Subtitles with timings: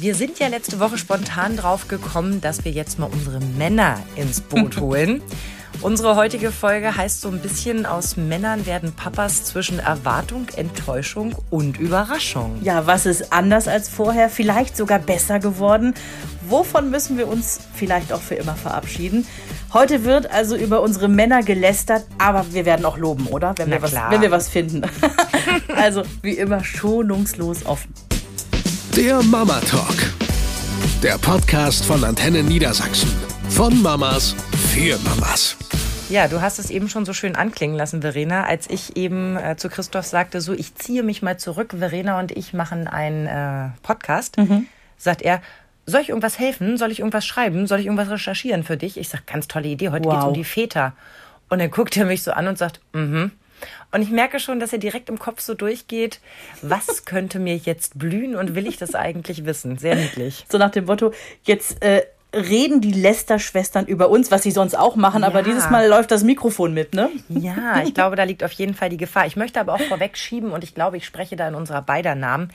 [0.00, 4.40] Wir sind ja letzte Woche spontan drauf gekommen, dass wir jetzt mal unsere Männer ins
[4.40, 5.22] Boot holen.
[5.80, 11.80] Unsere heutige Folge heißt so ein bisschen aus Männern werden Papas zwischen Erwartung, Enttäuschung und
[11.80, 12.58] Überraschung.
[12.62, 14.30] Ja, was ist anders als vorher?
[14.30, 15.94] Vielleicht sogar besser geworden?
[16.48, 19.26] Wovon müssen wir uns vielleicht auch für immer verabschieden?
[19.72, 23.54] Heute wird also über unsere Männer gelästert, aber wir werden auch loben, oder?
[23.56, 24.82] Wenn, wir was, wenn wir was finden.
[25.76, 27.92] also wie immer schonungslos offen.
[28.98, 29.94] Der Mama Talk.
[31.04, 33.08] Der Podcast von Antenne Niedersachsen.
[33.48, 34.34] Von Mamas
[34.72, 35.56] für Mamas.
[36.10, 39.54] Ja, du hast es eben schon so schön anklingen lassen, Verena, als ich eben äh,
[39.56, 43.68] zu Christoph sagte, so, ich ziehe mich mal zurück, Verena und ich machen einen äh,
[43.84, 44.36] Podcast.
[44.36, 44.66] Mhm.
[44.96, 45.42] Sagt er,
[45.86, 46.76] soll ich irgendwas helfen?
[46.76, 47.68] Soll ich irgendwas schreiben?
[47.68, 48.98] Soll ich irgendwas recherchieren für dich?
[48.98, 50.14] Ich sag, ganz tolle Idee, heute wow.
[50.14, 50.92] geht's um die Väter.
[51.48, 53.30] Und dann guckt er mich so an und sagt, mhm.
[53.92, 56.20] Und ich merke schon, dass er direkt im Kopf so durchgeht,
[56.62, 59.78] was könnte mir jetzt blühen und will ich das eigentlich wissen?
[59.78, 60.44] Sehr niedlich.
[60.50, 61.12] So nach dem Motto,
[61.44, 62.02] jetzt äh,
[62.34, 65.28] reden die Lester-Schwestern über uns, was sie sonst auch machen, ja.
[65.28, 67.10] aber dieses Mal läuft das Mikrofon mit, ne?
[67.28, 69.26] Ja, ich glaube, da liegt auf jeden Fall die Gefahr.
[69.26, 72.50] Ich möchte aber auch vorwegschieben und ich glaube, ich spreche da in unserer beider Namen.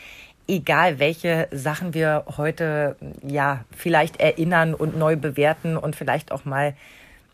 [0.47, 6.75] Egal, welche Sachen wir heute ja vielleicht erinnern und neu bewerten und vielleicht auch mal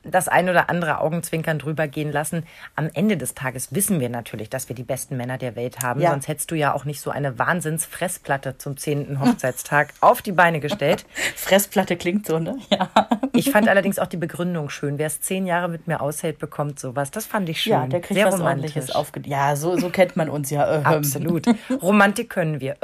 [0.03, 2.45] das ein oder andere Augenzwinkern drüber gehen lassen.
[2.75, 5.99] Am Ende des Tages wissen wir natürlich, dass wir die besten Männer der Welt haben.
[5.99, 6.11] Ja.
[6.11, 10.59] Sonst hättest du ja auch nicht so eine Wahnsinnsfressplatte zum zehnten Hochzeitstag auf die Beine
[10.59, 11.05] gestellt.
[11.35, 12.57] Fressplatte klingt so, ne?
[12.69, 12.89] Ja.
[13.33, 14.97] Ich fand allerdings auch die Begründung schön.
[14.97, 17.09] Wer es zehn Jahre mit mir aushält, bekommt sowas.
[17.09, 17.71] Das fand ich schön.
[17.71, 18.71] Ja, der kriegt Sehr was romantisch.
[18.75, 20.81] Ordentliches aufge Ja, so, so kennt man uns ja.
[20.81, 21.47] Absolut.
[21.81, 22.75] Romantik können wir.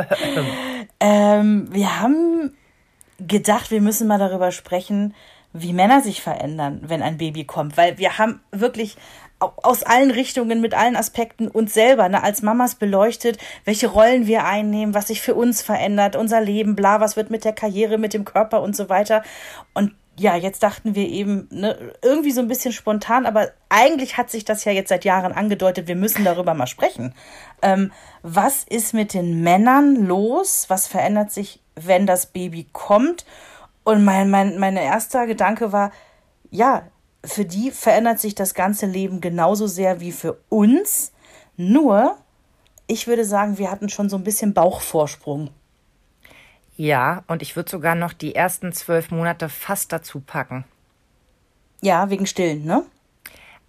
[1.02, 2.55] ähm, wir haben
[3.19, 5.13] gedacht, wir müssen mal darüber sprechen,
[5.57, 7.77] wie Männer sich verändern, wenn ein Baby kommt.
[7.77, 8.97] Weil wir haben wirklich
[9.39, 14.45] aus allen Richtungen, mit allen Aspekten uns selber ne, als Mamas beleuchtet, welche Rollen wir
[14.45, 18.13] einnehmen, was sich für uns verändert, unser Leben, bla, was wird mit der Karriere, mit
[18.13, 19.23] dem Körper und so weiter.
[19.73, 24.31] Und ja, jetzt dachten wir eben, ne, irgendwie so ein bisschen spontan, aber eigentlich hat
[24.31, 27.13] sich das ja jetzt seit Jahren angedeutet, wir müssen darüber mal sprechen.
[27.61, 30.65] Ähm, was ist mit den Männern los?
[30.69, 33.25] Was verändert sich, wenn das Baby kommt?
[33.85, 35.91] Und mein, mein, mein erster Gedanke war,
[36.50, 36.88] ja,
[37.23, 41.13] für die verändert sich das ganze Leben genauso sehr wie für uns.
[41.56, 42.18] Nur,
[42.88, 45.51] ich würde sagen, wir hatten schon so ein bisschen Bauchvorsprung.
[46.75, 50.66] Ja, und ich würde sogar noch die ersten zwölf Monate fast dazu packen.
[51.81, 52.84] Ja, wegen Stillen, ne?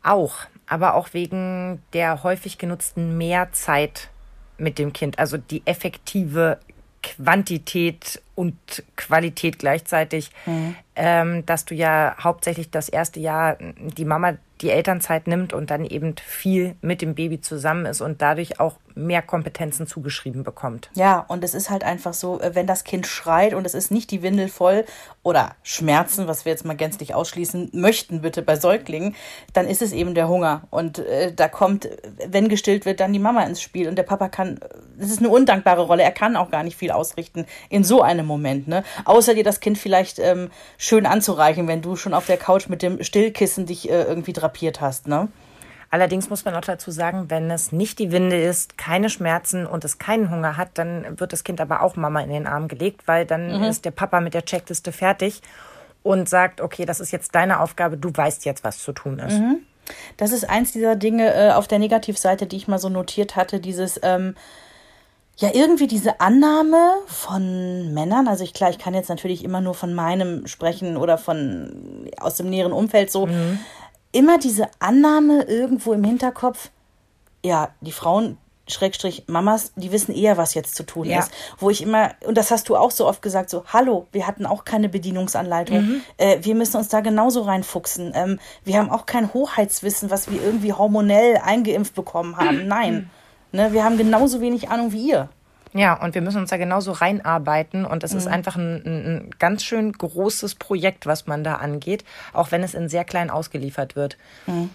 [0.03, 4.09] Auch, aber auch wegen der häufig genutzten Mehrzeit
[4.57, 6.59] mit dem Kind, also die effektive
[7.15, 8.57] Quantität und
[8.97, 10.75] Qualität gleichzeitig, mhm.
[10.97, 15.85] ähm, dass du ja hauptsächlich das erste Jahr die Mama die Elternzeit nimmt und dann
[15.85, 20.91] eben viel mit dem Baby zusammen ist und dadurch auch mehr Kompetenzen zugeschrieben bekommt.
[20.95, 23.91] Ja, und es ist halt einfach so, äh, wenn das Kind schreit und es ist
[23.91, 24.85] nicht die Windel voll
[25.23, 29.15] oder Schmerzen, was wir jetzt mal gänzlich ausschließen möchten, bitte bei Säuglingen,
[29.53, 30.63] dann ist es eben der Hunger.
[30.71, 31.89] Und äh, da kommt,
[32.27, 33.89] wenn gestillt wird, dann die Mama ins Spiel.
[33.89, 34.59] Und der Papa kann,
[34.99, 38.27] das ist eine undankbare Rolle, er kann auch gar nicht viel ausrichten in so einem
[38.27, 38.67] Moment.
[38.67, 38.83] Ne?
[39.05, 42.81] Außer dir das Kind vielleicht ähm, schön anzureichen, wenn du schon auf der Couch mit
[42.81, 45.07] dem Stillkissen dich äh, irgendwie drapiert hast.
[45.07, 45.29] Ne?
[45.91, 49.85] Allerdings muss man auch dazu sagen, wenn es nicht die Winde ist, keine Schmerzen und
[49.85, 53.07] es keinen Hunger hat, dann wird das Kind aber auch Mama in den Arm gelegt,
[53.07, 53.65] weil dann mhm.
[53.65, 55.43] ist der Papa mit der Checkliste fertig
[56.03, 59.39] und sagt, okay, das ist jetzt deine Aufgabe, du weißt jetzt, was zu tun ist.
[59.39, 59.59] Mhm.
[60.17, 63.61] Das ist eins dieser Dinge äh, auf der Negativseite, die ich mal so notiert hatte,
[63.61, 64.35] dieses ähm,
[65.39, 69.75] ja, irgendwie diese Annahme von Männern, also ich klar, ich kann jetzt natürlich immer nur
[69.75, 73.61] von meinem sprechen oder von aus dem näheren Umfeld so, mhm
[74.17, 76.71] immer diese Annahme irgendwo im Hinterkopf,
[77.45, 81.21] ja, die Frauen, Schrägstrich Mamas, die wissen eher, was jetzt zu tun ja.
[81.21, 81.31] ist.
[81.59, 84.47] Wo ich immer, und das hast du auch so oft gesagt, so, hallo, wir hatten
[84.47, 85.83] auch keine Bedienungsanleitung.
[85.83, 86.03] Mhm.
[86.17, 88.13] Äh, wir müssen uns da genauso reinfuchsen.
[88.15, 92.63] Ähm, wir haben auch kein Hoheitswissen, was wir irgendwie hormonell eingeimpft bekommen haben.
[92.63, 92.69] Mhm.
[92.69, 93.11] Nein.
[93.53, 95.29] Ne, wir haben genauso wenig Ahnung wie ihr.
[95.77, 97.85] Ja, und wir müssen uns da genauso reinarbeiten.
[97.85, 98.19] Und es mhm.
[98.19, 102.75] ist einfach ein, ein, ganz schön großes Projekt, was man da angeht, auch wenn es
[102.75, 104.17] in sehr klein ausgeliefert wird.
[104.47, 104.71] Mhm.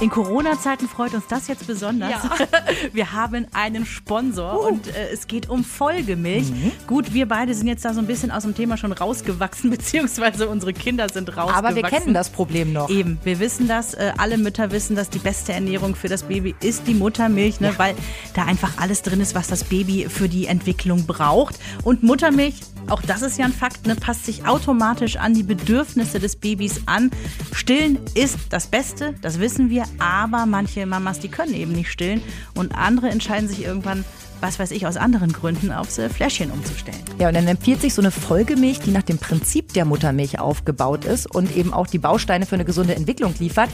[0.00, 2.10] In Corona-Zeiten freut uns das jetzt besonders.
[2.10, 2.30] Ja.
[2.94, 4.68] Wir haben einen Sponsor uh.
[4.68, 6.50] und äh, es geht um Folgemilch.
[6.50, 6.72] Mhm.
[6.86, 10.48] Gut, wir beide sind jetzt da so ein bisschen aus dem Thema schon rausgewachsen, beziehungsweise
[10.48, 11.66] unsere Kinder sind rausgewachsen.
[11.66, 12.88] Aber wir kennen das Problem noch.
[12.88, 13.92] Eben, wir wissen das.
[13.92, 17.68] Äh, alle Mütter wissen, dass die beste Ernährung für das Baby ist die Muttermilch, ne?
[17.68, 17.78] Ja.
[17.78, 17.94] weil
[18.34, 21.58] da einfach alles drin ist, was das Baby für die Entwicklung braucht.
[21.84, 22.54] Und Muttermilch
[22.90, 26.82] auch das ist ja ein Fakt, ne, passt sich automatisch an die Bedürfnisse des Babys
[26.86, 27.10] an.
[27.52, 32.22] Stillen ist das Beste, das wissen wir, aber manche Mamas, die können eben nicht stillen
[32.54, 34.04] und andere entscheiden sich irgendwann
[34.40, 36.98] was weiß ich, aus anderen Gründen aufs äh, Fläschchen umzustellen.
[37.18, 41.04] Ja, und dann empfiehlt sich so eine Folgemilch, die nach dem Prinzip der Muttermilch aufgebaut
[41.04, 43.68] ist und eben auch die Bausteine für eine gesunde Entwicklung liefert.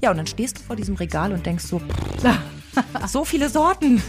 [0.00, 1.80] Ja, und dann stehst du vor diesem Regal und denkst so,
[3.06, 4.02] so viele Sorten.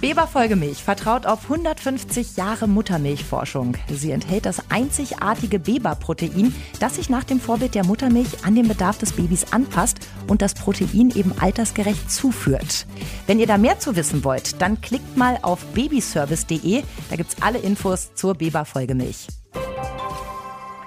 [0.00, 3.76] Weber Folgemilch vertraut auf 150 Jahre Muttermilchforschung.
[3.88, 8.96] Sie enthält das einzigartige Weber-Protein, das sich nach dem Vorbild der Muttermilch an den Bedarf
[8.96, 12.86] des Babys anpasst und das Protein eben altersgerecht zuführt.
[13.26, 16.82] Wenn ihr da mehr zu wissen wollt, dann klickt mal auf babyservice.de.
[17.10, 19.26] Da gibt es alle Infos zur Weber Folgemilch.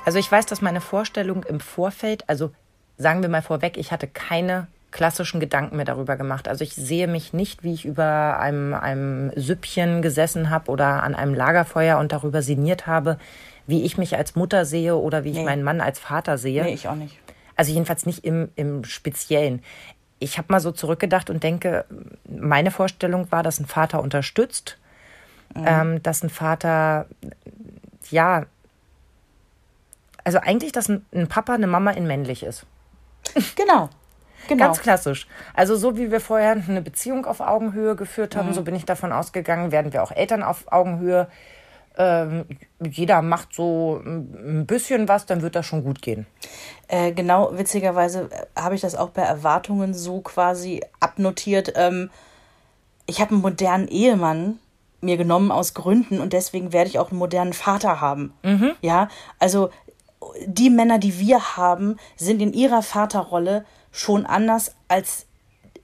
[0.06, 2.52] Also ich weiß, dass meine Vorstellung im Vorfeld, also
[2.98, 6.48] sagen wir mal vorweg, ich hatte keine klassischen Gedanken mehr darüber gemacht.
[6.48, 11.16] Also ich sehe mich nicht, wie ich über einem, einem Süppchen gesessen habe oder an
[11.16, 13.18] einem Lagerfeuer und darüber sinniert habe,
[13.68, 15.46] wie ich mich als Mutter sehe oder wie ich nee.
[15.46, 16.64] meinen Mann als Vater sehe.
[16.64, 17.18] Nee, ich auch nicht.
[17.56, 19.64] Also jedenfalls nicht im, im Speziellen.
[20.20, 21.86] Ich habe mal so zurückgedacht und denke,
[22.30, 24.78] meine Vorstellung war, dass ein Vater unterstützt,
[25.56, 25.64] mhm.
[25.66, 27.08] ähm, dass ein Vater,
[28.10, 28.46] ja,
[30.24, 32.66] also eigentlich, dass ein, ein Papa eine Mama in männlich ist.
[33.56, 33.90] Genau.
[34.48, 34.66] Genau.
[34.66, 35.28] Ganz klassisch.
[35.54, 38.54] Also so wie wir vorher eine Beziehung auf Augenhöhe geführt haben, mhm.
[38.54, 41.28] so bin ich davon ausgegangen, werden wir auch Eltern auf Augenhöhe.
[41.96, 42.46] Ähm,
[42.84, 46.26] jeder macht so ein bisschen was, dann wird das schon gut gehen.
[46.88, 51.74] Äh, genau, witzigerweise äh, habe ich das auch bei Erwartungen so quasi abnotiert.
[51.76, 52.10] Ähm,
[53.06, 54.60] ich habe einen modernen Ehemann
[55.02, 58.34] mir genommen aus Gründen und deswegen werde ich auch einen modernen Vater haben.
[58.42, 58.72] Mhm.
[58.82, 59.70] Ja, also
[60.46, 65.28] die Männer, die wir haben, sind in ihrer Vaterrolle schon anders als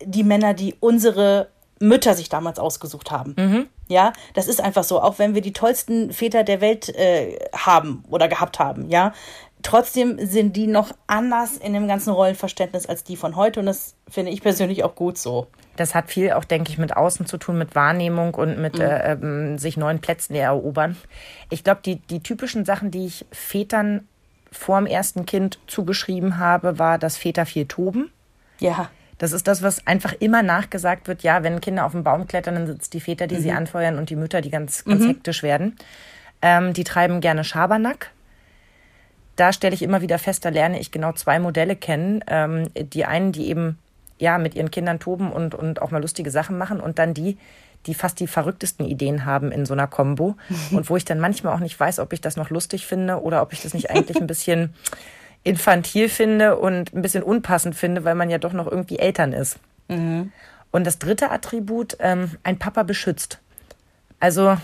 [0.04, 1.48] die Männer, die unsere
[1.80, 3.36] Mütter sich damals ausgesucht haben.
[3.38, 3.68] Mhm.
[3.88, 5.02] Ja, das ist einfach so.
[5.02, 9.14] Auch wenn wir die tollsten Väter der Welt äh, haben oder gehabt haben, ja,
[9.62, 13.96] trotzdem sind die noch anders in dem ganzen Rollenverständnis als die von heute und das
[14.10, 15.48] finde ich persönlich auch gut so.
[15.76, 18.82] Das hat viel auch, denke ich, mit Außen zu tun, mit Wahrnehmung und mit mhm.
[18.82, 20.98] äh, ähm, sich neuen Plätzen erobern.
[21.50, 24.08] Ich glaube, die, die typischen Sachen, die ich Vätern
[24.52, 28.12] vor dem ersten Kind zugeschrieben habe, war, dass Väter viel toben.
[28.60, 28.90] Ja.
[29.18, 31.24] Das ist das, was einfach immer nachgesagt wird.
[31.24, 33.42] Ja, wenn Kinder auf den Baum klettern, dann sind es die Väter, die mhm.
[33.42, 35.08] sie anfeuern und die Mütter, die ganz, ganz mhm.
[35.08, 35.76] hektisch werden.
[36.42, 38.12] Ähm, die treiben gerne Schabernack.
[39.36, 42.24] Da stelle ich immer wieder fest, da lerne ich genau zwei Modelle kennen.
[42.28, 43.78] Ähm, die einen, die eben
[44.20, 47.38] ja mit ihren Kindern toben und, und auch mal lustige Sachen machen und dann die,
[47.86, 50.36] die fast die verrücktesten Ideen haben in so einer Combo
[50.72, 53.42] und wo ich dann manchmal auch nicht weiß, ob ich das noch lustig finde oder
[53.42, 54.74] ob ich das nicht eigentlich ein bisschen
[55.44, 59.60] infantil finde und ein bisschen unpassend finde, weil man ja doch noch irgendwie Eltern ist.
[59.88, 60.32] Mhm.
[60.72, 63.40] Und das dritte Attribut, ähm, ein Papa beschützt.
[64.20, 64.58] Also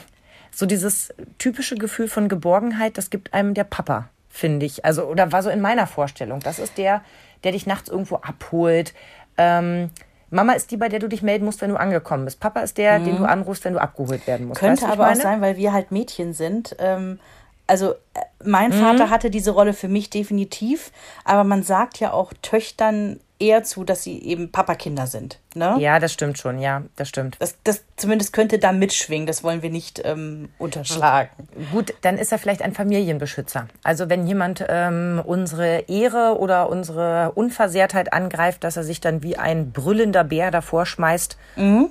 [0.52, 4.86] so dieses typische Gefühl von Geborgenheit, das gibt einem der Papa, finde ich.
[4.86, 6.40] Also, oder war so in meiner Vorstellung.
[6.42, 7.02] Das ist der,
[7.44, 8.94] der dich nachts irgendwo abholt,
[9.38, 9.90] ähm,
[10.36, 12.40] Mama ist die, bei der du dich melden musst, wenn du angekommen bist.
[12.40, 13.06] Papa ist der, mhm.
[13.06, 14.60] den du anrufst, wenn du abgeholt werden musst.
[14.60, 16.76] Könnte weißt, aber auch sein, weil wir halt Mädchen sind.
[16.80, 17.20] Ähm,
[17.68, 18.82] also äh, mein mhm.
[18.82, 20.92] Vater hatte diese Rolle für mich definitiv,
[21.24, 25.40] aber man sagt ja auch Töchtern eher zu, dass sie eben Papakinder sind.
[25.54, 25.76] Ne?
[25.80, 27.38] Ja, das stimmt schon, ja, das stimmt.
[27.40, 31.30] Das, das zumindest könnte da mitschwingen, das wollen wir nicht ähm, unterschlagen.
[31.72, 33.68] Gut, dann ist er vielleicht ein Familienbeschützer.
[33.84, 39.38] Also wenn jemand ähm, unsere Ehre oder unsere Unversehrtheit angreift, dass er sich dann wie
[39.38, 41.38] ein brüllender Bär davor schmeißt.
[41.56, 41.90] Mhm.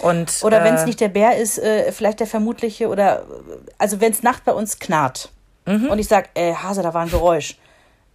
[0.00, 3.24] Und, oder wenn es äh, nicht der Bär ist, äh, vielleicht der vermutliche oder
[3.78, 5.30] also wenn es Nacht bei uns knarrt
[5.66, 5.88] mhm.
[5.90, 7.56] und ich sage, äh, Hase, da war ein Geräusch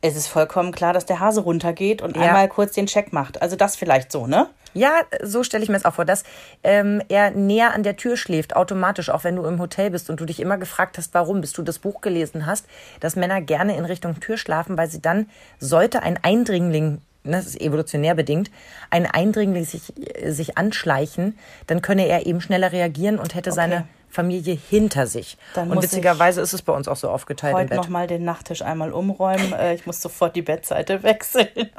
[0.03, 2.23] es ist vollkommen klar, dass der Hase runtergeht und ja.
[2.23, 3.41] einmal kurz den Check macht.
[3.41, 4.49] Also das vielleicht so, ne?
[4.73, 6.23] Ja, so stelle ich mir es auch vor, dass
[6.63, 10.19] ähm, er näher an der Tür schläft, automatisch, auch wenn du im Hotel bist und
[10.19, 12.65] du dich immer gefragt hast, warum, bis du das Buch gelesen hast,
[12.99, 15.29] dass Männer gerne in Richtung Tür schlafen, weil sie dann,
[15.59, 16.99] sollte ein Eindringling
[17.31, 18.51] das ist evolutionär bedingt,
[18.89, 19.93] ein Eindringling sich,
[20.25, 21.37] sich anschleichen,
[21.67, 23.55] dann könne er eben schneller reagieren und hätte okay.
[23.55, 25.37] seine Familie hinter sich.
[25.55, 27.77] Dann und witzigerweise ist es bei uns auch so aufgeteilt heute im Bett.
[27.77, 29.53] noch mal den Nachttisch einmal umräumen.
[29.53, 31.69] Äh, ich muss sofort die Bettseite wechseln.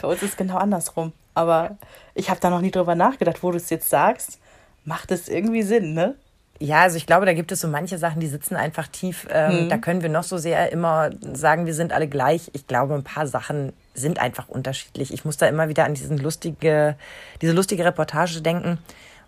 [0.00, 1.12] bei uns ist es genau andersrum.
[1.34, 1.78] Aber
[2.14, 4.40] ich habe da noch nie drüber nachgedacht, wo du es jetzt sagst.
[4.84, 6.16] Macht es irgendwie Sinn, ne?
[6.60, 9.26] Ja, also ich glaube, da gibt es so manche Sachen, die sitzen einfach tief.
[9.30, 9.68] Ähm, mhm.
[9.68, 12.50] Da können wir noch so sehr immer sagen, wir sind alle gleich.
[12.52, 15.12] Ich glaube, ein paar Sachen sind einfach unterschiedlich.
[15.12, 16.96] Ich muss da immer wieder an diesen lustige,
[17.40, 18.78] diese lustige Reportage denken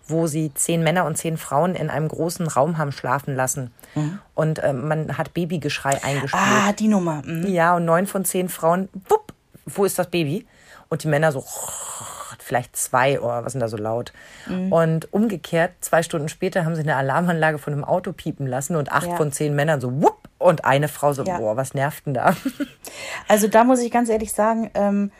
[0.07, 3.71] wo sie zehn Männer und zehn Frauen in einem großen Raum haben schlafen lassen.
[3.95, 4.19] Mhm.
[4.35, 6.43] Und ähm, man hat Babygeschrei eingespielt.
[6.43, 7.21] Ah, die Nummer.
[7.25, 7.47] Mhm.
[7.47, 9.33] Ja, und neun von zehn Frauen, wupp,
[9.65, 10.45] wo ist das Baby?
[10.89, 11.43] Und die Männer so,
[12.51, 14.11] vielleicht zwei, oh, was sind da so laut?
[14.45, 14.73] Mhm.
[14.73, 18.91] Und umgekehrt, zwei Stunden später haben sie eine Alarmanlage von einem Auto piepen lassen und
[18.91, 19.15] acht ja.
[19.15, 21.37] von zehn Männern so, wupp, und eine Frau so, ja.
[21.37, 22.35] boah, was nervt denn da?
[23.27, 25.11] Also da muss ich ganz ehrlich sagen, ähm,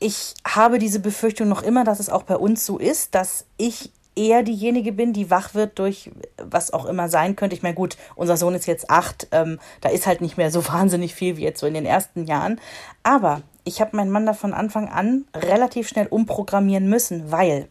[0.00, 3.92] ich habe diese Befürchtung noch immer, dass es auch bei uns so ist, dass ich
[4.16, 7.54] eher diejenige bin, die wach wird durch was auch immer sein könnte.
[7.54, 10.66] Ich meine, gut, unser Sohn ist jetzt acht, ähm, da ist halt nicht mehr so
[10.72, 12.60] wahnsinnig viel wie jetzt so in den ersten Jahren.
[13.04, 17.68] Aber ich habe meinen Mann da von Anfang an relativ schnell umprogrammieren müssen, weil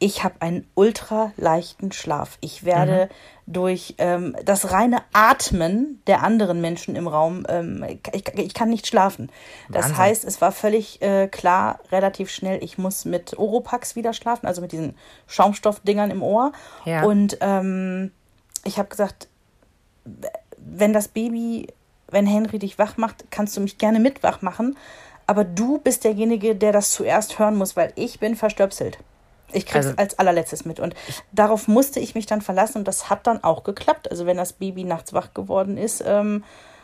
[0.00, 2.38] ich habe einen ultra leichten Schlaf.
[2.40, 3.10] Ich werde
[3.46, 3.52] mhm.
[3.52, 8.86] durch ähm, das reine Atmen der anderen Menschen im Raum, ähm, ich, ich, kann nicht
[8.86, 9.30] schlafen.
[9.68, 9.98] Das Wahnsinn.
[9.98, 14.62] heißt, es war völlig äh, klar, relativ schnell, ich muss mit Oropax wieder schlafen, also
[14.62, 14.96] mit diesen
[15.26, 16.52] Schaumstoffdingern im Ohr.
[16.86, 17.04] Ja.
[17.04, 18.10] Und ähm,
[18.64, 19.28] ich habe gesagt,
[20.56, 21.68] wenn das Baby,
[22.10, 24.76] wenn Henry dich wach macht, kannst du mich gerne mit wach machen.
[25.30, 28.98] Aber du bist derjenige, der das zuerst hören muss, weil ich bin verstöpselt.
[29.52, 30.80] Ich krieg's also, als allerletztes mit.
[30.80, 30.96] Und
[31.30, 34.10] darauf musste ich mich dann verlassen und das hat dann auch geklappt.
[34.10, 36.42] Also wenn das Baby nachts wach geworden ist, ähm,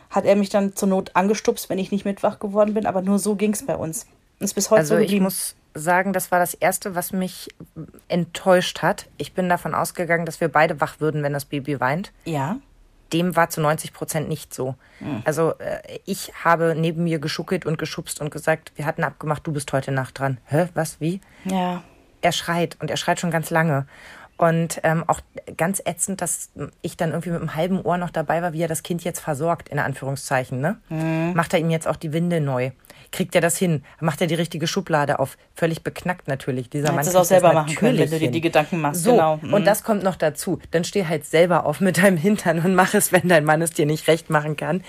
[0.09, 2.85] hat er mich dann zur Not angestupst, wenn ich nicht mit wach geworden bin.
[2.85, 4.05] Aber nur so ging es bei uns.
[4.39, 7.49] Und ist bis heute also so ich muss sagen, das war das Erste, was mich
[8.07, 9.07] enttäuscht hat.
[9.17, 12.13] Ich bin davon ausgegangen, dass wir beide wach würden, wenn das Baby weint.
[12.23, 12.59] Ja.
[13.13, 14.75] Dem war zu 90 Prozent nicht so.
[14.99, 15.21] Mhm.
[15.25, 19.51] Also äh, ich habe neben mir geschuckelt und geschubst und gesagt, wir hatten abgemacht, du
[19.51, 20.37] bist heute Nacht dran.
[20.45, 20.67] Hä?
[20.73, 20.99] Was?
[20.99, 21.21] Wie?
[21.45, 21.83] Ja
[22.21, 23.87] er schreit und er schreit schon ganz lange.
[24.37, 25.21] Und ähm, auch
[25.55, 26.51] ganz ätzend, dass
[26.83, 29.19] ich dann irgendwie mit einem halben Ohr noch dabei war, wie er das Kind jetzt
[29.19, 30.61] versorgt, in Anführungszeichen.
[30.61, 30.77] Ne?
[30.89, 31.33] Mhm.
[31.33, 32.69] Macht er ihm jetzt auch die Winde neu?
[33.11, 33.83] Kriegt er das hin?
[33.99, 35.37] Macht er die richtige Schublade auf?
[35.55, 36.69] Völlig beknackt natürlich.
[36.69, 39.03] Dieser Mann es auch selber machen können, wenn du dir die Gedanken machst.
[39.03, 39.39] So, genau.
[39.41, 39.53] Mhm.
[39.53, 40.59] und das kommt noch dazu.
[40.71, 43.71] Dann steh halt selber auf mit deinem Hintern und mach es, wenn dein Mann es
[43.71, 44.83] dir nicht recht machen kann.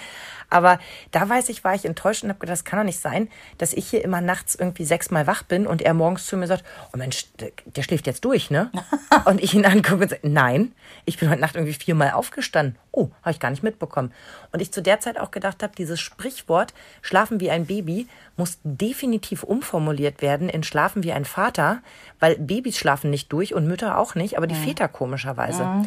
[0.51, 0.79] Aber
[1.11, 3.29] da weiß ich, war ich enttäuscht und habe gedacht, das kann doch nicht sein,
[3.59, 6.65] dass ich hier immer nachts irgendwie sechsmal wach bin und er morgens zu mir sagt,
[6.93, 7.27] oh Mensch,
[7.67, 8.71] der schläft jetzt durch, ne?
[9.27, 10.73] und ich ihn angucke und sage, nein,
[11.05, 12.77] ich bin heute Nacht irgendwie viermal aufgestanden.
[12.93, 14.13] Oh, habe ich gar nicht mitbekommen.
[14.53, 18.59] Und ich zu der Zeit auch gedacht habe, dieses Sprichwort Schlafen wie ein Baby muss
[18.63, 21.83] definitiv umformuliert werden in Schlafen wie ein Vater,
[22.21, 24.61] weil Babys schlafen nicht durch und Mütter auch nicht, aber die ja.
[24.61, 25.63] Väter komischerweise.
[25.63, 25.83] Ja.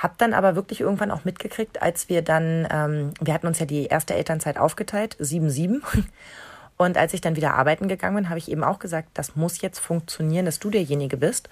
[0.00, 3.66] Hab dann aber wirklich irgendwann auch mitgekriegt, als wir dann, ähm, wir hatten uns ja
[3.66, 5.82] die erste Elternzeit aufgeteilt, sieben sieben.
[6.78, 9.60] Und als ich dann wieder arbeiten gegangen bin, habe ich eben auch gesagt, das muss
[9.60, 11.50] jetzt funktionieren, dass du derjenige bist.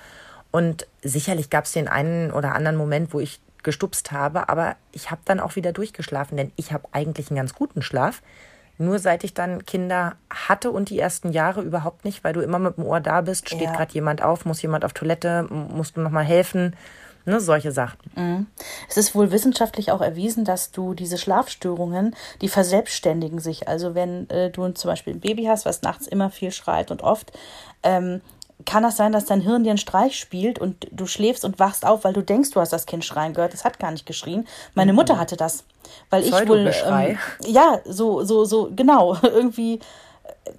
[0.51, 5.11] Und sicherlich gab es den einen oder anderen Moment, wo ich gestupst habe, aber ich
[5.11, 8.23] habe dann auch wieder durchgeschlafen, denn ich habe eigentlich einen ganz guten Schlaf.
[8.79, 12.59] Nur seit ich dann Kinder hatte und die ersten Jahre überhaupt nicht, weil du immer
[12.59, 13.73] mit dem Ohr da bist, steht ja.
[13.73, 16.75] gerade jemand auf, muss jemand auf Toilette, musst du nochmal helfen.
[17.29, 17.99] Ne, solche Sachen.
[18.17, 18.47] Mhm.
[18.89, 23.69] Es ist wohl wissenschaftlich auch erwiesen, dass du diese Schlafstörungen, die verselbstständigen sich.
[23.69, 27.03] Also wenn äh, du zum Beispiel ein Baby hast, was nachts immer viel schreit und
[27.03, 27.33] oft,
[27.83, 28.23] ähm,
[28.65, 31.85] kann das sein, dass dein Hirn dir einen Streich spielt und du schläfst und wachst
[31.85, 33.53] auf, weil du denkst, du hast das Kind schreien gehört.
[33.53, 34.49] Das hat gar nicht geschrien.
[34.75, 35.19] Meine Mutter mhm.
[35.19, 35.65] hatte das,
[36.09, 40.53] weil ich wohl ähm, ja so so so genau irgendwie äh,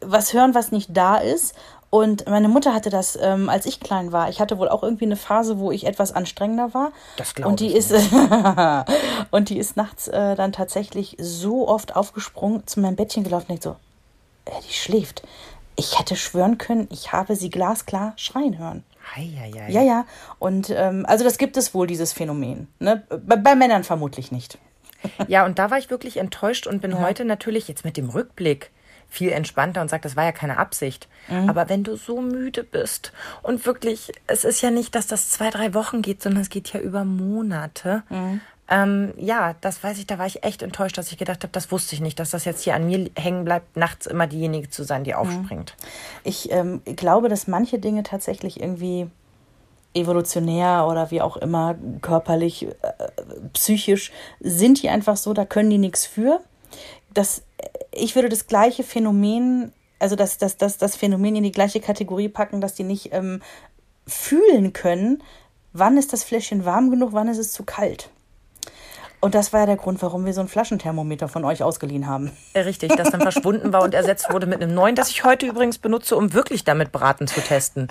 [0.00, 1.54] was hören, was nicht da ist
[1.90, 4.28] und meine Mutter hatte das, ähm, als ich klein war.
[4.28, 6.92] Ich hatte wohl auch irgendwie eine Phase, wo ich etwas anstrengender war.
[7.16, 7.76] Das glaube und die ich.
[7.76, 7.92] Ist,
[9.30, 13.48] und die ist nachts äh, dann tatsächlich so oft aufgesprungen, zu meinem Bettchen gelaufen und
[13.48, 13.76] denkt so,
[14.44, 15.22] äh, die schläft.
[15.76, 18.84] Ich hätte schwören können, ich habe sie glasklar schreien hören.
[19.14, 19.70] Hei, hei, hei.
[19.70, 20.04] Ja, ja.
[20.38, 22.68] Und ähm, also das gibt es wohl, dieses Phänomen.
[22.80, 23.04] Ne?
[23.08, 24.58] Bei, bei Männern vermutlich nicht.
[25.28, 26.98] Ja, und da war ich wirklich enttäuscht und bin ja.
[26.98, 28.72] heute natürlich jetzt mit dem Rückblick
[29.08, 31.08] viel entspannter und sagt, das war ja keine Absicht.
[31.28, 31.48] Mhm.
[31.48, 33.12] Aber wenn du so müde bist
[33.42, 36.72] und wirklich, es ist ja nicht, dass das zwei, drei Wochen geht, sondern es geht
[36.72, 38.02] ja über Monate.
[38.10, 38.40] Mhm.
[38.70, 41.72] Ähm, ja, das weiß ich, da war ich echt enttäuscht, dass ich gedacht habe, das
[41.72, 44.84] wusste ich nicht, dass das jetzt hier an mir hängen bleibt, nachts immer diejenige zu
[44.84, 45.18] sein, die mhm.
[45.18, 45.74] aufspringt.
[46.22, 49.10] Ich ähm, glaube, dass manche Dinge tatsächlich irgendwie
[49.94, 52.72] evolutionär oder wie auch immer, körperlich, äh,
[53.54, 56.40] psychisch, sind die einfach so, da können die nichts für.
[57.14, 57.42] Das
[57.92, 62.28] ich würde das gleiche Phänomen, also das, das, das, das Phänomen in die gleiche Kategorie
[62.28, 63.40] packen, dass die nicht ähm,
[64.06, 65.22] fühlen können,
[65.72, 68.10] wann ist das Fläschchen warm genug, wann ist es zu kalt.
[69.20, 72.30] Und das war ja der Grund, warum wir so ein Flaschenthermometer von euch ausgeliehen haben.
[72.54, 75.78] Richtig, das dann verschwunden war und ersetzt wurde mit einem neuen, das ich heute übrigens
[75.78, 77.88] benutze, um wirklich damit Braten zu testen.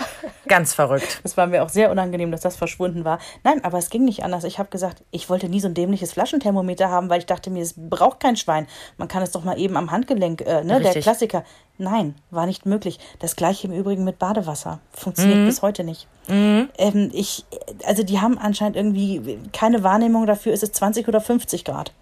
[0.48, 1.20] Ganz verrückt.
[1.24, 3.20] Das war mir auch sehr unangenehm, dass das verschwunden war.
[3.44, 4.46] Nein, aber es ging nicht anders.
[4.46, 7.62] Ich habe gesagt, ich wollte nie so ein dämliches Flaschenthermometer haben, weil ich dachte mir,
[7.62, 8.68] es braucht kein Schwein.
[8.98, 11.44] Man kann es doch mal eben am Handgelenk, äh, ne, der Klassiker.
[11.78, 13.00] Nein, war nicht möglich.
[13.20, 14.80] Das gleiche im Übrigen mit Badewasser.
[14.94, 15.46] Funktioniert mhm.
[15.46, 16.08] bis heute nicht.
[16.28, 16.70] Mhm.
[16.78, 17.46] Ähm, ich,
[17.86, 21.94] also die haben anscheinend irgendwie keine Wahrnehmung dafür, ist es 20 oder 50 Grad.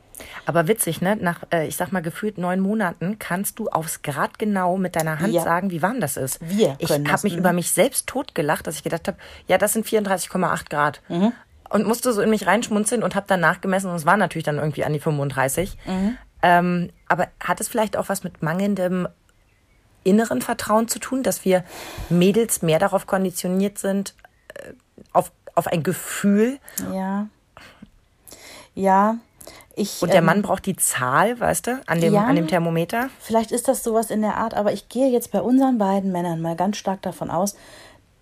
[0.46, 1.15] Aber witzig, ne?
[1.15, 5.20] Nach, äh, ich sag mal, gefühlt neun Monaten kannst du aufs Grad genau mit deiner
[5.20, 5.41] Hand ja.
[5.41, 6.39] sagen, wie warm das ist.
[6.41, 9.17] Wir ich habe mich über mich selbst totgelacht, dass ich gedacht habe,
[9.48, 11.01] ja, das sind 34,8 Grad.
[11.10, 11.34] Mhm.
[11.70, 14.58] Und musste so in mich reinschmunzeln und habe dann nachgemessen und es war natürlich dann
[14.58, 15.77] irgendwie an die 35.
[15.86, 16.17] Mhm.
[16.44, 19.08] Ähm, aber hat es vielleicht auch was mit mangelndem
[20.06, 21.66] inneren Vertrauen zu tun, dass wir
[22.10, 24.14] Mädels mehr darauf konditioniert sind,
[24.54, 24.72] äh,
[25.12, 26.60] auf, auf ein Gefühl.
[26.94, 27.28] Ja.
[28.76, 29.18] Ja.
[29.76, 32.24] Ich, Und der ähm, Mann braucht die Zahl, weißt du, an dem, Ja.
[32.26, 33.10] an dem Thermometer.
[33.20, 36.42] Vielleicht ist das sowas in der Art, aber ich gehe jetzt bei unseren beiden Männern
[36.42, 37.56] mal ganz stark davon aus,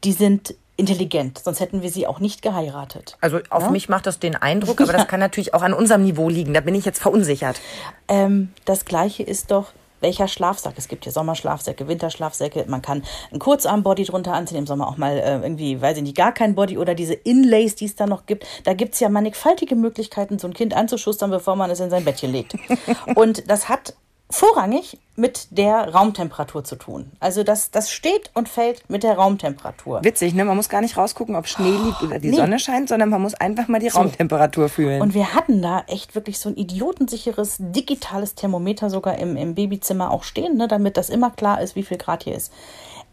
[0.04, 3.18] die sind intelligent, sonst hätten wir sie auch nicht geheiratet.
[3.22, 6.30] Also auf mich macht das den Eindruck, aber das kann natürlich auch an unserem Niveau
[6.30, 6.56] liegen.
[6.56, 7.62] Da bin ich jetzt verunsichert.
[8.08, 9.68] Ähm, das gleiche ist doch,
[10.04, 10.76] welcher Schlafsack.
[10.78, 12.66] Es gibt hier Sommerschlafsäcke, Winterschlafsäcke.
[12.68, 16.16] Man kann ein Kurzarmbody drunter anziehen, im Sommer auch mal äh, irgendwie, weiß ich nicht,
[16.16, 18.46] gar kein Body oder diese Inlays, die es da noch gibt.
[18.66, 22.32] Da gibt's ja mannigfaltige Möglichkeiten, so ein Kind anzuschustern, bevor man es in sein Bettchen
[22.32, 22.56] legt.
[23.16, 23.96] Und das hat
[24.30, 27.12] vorrangig mit der Raumtemperatur zu tun.
[27.20, 30.04] Also das, das steht und fällt mit der Raumtemperatur.
[30.04, 30.44] Witzig, ne?
[30.44, 32.38] Man muss gar nicht rausgucken, ob Schnee liegt oder die nee.
[32.38, 35.02] Sonne scheint, sondern man muss einfach mal die Raumtemperatur fühlen.
[35.02, 40.10] Und wir hatten da echt wirklich so ein idiotensicheres digitales Thermometer sogar im, im Babyzimmer
[40.10, 42.52] auch stehen, ne, damit das immer klar ist, wie viel Grad hier ist.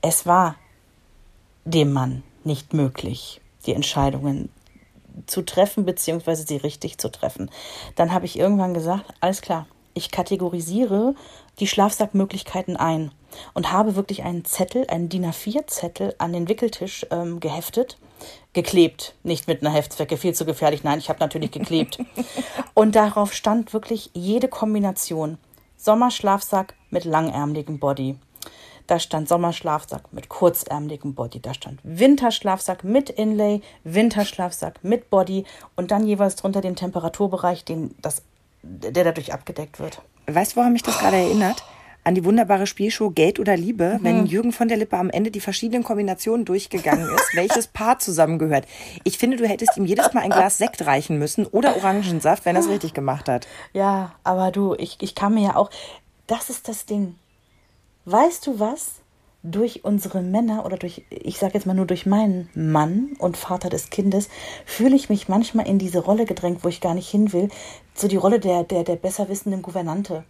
[0.00, 0.56] Es war
[1.66, 4.48] dem Mann nicht möglich, die Entscheidungen
[5.26, 7.50] zu treffen, beziehungsweise sie richtig zu treffen.
[7.94, 9.66] Dann habe ich irgendwann gesagt, alles klar,
[10.00, 11.14] ich kategorisiere
[11.60, 13.12] die Schlafsackmöglichkeiten ein
[13.54, 17.98] und habe wirklich einen Zettel, einen DIN A4-Zettel an den Wickeltisch ähm, geheftet,
[18.52, 21.98] geklebt, nicht mit einer Heftzwecke, viel zu gefährlich, nein, ich habe natürlich geklebt.
[22.74, 25.38] und darauf stand wirklich jede Kombination.
[25.76, 28.18] Sommerschlafsack mit langärmeligem Body.
[28.86, 31.40] Da stand Sommerschlafsack mit kurzärmeligem Body.
[31.40, 35.44] Da stand Winterschlafsack mit Inlay, Winterschlafsack mit Body
[35.76, 38.24] und dann jeweils drunter den Temperaturbereich, den das,
[38.62, 40.02] der dadurch abgedeckt wird.
[40.26, 41.64] Weißt du, woran mich das gerade erinnert?
[42.02, 44.04] An die wunderbare Spielshow Geld oder Liebe, Mhm.
[44.04, 48.64] wenn Jürgen von der Lippe am Ende die verschiedenen Kombinationen durchgegangen ist, welches Paar zusammengehört.
[49.04, 52.56] Ich finde, du hättest ihm jedes Mal ein Glas Sekt reichen müssen oder Orangensaft, wenn
[52.56, 53.46] er es richtig gemacht hat.
[53.74, 55.70] Ja, aber du, ich, ich kann mir ja auch.
[56.26, 57.16] Das ist das Ding.
[58.06, 58.99] Weißt du was?
[59.42, 63.70] Durch unsere Männer oder durch, ich sage jetzt mal nur durch meinen Mann und Vater
[63.70, 64.28] des Kindes,
[64.66, 67.48] fühle ich mich manchmal in diese Rolle gedrängt, wo ich gar nicht hin will.
[67.94, 70.24] So die Rolle der, der, der besserwissenden Gouvernante.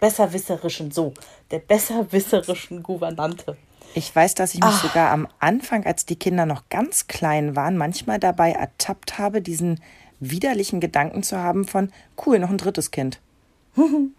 [0.00, 1.12] Besserwisserischen, so.
[1.50, 3.56] Der besserwisserischen Gouvernante.
[3.94, 7.76] Ich weiß, dass ich mich sogar am Anfang, als die Kinder noch ganz klein waren,
[7.76, 9.80] manchmal dabei ertappt habe, diesen
[10.20, 11.90] widerlichen Gedanken zu haben von,
[12.24, 13.20] cool, noch ein drittes Kind.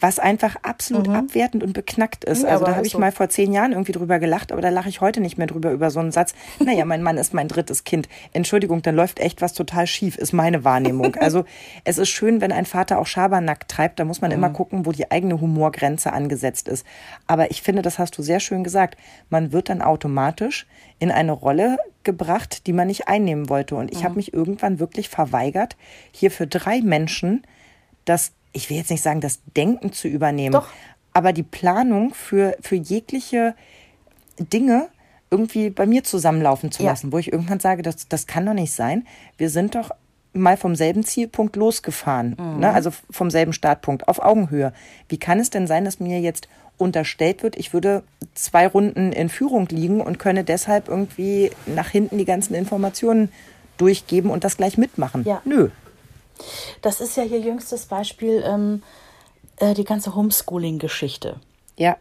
[0.00, 2.44] Was einfach absolut abwertend und beknackt ist.
[2.44, 2.98] Also da aber habe ist ich so.
[2.98, 5.70] mal vor zehn Jahren irgendwie drüber gelacht, aber da lache ich heute nicht mehr drüber
[5.70, 6.34] über so einen Satz.
[6.58, 8.08] Naja, mein Mann ist mein drittes Kind.
[8.32, 11.16] Entschuldigung, dann läuft echt was total schief, ist meine Wahrnehmung.
[11.20, 11.44] Also
[11.84, 14.92] es ist schön, wenn ein Vater auch Schabernack treibt, da muss man immer gucken, wo
[14.92, 16.86] die eigene Humorgrenze angesetzt ist.
[17.26, 18.96] Aber ich finde, das hast du sehr schön gesagt.
[19.28, 20.66] Man wird dann automatisch
[20.98, 23.74] in eine Rolle gebracht, die man nicht einnehmen wollte.
[23.74, 25.76] Und ich habe mich irgendwann wirklich verweigert,
[26.12, 27.42] hier für drei Menschen
[28.04, 30.68] das, ich will jetzt nicht sagen, das Denken zu übernehmen, Doch.
[31.12, 33.54] aber die Planung für, für jegliche
[34.38, 34.88] Dinge
[35.30, 36.90] irgendwie bei mir zusammenlaufen zu Ja.
[36.90, 39.06] lassen, wo ich irgendwann sage, das, das kann doch nicht sein.
[39.38, 39.90] Wir sind doch
[40.32, 42.72] mal vom selben Zielpunkt losgefahren, ne?
[42.72, 44.72] also vom selben Startpunkt, auf Augenhöhe.
[45.08, 48.02] Wie kann es denn sein, dass mir jetzt unterstellt wird, ich würde
[48.34, 53.30] zwei Runden in Führung liegen und könne deshalb irgendwie nach hinten die ganzen Informationen
[53.76, 55.24] durchgeben und das gleich mitmachen?
[55.24, 55.42] Ja.
[55.44, 55.68] Nö.
[56.82, 58.82] Das ist ja hier jüngstes Beispiel, ähm,
[59.56, 61.40] äh, die ganze Homeschooling-Geschichte.
[61.76, 61.96] Ja.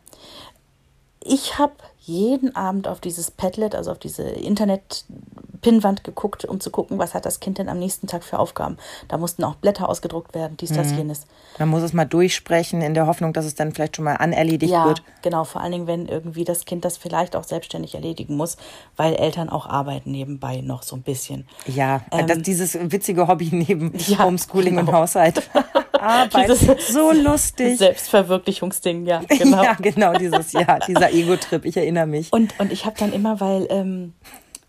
[1.22, 1.74] Ich habe
[2.10, 7.26] jeden Abend auf dieses Padlet, also auf diese Internet-Pinnwand geguckt, um zu gucken, was hat
[7.26, 8.78] das Kind denn am nächsten Tag für Aufgaben.
[9.08, 11.28] Da mussten auch Blätter ausgedruckt werden, dies, das, jenes.
[11.60, 14.72] Man muss es mal durchsprechen, in der Hoffnung, dass es dann vielleicht schon mal anerledigt
[14.72, 15.04] Ja, wird.
[15.22, 15.44] genau.
[15.44, 18.58] Vor allen Dingen, wenn irgendwie das Kind das vielleicht auch selbstständig erledigen muss,
[18.96, 21.48] weil Eltern auch arbeiten nebenbei noch so ein bisschen.
[21.68, 25.00] Ja, Ähm, das, dieses witzige Hobby neben Ja, Homeschooling und genau.
[25.00, 25.50] Haushalt.
[26.00, 26.50] Arbeit.
[26.50, 27.78] Dieses- so lustig.
[27.78, 29.64] Selbstverwirklichungsding, ja, genau.
[29.64, 32.32] Ja, genau, dieses, ja, dieser Ego-Trip, ich erinnere mich.
[32.34, 34.14] Und, und ich habe dann immer, weil, ähm,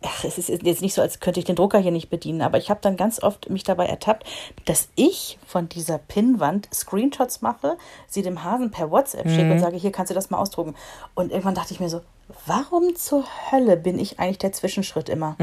[0.03, 2.59] ach, es ist jetzt nicht so, als könnte ich den Drucker hier nicht bedienen, aber
[2.59, 4.27] ich habe dann ganz oft mich dabei ertappt,
[4.65, 7.77] dass ich von dieser Pinnwand Screenshots mache,
[8.09, 10.75] sie dem Hasen per WhatsApp schicke und sage, hier kannst du das mal ausdrucken.
[11.15, 12.01] Und irgendwann dachte ich mir so,
[12.47, 15.37] warum zur Hölle bin ich eigentlich der Zwischenschritt immer?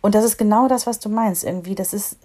[0.00, 1.44] Und das ist genau das, was du meinst.
[1.44, 2.16] Irgendwie, das ist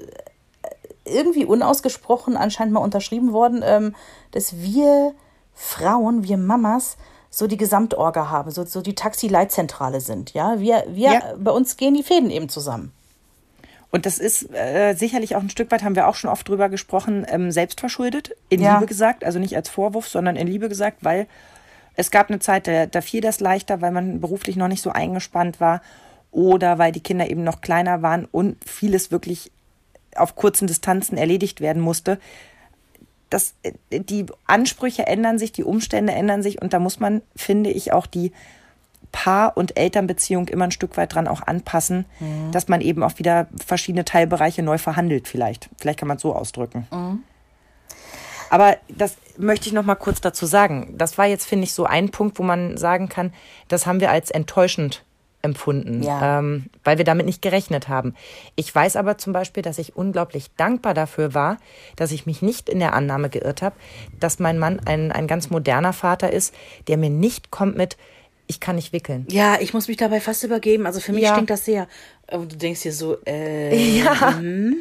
[1.06, 3.96] irgendwie unausgesprochen anscheinend mal unterschrieben worden, ähm,
[4.32, 5.14] dass wir
[5.54, 6.98] Frauen, wir Mamas,
[7.30, 10.34] so die Gesamtorga haben, so, so die Taxi-Leitzentrale sind.
[10.34, 11.22] Ja, wir, wir, Ja.
[11.38, 12.92] bei uns gehen die Fäden eben zusammen.
[13.90, 16.70] Und das ist äh, sicherlich auch ein Stück weit, haben wir auch schon oft drüber
[16.70, 18.76] gesprochen, ähm, selbstverschuldet, in Ja.
[18.76, 21.28] Liebe gesagt, also nicht als Vorwurf, sondern in Liebe gesagt, weil
[21.96, 24.92] es gab eine Zeit, da, da fiel das leichter, weil man beruflich noch nicht so
[24.92, 25.82] eingespannt war
[26.32, 29.52] oder weil die Kinder eben noch kleiner waren und vieles wirklich
[30.16, 32.20] auf kurzen Distanzen erledigt werden musste.
[33.30, 37.70] Das, äh, die Ansprüche ändern sich, die Umstände ändern sich und da muss man, finde
[37.70, 38.32] ich, auch die
[39.12, 42.52] Paar- und Elternbeziehung immer ein Stück weit dran auch anpassen, mhm.
[42.52, 45.70] dass man eben auch wieder verschiedene Teilbereiche neu verhandelt vielleicht.
[45.78, 46.88] Vielleicht kann man es so ausdrücken.
[46.92, 47.24] Mhm.
[48.50, 50.94] Aber das möchte ich noch mal kurz dazu sagen.
[50.98, 53.34] Das war jetzt, finde ich, so ein Punkt, wo man sagen kann,
[53.70, 55.06] das haben wir als enttäuschend
[55.42, 56.40] empfunden, ja.
[56.40, 58.16] ähm, weil wir damit nicht gerechnet haben.
[58.56, 61.58] Ich weiß aber zum Beispiel, dass ich unglaublich dankbar dafür war,
[61.96, 63.76] dass ich mich nicht in der Annahme geirrt habe,
[64.20, 66.54] dass mein Mann ein, ein ganz moderner Vater ist,
[66.88, 67.98] der mir nicht kommt mit,
[68.48, 69.26] ich kann nicht wickeln.
[69.30, 70.86] Ja, ich muss mich dabei fast übergeben.
[70.86, 71.32] Also für mich ja.
[71.34, 71.88] stinkt das sehr.
[72.28, 73.76] Aber du denkst dir so, äh.
[74.02, 74.36] Ja.
[74.38, 74.76] Hm?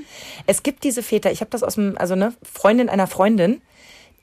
[0.46, 3.60] Es gibt diese Väter, ich habe das aus dem, also ne, Freundin einer Freundin,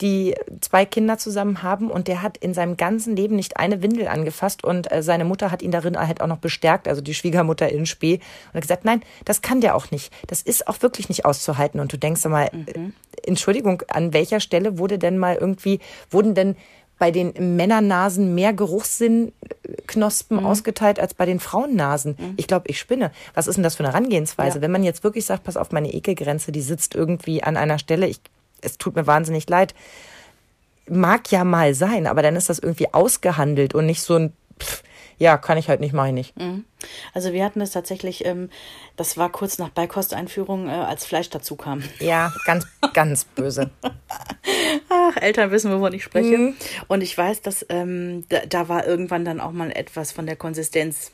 [0.02, 4.08] die zwei Kinder zusammen haben und der hat in seinem ganzen Leben nicht eine Windel
[4.08, 7.70] angefasst und äh, seine Mutter hat ihn darin halt auch noch bestärkt, also die Schwiegermutter
[7.70, 8.16] in Spee
[8.48, 10.14] und hat gesagt, nein, das kann der auch nicht.
[10.28, 12.66] Das ist auch wirklich nicht auszuhalten und du denkst mal, mhm.
[12.68, 15.80] äh, Entschuldigung, an welcher Stelle wurde denn mal irgendwie,
[16.12, 16.56] wurden denn
[17.00, 20.46] bei den Männernasen mehr Geruchssinnknospen mhm.
[20.46, 22.16] ausgeteilt als bei den Frauennasen.
[22.18, 22.34] Mhm.
[22.38, 23.12] Ich glaube, ich spinne.
[23.36, 24.58] Was ist denn das für eine Herangehensweise?
[24.58, 24.62] Ja.
[24.62, 28.08] Wenn man jetzt wirklich sagt, pass auf, meine Ekelgrenze, die sitzt irgendwie an einer Stelle,
[28.08, 28.20] ich
[28.62, 29.74] es tut mir wahnsinnig leid.
[30.90, 34.84] Mag ja mal sein, aber dann ist das irgendwie ausgehandelt und nicht so ein, pff,
[35.20, 36.38] ja, kann ich halt nicht, mache ich nicht.
[36.38, 36.64] Mhm.
[37.14, 38.50] Also wir hatten es tatsächlich, ähm,
[38.96, 41.84] das war kurz nach Beikosteinführung, äh, als Fleisch dazu kam.
[42.00, 43.72] Ja, ganz, ganz böse.
[44.90, 46.38] Ach, Eltern wissen, wovon ich spreche.
[46.38, 46.56] Mhm.
[46.88, 50.36] Und ich weiß, dass ähm, da, da war irgendwann dann auch mal etwas von der
[50.36, 51.12] Konsistenz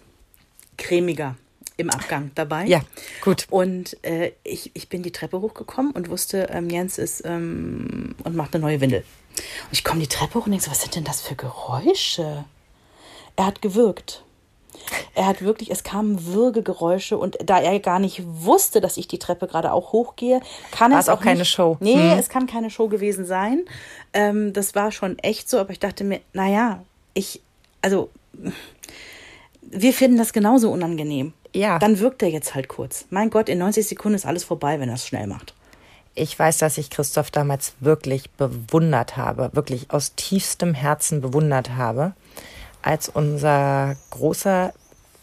[0.78, 1.36] cremiger
[1.78, 2.66] im Abgang dabei.
[2.66, 2.82] Ja,
[3.22, 3.48] gut.
[3.50, 8.36] Und äh, ich, ich bin die Treppe hochgekommen und wusste, ähm, Jens ist ähm, und
[8.36, 9.04] macht eine neue Windel.
[9.36, 12.46] Und ich komme die Treppe hoch und denke so, was sind denn das für Geräusche?
[13.36, 14.24] Er hat gewürgt.
[15.16, 19.20] Er hat wirklich, es kamen Würgegeräusche und da er gar nicht wusste, dass ich die
[19.20, 21.78] Treppe gerade auch hochgehe, kann war es auch, auch keine nicht, Show.
[21.80, 22.20] Nee, hm.
[22.20, 23.66] es kann keine Show gewesen sein.
[24.14, 26.84] Ähm, das war schon echt so, aber ich dachte mir, naja,
[27.14, 27.42] ich,
[27.82, 28.10] also,
[29.62, 31.80] wir finden das genauso unangenehm ja.
[31.80, 33.06] dann wirkt er jetzt halt kurz.
[33.10, 35.54] Mein Gott, in 90 Sekunden ist alles vorbei, wenn er es schnell macht.
[36.16, 42.14] Ich weiß, dass ich Christoph damals wirklich bewundert habe, wirklich aus tiefstem Herzen bewundert habe,
[42.84, 44.74] als unser großer,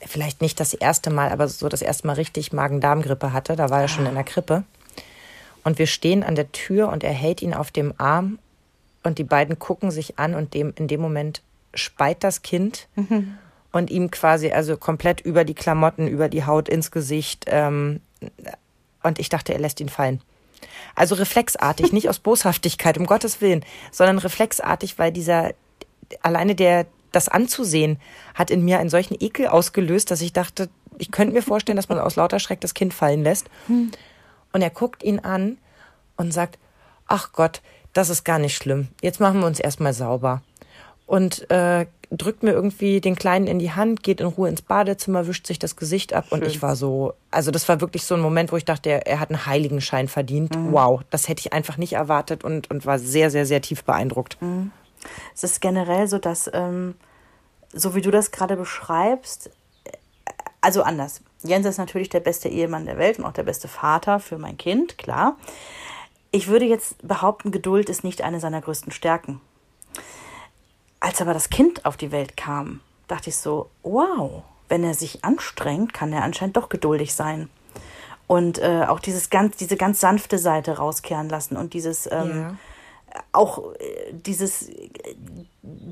[0.00, 3.54] vielleicht nicht das erste Mal, aber so das erste Mal richtig Magen-Darm-Grippe hatte.
[3.54, 4.64] Da war er schon in der Krippe.
[5.62, 8.38] Und wir stehen an der Tür und er hält ihn auf dem Arm
[9.02, 11.42] und die beiden gucken sich an und dem, in dem Moment
[11.74, 12.88] speit das Kind.
[12.96, 13.38] Mhm
[13.72, 17.44] und ihm quasi also komplett über die Klamotten, über die Haut ins Gesicht.
[17.48, 18.00] Ähm,
[19.02, 20.20] und ich dachte, er lässt ihn fallen.
[20.94, 25.52] Also reflexartig, nicht aus Boshaftigkeit, um Gottes Willen, sondern reflexartig, weil dieser,
[26.22, 27.98] alleine der, das anzusehen,
[28.34, 31.88] hat in mir einen solchen Ekel ausgelöst, dass ich dachte, ich könnte mir vorstellen, dass
[31.88, 33.48] man aus lauter Schreck das Kind fallen lässt.
[33.66, 33.90] Hm.
[34.52, 35.58] Und er guckt ihn an
[36.16, 36.58] und sagt,
[37.06, 38.88] ach Gott, das ist gar nicht schlimm.
[39.00, 40.42] Jetzt machen wir uns erstmal sauber.
[41.06, 45.26] Und äh, drückt mir irgendwie den Kleinen in die Hand, geht in Ruhe ins Badezimmer,
[45.26, 46.40] wischt sich das Gesicht ab Schön.
[46.40, 49.06] und ich war so, also das war wirklich so ein Moment, wo ich dachte, er,
[49.06, 50.56] er hat einen Heiligenschein verdient.
[50.56, 50.72] Mhm.
[50.72, 54.40] Wow, das hätte ich einfach nicht erwartet und, und war sehr, sehr, sehr tief beeindruckt.
[54.42, 54.72] Mhm.
[55.34, 56.94] Es ist generell so, dass, ähm,
[57.72, 59.50] so wie du das gerade beschreibst,
[59.84, 59.92] äh,
[60.60, 61.22] also anders.
[61.42, 64.58] Jens ist natürlich der beste Ehemann der Welt und auch der beste Vater für mein
[64.58, 65.36] Kind, klar.
[66.32, 69.40] Ich würde jetzt behaupten, Geduld ist nicht eine seiner größten Stärken.
[71.00, 75.24] Als aber das Kind auf die Welt kam, dachte ich so, wow, wenn er sich
[75.24, 77.48] anstrengt, kann er anscheinend doch geduldig sein.
[78.26, 82.54] Und äh, auch dieses ganz, diese ganz sanfte Seite rauskehren lassen und dieses ähm, ja.
[83.32, 84.70] auch äh, dieses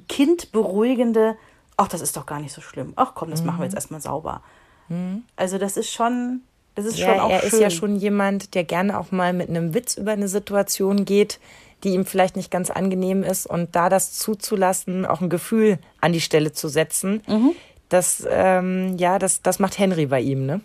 [0.09, 1.37] Kind beruhigende,
[1.77, 2.93] ach, das ist doch gar nicht so schlimm.
[2.95, 3.47] Ach komm, das mhm.
[3.47, 3.79] machen wir jetzt mhm.
[3.79, 4.43] erstmal sauber.
[4.89, 5.25] Mhm.
[5.35, 6.43] Also das ist schon,
[6.77, 7.49] das ist ja, schon auch er schön.
[7.49, 11.41] ist ja schon jemand, der gerne auch mal mit einem Witz über eine Situation geht,
[11.85, 16.13] die ihm vielleicht nicht ganz angenehm ist und da das zuzulassen, auch ein Gefühl an
[16.13, 17.53] die Stelle zu setzen, mhm.
[17.89, 20.61] das, ähm, ja, das, das macht Henry bei ihm, ne?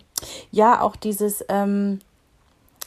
[0.52, 2.00] Ja, auch dieses, ähm,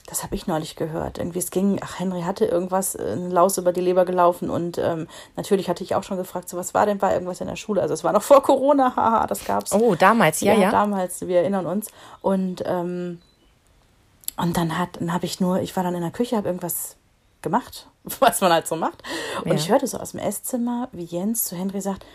[0.07, 1.19] das habe ich neulich gehört.
[1.19, 4.77] Irgendwie es ging, ach, Henry hatte irgendwas, äh, ein Laus über die Leber gelaufen und
[4.77, 7.57] ähm, natürlich hatte ich auch schon gefragt, so was war denn, war irgendwas in der
[7.57, 7.81] Schule?
[7.81, 9.73] Also es war noch vor Corona, haha, das gab's.
[9.73, 10.59] Oh, damals, ja, ja.
[10.61, 10.71] ja.
[10.71, 11.87] damals, wir erinnern uns.
[12.21, 13.21] Und, ähm,
[14.37, 16.95] und dann hat, dann habe ich nur, ich war dann in der Küche, habe irgendwas
[17.41, 17.87] gemacht,
[18.19, 19.03] was man halt so macht.
[19.43, 19.55] Und ja.
[19.55, 22.05] ich hörte so aus dem Esszimmer, wie Jens zu Henry sagt,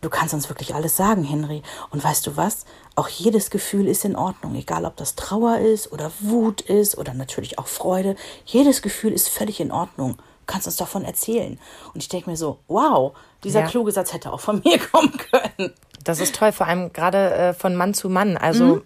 [0.00, 1.62] du kannst uns wirklich alles sagen, Henry.
[1.90, 2.64] Und weißt du was?
[2.94, 7.14] Auch jedes Gefühl ist in Ordnung, egal ob das Trauer ist oder Wut ist oder
[7.14, 8.16] natürlich auch Freude.
[8.44, 10.16] Jedes Gefühl ist völlig in Ordnung.
[10.16, 11.58] Du kannst uns davon erzählen.
[11.92, 13.66] Und ich denke mir so, wow, dieser ja.
[13.66, 15.74] kluge Satz hätte auch von mir kommen können.
[16.04, 18.36] Das ist toll, vor allem gerade äh, von Mann zu Mann.
[18.36, 18.82] Also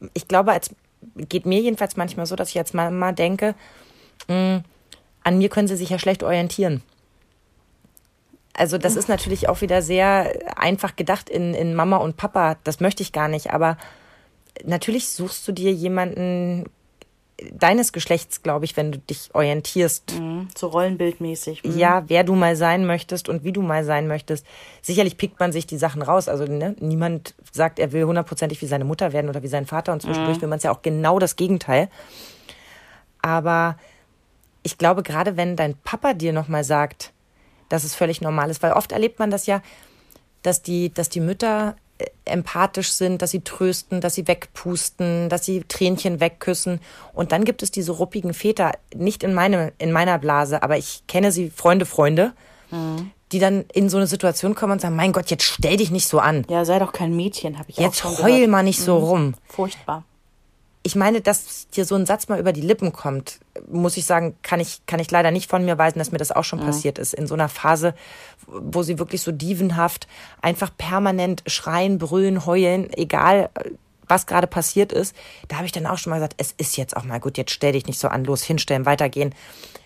[0.00, 0.10] mhm.
[0.14, 0.70] ich glaube, als
[1.16, 3.54] geht mir jedenfalls manchmal so, dass ich als Mama denke,
[4.28, 4.64] mh, hm,
[5.24, 6.82] an mir können sie sich ja schlecht orientieren.
[8.52, 12.56] also das ist natürlich auch wieder sehr einfach gedacht in, in Mama und Papa.
[12.62, 13.50] Das möchte ich gar nicht.
[13.50, 13.76] Aber
[14.64, 16.66] natürlich suchst du dir jemanden
[17.52, 20.20] deines Geschlechts, glaube ich, wenn du dich orientierst.
[20.20, 21.64] Mhm, so rollenbildmäßig.
[21.64, 21.78] Mhm.
[21.78, 24.46] Ja, wer du mal sein möchtest und wie du mal sein möchtest.
[24.82, 26.28] Sicherlich pickt man sich die Sachen raus.
[26.28, 29.92] Also ne, niemand sagt, er will hundertprozentig wie seine Mutter werden oder wie sein Vater
[29.92, 30.42] und zwischendurch mhm.
[30.42, 31.88] will man es ja auch genau das Gegenteil.
[33.20, 33.76] Aber
[34.64, 37.12] ich glaube, gerade wenn dein Papa dir nochmal sagt,
[37.68, 39.62] dass es völlig normal ist, weil oft erlebt man das ja,
[40.42, 41.76] dass die, dass die Mütter
[42.24, 46.80] empathisch sind, dass sie trösten, dass sie wegpusten, dass sie Tränchen wegküssen.
[47.12, 51.06] Und dann gibt es diese ruppigen Väter, nicht in, meine, in meiner Blase, aber ich
[51.06, 52.32] kenne sie, Freunde, Freunde,
[52.70, 53.10] mhm.
[53.32, 56.08] die dann in so eine Situation kommen und sagen, mein Gott, jetzt stell dich nicht
[56.08, 56.44] so an.
[56.48, 59.04] Ja, sei doch kein Mädchen, habe ich jetzt auch schon heul mal nicht so mhm.
[59.04, 59.34] rum.
[59.46, 60.04] Furchtbar
[60.86, 64.36] ich meine, dass dir so ein Satz mal über die Lippen kommt, muss ich sagen,
[64.42, 66.66] kann ich, kann ich leider nicht von mir weisen, dass mir das auch schon ja.
[66.66, 67.14] passiert ist.
[67.14, 67.94] In so einer Phase,
[68.46, 70.06] wo sie wirklich so dievenhaft
[70.42, 73.48] einfach permanent schreien, brüllen, heulen, egal
[74.06, 75.16] was gerade passiert ist.
[75.48, 77.52] Da habe ich dann auch schon mal gesagt, es ist jetzt auch mal gut, jetzt
[77.52, 79.34] stell dich nicht so an, los, hinstellen, weitergehen.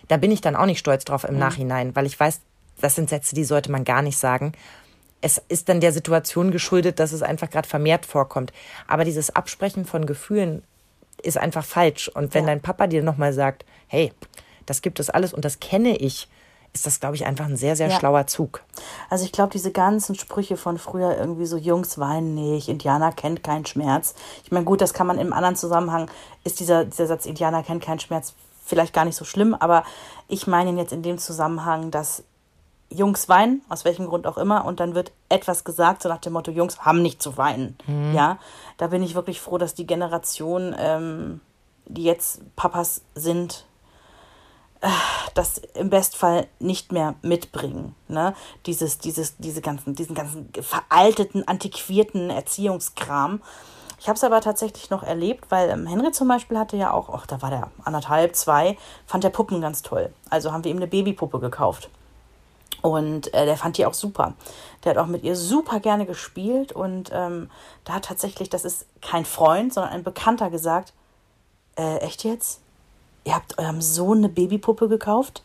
[0.09, 1.41] Da bin ich dann auch nicht stolz drauf im mhm.
[1.41, 2.41] Nachhinein, weil ich weiß,
[2.81, 4.53] das sind Sätze, die sollte man gar nicht sagen
[5.21, 8.53] es ist dann der Situation geschuldet, dass es einfach gerade vermehrt vorkommt.
[8.87, 10.63] Aber dieses Absprechen von Gefühlen
[11.23, 12.09] ist einfach falsch.
[12.09, 12.51] Und wenn ja.
[12.51, 14.13] dein Papa dir nochmal sagt, hey,
[14.67, 16.29] das gibt es alles und das kenne ich,
[16.75, 17.99] ist das, glaube ich, einfach ein sehr, sehr ja.
[17.99, 18.63] schlauer Zug.
[19.09, 23.43] Also ich glaube, diese ganzen Sprüche von früher, irgendwie so Jungs weinen nicht, Indianer kennt
[23.43, 24.15] keinen Schmerz.
[24.45, 26.11] Ich meine, gut, das kann man im anderen Zusammenhang,
[26.45, 29.83] ist dieser, dieser Satz, Indianer kennt keinen Schmerz, vielleicht gar nicht so schlimm, aber
[30.29, 32.23] ich meine jetzt in dem Zusammenhang, dass
[32.91, 36.33] Jungs weinen, aus welchem Grund auch immer, und dann wird etwas gesagt, so nach dem
[36.33, 37.77] Motto, Jungs haben nicht zu weinen.
[37.87, 38.15] Mhm.
[38.15, 38.39] Ja,
[38.79, 41.41] da bin ich wirklich froh, dass die Generation, ähm,
[41.87, 43.67] die jetzt Papas sind,
[44.81, 44.89] äh,
[45.35, 47.95] das im Bestfall nicht mehr mitbringen.
[48.09, 48.35] Ne?
[48.67, 53.43] Dieses, dieses, diese ganzen, diesen ganzen veralteten, antiquierten Erziehungskram.
[54.01, 57.11] Ich habe es aber tatsächlich noch erlebt, weil ähm, Henry zum Beispiel hatte ja auch,
[57.13, 60.13] ach, da war der anderthalb, zwei, fand der Puppen ganz toll.
[60.31, 61.91] Also haben wir ihm eine Babypuppe gekauft.
[62.83, 64.35] Und äh, der fand die auch super.
[64.85, 67.51] Der hat auch mit ihr super gerne gespielt und ähm,
[67.85, 70.93] da hat tatsächlich, das ist kein Freund, sondern ein Bekannter gesagt,
[71.77, 72.61] äh, echt jetzt?
[73.25, 75.43] Ihr habt eurem Sohn eine Babypuppe gekauft?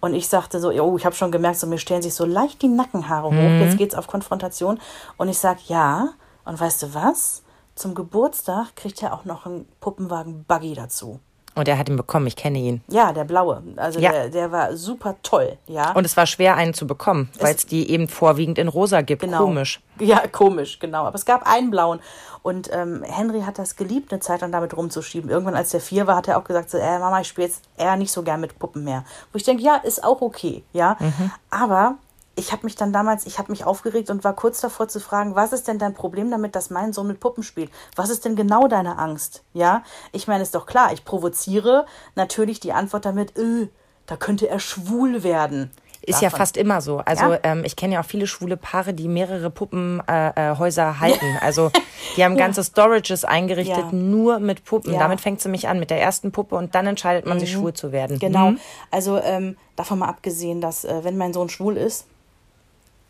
[0.00, 2.62] Und ich sagte so, oh, ich habe schon gemerkt, so mir stellen sich so leicht
[2.62, 3.36] die Nackenhaare mhm.
[3.36, 3.64] hoch.
[3.64, 4.78] Jetzt geht's auf Konfrontation.
[5.16, 6.10] Und ich sag ja.
[6.44, 7.42] Und weißt du was?
[7.74, 11.20] Zum Geburtstag kriegt er auch noch einen Puppenwagen Buggy dazu.
[11.56, 12.82] Und er hat ihn bekommen, ich kenne ihn.
[12.88, 13.62] Ja, der blaue.
[13.76, 14.12] Also ja.
[14.12, 15.92] der, der war super toll, ja.
[15.92, 19.22] Und es war schwer, einen zu bekommen, weil es die eben vorwiegend in rosa gibt.
[19.22, 19.38] Genau.
[19.38, 19.80] Komisch.
[19.98, 21.06] Ja, komisch, genau.
[21.06, 22.00] Aber es gab einen blauen.
[22.42, 25.30] Und ähm, Henry hat das geliebt, eine Zeit lang damit rumzuschieben.
[25.30, 27.62] Irgendwann, als der vier war, hat er auch gesagt, so, äh, Mama, ich spiele jetzt
[27.76, 29.04] eher nicht so gern mit Puppen mehr.
[29.32, 30.96] Wo ich denke, ja, ist auch okay, ja.
[31.00, 31.30] Mhm.
[31.50, 31.96] Aber
[32.36, 35.34] ich habe mich dann damals, ich habe mich aufgeregt und war kurz davor zu fragen,
[35.34, 37.70] was ist denn dein Problem damit, dass mein Sohn mit Puppen spielt?
[37.96, 39.42] Was ist denn genau deine Angst?
[39.54, 43.68] Ja, ich meine, ist doch klar, ich provoziere natürlich die Antwort damit, äh,
[44.04, 45.70] da könnte er schwul werden.
[46.02, 46.30] Ist davon.
[46.30, 46.98] ja fast immer so.
[46.98, 47.40] Also ja?
[47.42, 51.26] ähm, ich kenne ja auch viele schwule Paare, die mehrere Puppenhäuser äh, äh, halten.
[51.40, 51.72] Also
[52.16, 53.92] die haben ganze Storages eingerichtet, ja.
[53.92, 54.92] nur mit Puppen.
[54.92, 55.00] Ja.
[55.00, 57.40] Damit fängt sie mich an, mit der ersten Puppe und dann entscheidet man mhm.
[57.40, 58.18] sich schwul zu werden.
[58.18, 58.52] Genau.
[58.52, 58.60] Mhm.
[58.90, 62.06] Also ähm, davon mal abgesehen, dass äh, wenn mein Sohn schwul ist,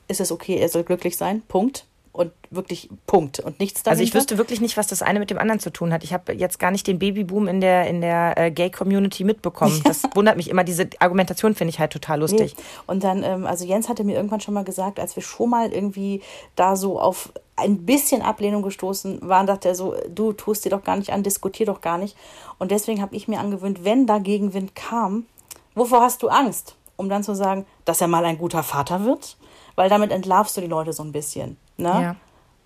[0.08, 1.42] ist es okay, er soll glücklich sein.
[1.48, 1.84] Punkt.
[2.12, 4.00] Und wirklich Punkt und nichts dahinter.
[4.00, 6.02] Also ich wüsste wirklich nicht, was das eine mit dem anderen zu tun hat.
[6.02, 9.82] Ich habe jetzt gar nicht den Babyboom in der, in der äh, Gay-Community mitbekommen.
[9.84, 10.64] Das wundert mich immer.
[10.64, 12.54] Diese Argumentation finde ich halt total lustig.
[12.56, 12.62] Nee.
[12.86, 15.70] Und dann, ähm, also Jens hatte mir irgendwann schon mal gesagt, als wir schon mal
[15.70, 16.22] irgendwie
[16.54, 20.84] da so auf ein bisschen Ablehnung gestoßen waren, dachte er so, du tust dir doch
[20.84, 22.16] gar nicht an, diskutier doch gar nicht.
[22.58, 25.26] Und deswegen habe ich mir angewöhnt, wenn da Gegenwind kam,
[25.74, 26.76] wovor hast du Angst?
[26.96, 29.36] Um dann zu sagen, dass er mal ein guter Vater wird
[29.76, 31.56] weil damit entlarvst du die Leute so ein bisschen.
[31.76, 31.88] Ne?
[31.88, 32.16] Ja.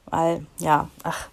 [0.07, 1.29] Weil, ja, ach.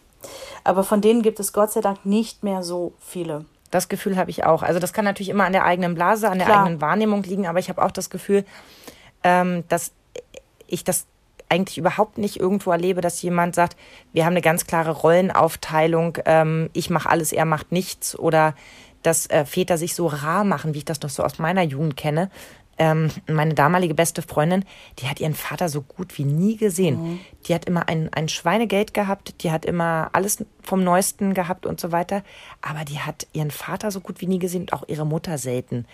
[0.63, 3.45] Aber von denen gibt es Gott sei Dank nicht mehr so viele.
[3.71, 4.63] Das Gefühl habe ich auch.
[4.63, 6.63] Also das kann natürlich immer an der eigenen Blase, an der Klar.
[6.63, 8.45] eigenen Wahrnehmung liegen, aber ich habe auch das Gefühl,
[9.23, 9.91] ähm, dass
[10.67, 11.05] ich das
[11.49, 13.77] eigentlich überhaupt nicht irgendwo erlebe, dass jemand sagt,
[14.11, 18.53] wir haben eine ganz klare Rollenaufteilung, ähm, ich mache alles, er macht nichts oder
[19.03, 21.95] dass äh, Väter sich so rar machen, wie ich das noch so aus meiner Jugend
[21.95, 22.29] kenne,
[22.77, 24.63] ähm, meine damalige beste Freundin,
[24.99, 27.01] die hat ihren Vater so gut wie nie gesehen.
[27.01, 27.19] Mhm.
[27.45, 31.79] Die hat immer ein, ein Schweinegeld gehabt, die hat immer alles vom Neuesten gehabt und
[31.79, 32.23] so weiter.
[32.61, 35.85] Aber die hat ihren Vater so gut wie nie gesehen und auch ihre Mutter selten.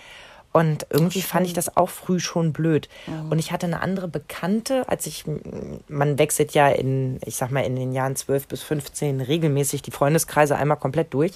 [0.53, 2.87] Und irgendwie fand ich das auch früh schon blöd.
[3.07, 3.31] Mhm.
[3.31, 5.25] Und ich hatte eine andere Bekannte, als ich,
[5.87, 9.89] man wechselt ja in, ich sag mal, in den Jahren 12 bis 15 regelmäßig die
[9.89, 11.33] Freundeskreise einmal komplett durch.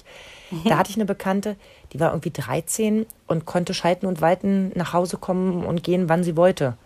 [0.50, 0.62] Mhm.
[0.68, 1.56] Da hatte ich eine Bekannte,
[1.92, 6.24] die war irgendwie 13 und konnte schalten und walten nach Hause kommen und gehen, wann
[6.24, 6.76] sie wollte.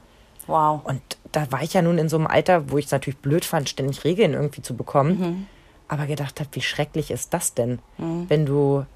[0.46, 0.80] Wow.
[0.84, 3.44] Und da war ich ja nun in so einem Alter, wo ich es natürlich blöd
[3.44, 5.18] fand, ständig Regeln irgendwie zu bekommen.
[5.18, 5.46] Mhm.
[5.88, 8.86] Aber gedacht habe, wie schrecklich ist das denn, wenn du,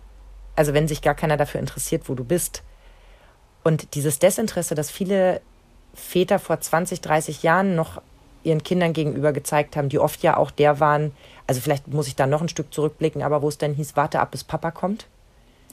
[0.55, 2.63] also wenn sich gar keiner dafür interessiert, wo du bist.
[3.65, 5.43] Und dieses Desinteresse, das viele
[5.93, 8.01] Väter vor 20, 30 Jahren noch
[8.45, 11.13] ihren Kindern gegenüber gezeigt haben, die oft ja auch der waren,
[11.47, 14.21] also vielleicht muss ich da noch ein Stück zurückblicken, aber wo es dann hieß, warte
[14.21, 15.07] ab, bis Papa kommt,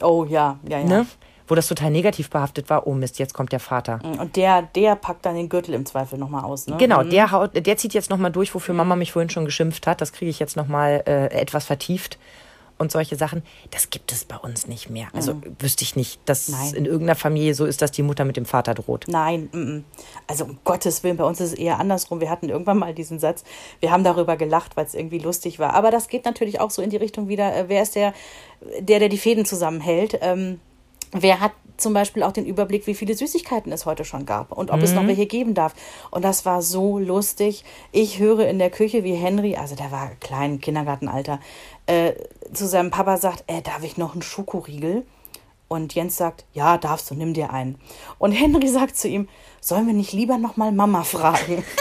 [0.02, 0.84] Oh ja, ja, ja.
[0.84, 1.06] ne?
[1.46, 3.98] Wo das total negativ behaftet war, oh Mist, jetzt kommt der Vater.
[4.18, 6.76] Und der, der packt dann den Gürtel im Zweifel nochmal aus, ne?
[6.78, 10.00] Genau, der haut, der zieht jetzt nochmal durch, wofür Mama mich vorhin schon geschimpft hat.
[10.00, 12.18] Das kriege ich jetzt nochmal äh, etwas vertieft.
[12.76, 15.08] Und solche Sachen, das gibt es bei uns nicht mehr.
[15.12, 16.74] Also wüsste ich nicht, dass Nein.
[16.74, 19.06] in irgendeiner Familie so ist, dass die Mutter mit dem Vater droht.
[19.06, 19.84] Nein, mm, mm.
[20.26, 22.20] also um Gottes Willen, bei uns ist es eher andersrum.
[22.20, 23.44] Wir hatten irgendwann mal diesen Satz,
[23.78, 25.74] wir haben darüber gelacht, weil es irgendwie lustig war.
[25.74, 28.12] Aber das geht natürlich auch so in die Richtung wieder, äh, wer ist der,
[28.80, 30.18] der, der die Fäden zusammenhält?
[30.20, 30.58] Ähm,
[31.12, 34.70] wer hat zum Beispiel auch den Überblick, wie viele Süßigkeiten es heute schon gab und
[34.70, 35.74] ob es noch welche geben darf.
[36.10, 37.64] Und das war so lustig.
[37.90, 41.40] Ich höre in der Küche, wie Henry, also der war klein, Kindergartenalter,
[41.86, 42.12] äh,
[42.52, 45.04] zu seinem Papa sagt, äh, darf ich noch einen Schokoriegel?
[45.68, 47.78] Und Jens sagt, ja, darfst du, nimm dir einen.
[48.18, 49.28] Und Henry sagt zu ihm,
[49.60, 51.64] sollen wir nicht lieber nochmal Mama fragen?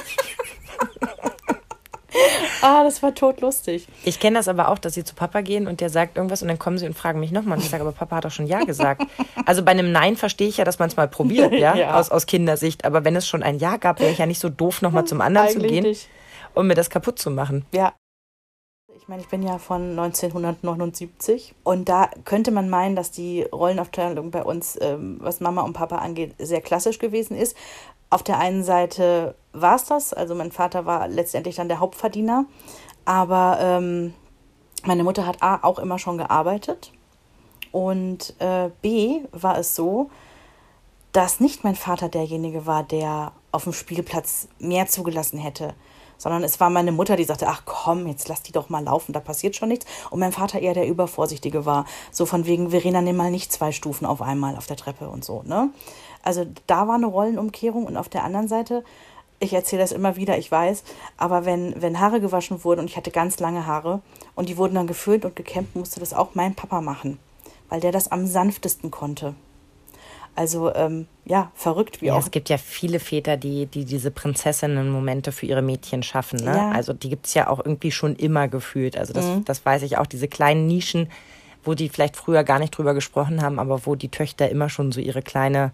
[2.61, 3.87] ah, das war totlustig.
[4.03, 6.47] Ich kenne das aber auch, dass sie zu Papa gehen und der sagt irgendwas und
[6.47, 7.57] dann kommen sie und fragen mich nochmal.
[7.57, 9.03] Und ich sage, aber Papa hat doch schon Ja gesagt.
[9.45, 11.99] Also bei einem Nein verstehe ich ja, dass man es mal probiert, ja, Ja.
[11.99, 12.85] Aus, aus Kindersicht.
[12.85, 15.21] Aber wenn es schon ein Ja gab, wäre ich ja nicht so doof, nochmal zum
[15.21, 16.07] anderen zu gehen nicht.
[16.53, 17.65] und mir das kaputt zu machen.
[17.73, 17.93] Ja.
[19.13, 24.32] Ich meine, ich bin ja von 1979 und da könnte man meinen, dass die Rollenaufteilung
[24.32, 27.56] bei uns, ähm, was Mama und Papa angeht, sehr klassisch gewesen ist.
[28.10, 32.45] Auf der einen Seite war es das, also mein Vater war letztendlich dann der Hauptverdiener,
[33.06, 34.15] aber ähm,
[34.84, 36.91] meine Mutter hat A auch immer schon gearbeitet.
[37.71, 40.10] Und äh, B war es so,
[41.12, 45.76] dass nicht mein Vater derjenige war, der auf dem Spielplatz mehr zugelassen hätte,
[46.23, 49.12] sondern es war meine Mutter, die sagte, ach komm, jetzt lass die doch mal laufen,
[49.12, 49.86] da passiert schon nichts.
[50.09, 53.73] Und mein Vater eher der Übervorsichtige war, so von wegen, Verena, nimm mal nicht zwei
[53.73, 55.69] Stufen auf einmal auf der Treppe und so, ne?
[56.23, 58.86] Also da war eine Rollenumkehrung und auf der anderen Seite,
[59.41, 60.86] ich erzähle das immer wieder, ich weiß,
[61.17, 64.01] aber wenn, wenn Haare gewaschen wurden und ich hatte ganz lange Haare
[64.36, 67.19] und die wurden dann geföhnt und gekämmt, musste das auch mein Papa machen,
[67.67, 69.36] weil der das am sanftesten konnte.
[70.36, 72.19] Also ähm, ja, verrückt wie Ja, auch.
[72.19, 76.39] es gibt ja viele Väter, die, die diese Prinzessinnen-Momente für ihre Mädchen schaffen.
[76.43, 76.56] Ne?
[76.58, 76.72] Ja.
[76.72, 78.98] Also die gibt es ja auch irgendwie schon immer gefühlt.
[78.98, 79.46] Also das, Mhm.
[79.46, 81.10] das weiß ich auch, diese kleinen Nischen,
[81.63, 84.91] wo die vielleicht früher gar nicht drüber gesprochen haben, aber wo die Töchter immer schon
[84.91, 85.72] so ihre kleine,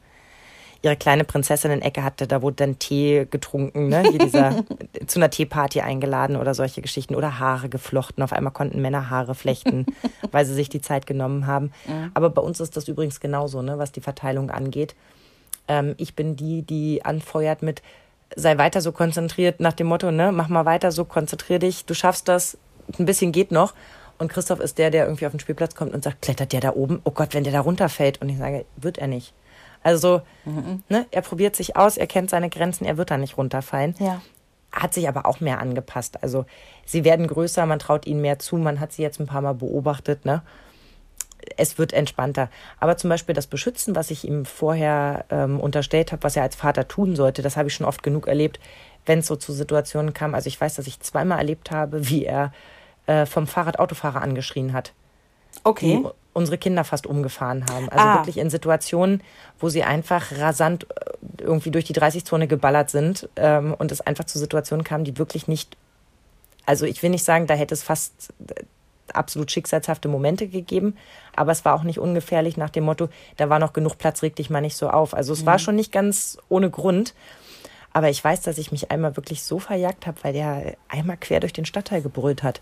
[0.82, 4.04] ihre kleine Prinzessinnen-Ecke hatte, da wurde dann Tee getrunken, ne?
[4.10, 4.64] Hier dieser,
[5.08, 8.24] zu einer Teeparty eingeladen oder solche Geschichten oder Haare geflochten.
[8.24, 9.86] Auf einmal konnten Männer Haare flechten,
[10.32, 11.72] weil sie sich die Zeit genommen haben.
[12.14, 13.78] Aber bei uns ist das übrigens genauso, ne?
[13.78, 14.96] was die Verteilung angeht.
[15.68, 17.82] Ähm, ich bin die, die anfeuert mit,
[18.36, 21.94] sei weiter so konzentriert nach dem Motto, ne, mach mal weiter so, konzentrier dich, du
[21.94, 22.58] schaffst das,
[22.98, 23.74] ein bisschen geht noch.
[24.18, 26.74] Und Christoph ist der, der irgendwie auf den Spielplatz kommt und sagt, klettert der da
[26.74, 27.00] oben?
[27.06, 28.22] Oh Gott, wenn der da runterfällt.
[28.22, 29.34] Und ich sage, wird er nicht.
[29.84, 30.22] Also,
[30.90, 33.96] ne, er probiert sich aus, er kennt seine Grenzen, er wird da nicht runterfallen.
[34.00, 34.22] Ja.
[34.72, 36.22] Hat sich aber auch mehr angepasst.
[36.22, 36.46] Also,
[36.86, 39.54] sie werden größer, man traut ihnen mehr zu, man hat sie jetzt ein paar Mal
[39.54, 40.42] beobachtet, ne?
[41.58, 42.50] es wird entspannter.
[42.80, 46.56] Aber zum Beispiel das Beschützen, was ich ihm vorher ähm, unterstellt habe, was er als
[46.56, 48.60] Vater tun sollte, das habe ich schon oft genug erlebt,
[49.06, 50.36] wenn es so zu Situationen kam.
[50.36, 52.52] Also ich weiß, dass ich zweimal erlebt habe, wie er
[53.08, 54.94] äh, vom Fahrrad-Autofahrer angeschrien hat,
[55.64, 56.04] Okay.
[56.04, 56.10] die
[56.40, 57.88] unsere Kinder fast umgefahren haben.
[57.90, 58.16] Also Ah.
[58.16, 59.22] wirklich in Situationen,
[59.60, 64.24] wo sie einfach rasant äh, irgendwie durch die 30-Zone geballert sind ähm, und es einfach
[64.26, 65.78] zu Situationen kam, die wirklich nicht,
[66.66, 68.64] also ich will nicht sagen, da hätte es fast äh,
[69.14, 70.96] absolut schicksalshafte Momente gegeben,
[71.36, 74.36] aber es war auch nicht ungefährlich nach dem Motto, da war noch genug Platz, reg
[74.36, 75.14] dich mal nicht so auf.
[75.14, 77.14] Also es war schon nicht ganz ohne Grund.
[77.92, 81.40] Aber ich weiß, dass ich mich einmal wirklich so verjagt habe, weil der einmal quer
[81.40, 82.62] durch den Stadtteil gebrüllt hat.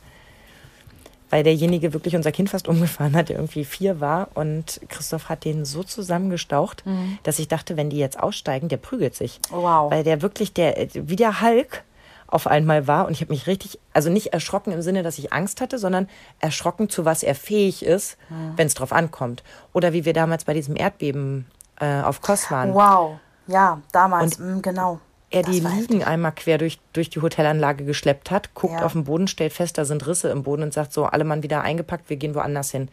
[1.30, 4.30] Weil derjenige wirklich unser Kind fast umgefahren hat, der irgendwie vier war.
[4.34, 6.84] Und Christoph hat den so zusammengestaucht,
[7.24, 9.40] dass ich dachte, wenn die jetzt aussteigen, der prügelt sich.
[9.50, 9.92] Wow.
[9.92, 11.84] Weil der wirklich, der, wie der Hulk
[12.28, 13.08] auf einmal war.
[13.08, 16.08] Und ich habe mich richtig, also nicht erschrocken im Sinne, dass ich Angst hatte, sondern
[16.40, 18.18] erschrocken, zu was er fähig ist,
[18.56, 19.44] wenn es drauf ankommt.
[19.74, 21.46] Oder wie wir damals bei diesem Erdbeben
[21.80, 22.74] äh, auf Kos waren.
[22.74, 23.20] Wow.
[23.48, 25.00] Ja, damals, mm, genau.
[25.30, 28.86] Er Das die Liegen einmal quer durch, durch die Hotelanlage geschleppt hat, guckt Ja.
[28.86, 31.44] auf den Boden, stellt fest, da sind Risse im Boden und sagt so, alle Mann
[31.44, 32.90] wieder eingepackt, wir gehen woanders hin.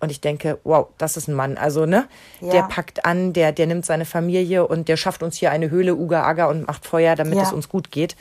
[0.00, 1.56] Und ich denke, wow, das ist ein Mann.
[1.56, 2.08] Also, ne?
[2.40, 2.50] Ja.
[2.50, 5.94] Der packt an, der, der nimmt seine Familie und der schafft uns hier eine Höhle,
[5.94, 7.42] Uga Aga und macht Feuer, damit Ja.
[7.42, 8.16] es uns gut geht.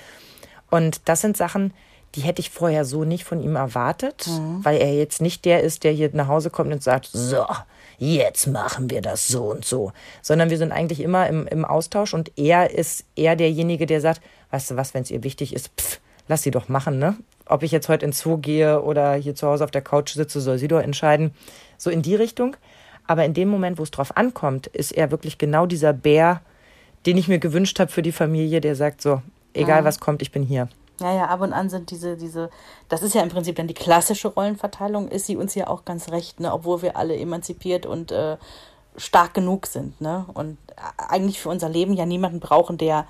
[0.69, 1.73] Und das sind Sachen,
[2.15, 4.63] die hätte ich vorher so nicht von ihm erwartet, Mhm.
[4.65, 7.45] weil er jetzt nicht der ist, der hier nach Hause kommt und sagt, so,
[7.97, 9.91] jetzt machen wir das so und so,
[10.21, 14.21] sondern wir sind eigentlich immer im, im Austausch und er ist eher derjenige, der sagt,
[14.51, 17.15] weißt du was, wenn es ihr wichtig ist, pff, lass sie doch machen, ne?
[17.45, 20.39] Ob ich jetzt heute ins Zoo gehe oder hier zu Hause auf der Couch sitze,
[20.39, 21.33] soll sie doch entscheiden.
[21.77, 22.55] So in die Richtung.
[23.07, 26.39] Aber in dem Moment, wo es drauf ankommt, ist er wirklich genau dieser Bär,
[27.05, 29.21] den ich mir gewünscht habe für die Familie, der sagt so,
[29.53, 29.83] egal Ja.
[29.85, 30.69] was kommt, ich bin hier.
[31.01, 32.49] Ja, ja, ab und an sind diese, diese,
[32.89, 36.09] das ist ja im Prinzip dann die klassische Rollenverteilung, ist sie uns ja auch ganz
[36.09, 36.53] recht, ne?
[36.53, 38.37] obwohl wir alle emanzipiert und äh,
[38.97, 40.25] stark genug sind, ne?
[40.33, 40.57] Und
[40.97, 43.05] eigentlich für unser Leben ja niemanden brauchen, der,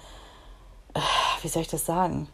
[0.94, 1.00] äh,
[1.42, 2.28] wie soll ich das sagen?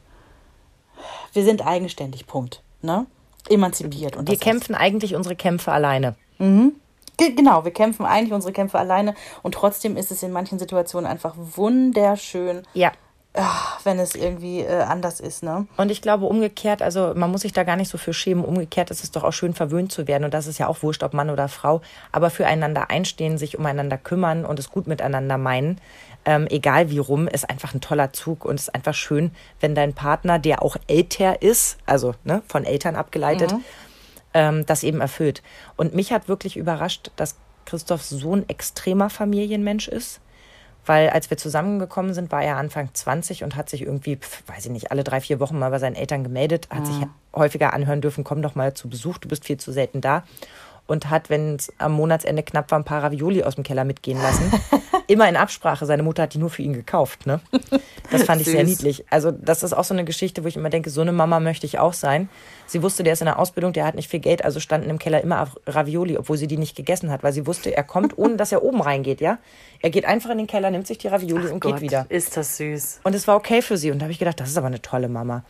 [1.34, 3.05] Wir sind eigenständig, Punkt, ne?
[3.49, 4.16] Emanzipiert.
[4.18, 6.16] Und Wir kämpfen eigentlich unsere Kämpfe alleine.
[6.39, 11.10] Ge- Genau, wir kämpfen eigentlich unsere Kämpfe alleine und trotzdem ist es in manchen Situationen
[11.10, 12.91] einfach wunderschön, Ja.
[13.38, 15.68] Ah, wenn es irgendwie äh, anders ist, ne?
[15.78, 18.44] Und ich glaube umgekehrt, also man muss sich da gar nicht so für schämen.
[18.44, 20.26] Umgekehrt ist es doch auch schön, verwöhnt zu werden.
[20.26, 21.82] Und das ist ja auch wurscht, ob Mann oder Frau.
[22.12, 25.80] Aber füreinander einstehen, sich umeinander kümmern und es gut miteinander meinen,
[26.26, 28.44] ähm, egal wie rum, ist einfach ein toller Zug.
[28.44, 32.66] Und es ist einfach schön, wenn dein Partner, der auch älter ist, also ne, von
[32.66, 33.54] Eltern abgeleitet,
[34.34, 35.42] ähm, das eben erfüllt.
[35.78, 37.36] Und mich hat wirklich überrascht, dass
[37.66, 40.20] Christoph so ein extremer Familienmensch ist.
[40.88, 44.66] Weil als wir zusammengekommen sind, war er Anfang 20 und hat sich irgendwie, pf, weiß
[44.66, 46.96] ich nicht, alle drei, vier Wochen mal bei seinen Eltern gemeldet, hat sich
[47.36, 50.24] häufiger anhören dürfen, komm doch mal zu Besuch, du bist viel zu selten da.
[50.88, 54.22] Und hat, wenn es am Monatsende knapp war, ein paar Ravioli aus dem Keller mitgehen
[54.22, 54.52] lassen.
[55.08, 55.86] Immer in Absprache.
[55.86, 57.26] Seine Mutter hat die nur für ihn gekauft.
[57.26, 57.40] Ne?
[58.12, 59.06] Das fand ich sehr niedlich.
[59.10, 61.66] Also das ist auch so eine Geschichte, wo ich immer denke, so eine Mama möchte
[61.66, 62.30] ich auch sein.
[62.66, 65.00] Sie wusste, der ist in der Ausbildung, der hat nicht viel Geld, also standen im
[65.00, 68.36] Keller immer Ravioli, obwohl sie die nicht gegessen hat, weil sie wusste, er kommt, ohne
[68.36, 69.38] dass er oben reingeht, ja.
[69.82, 72.06] Er geht einfach in den Keller, nimmt sich die Ravioli und geht wieder.
[72.10, 73.02] Ist das süß.
[73.04, 73.92] Und es war okay für sie.
[73.92, 75.44] Und da habe ich gedacht, das ist aber eine tolle Mama.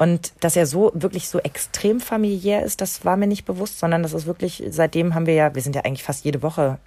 [0.00, 4.02] Und dass er so wirklich so extrem familiär ist, das war mir nicht bewusst, sondern
[4.02, 6.78] das ist wirklich, seitdem haben wir ja, wir sind ja eigentlich fast jede Woche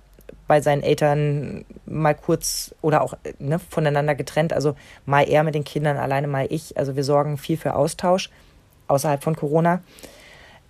[0.48, 4.52] bei seinen Eltern mal kurz oder auch ne, voneinander getrennt.
[4.52, 6.76] Also mal er mit den Kindern, alleine mal ich.
[6.76, 8.32] Also wir sorgen viel für Austausch
[8.88, 9.84] außerhalb von Corona.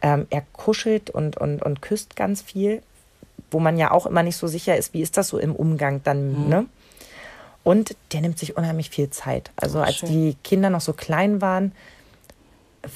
[0.01, 2.81] Ähm, er kuschelt und, und, und küsst ganz viel,
[3.51, 6.01] wo man ja auch immer nicht so sicher ist, wie ist das so im Umgang
[6.03, 6.65] dann, ne?
[7.63, 9.51] Und der nimmt sich unheimlich viel Zeit.
[9.55, 10.09] Also als schön.
[10.09, 11.71] die Kinder noch so klein waren,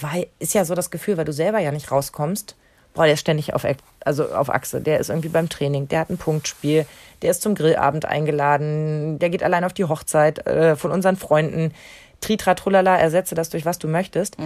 [0.01, 2.55] war, ist ja so das Gefühl, weil du selber ja nicht rauskommst,
[2.93, 3.65] boah, der ist ständig auf,
[4.03, 4.81] also auf Achse.
[4.81, 6.85] Der ist irgendwie beim Training, der hat ein Punktspiel,
[7.21, 11.73] der ist zum Grillabend eingeladen, der geht allein auf die Hochzeit äh, von unseren Freunden.
[12.19, 14.37] Tritra, trullala, ersetze das durch was du möchtest.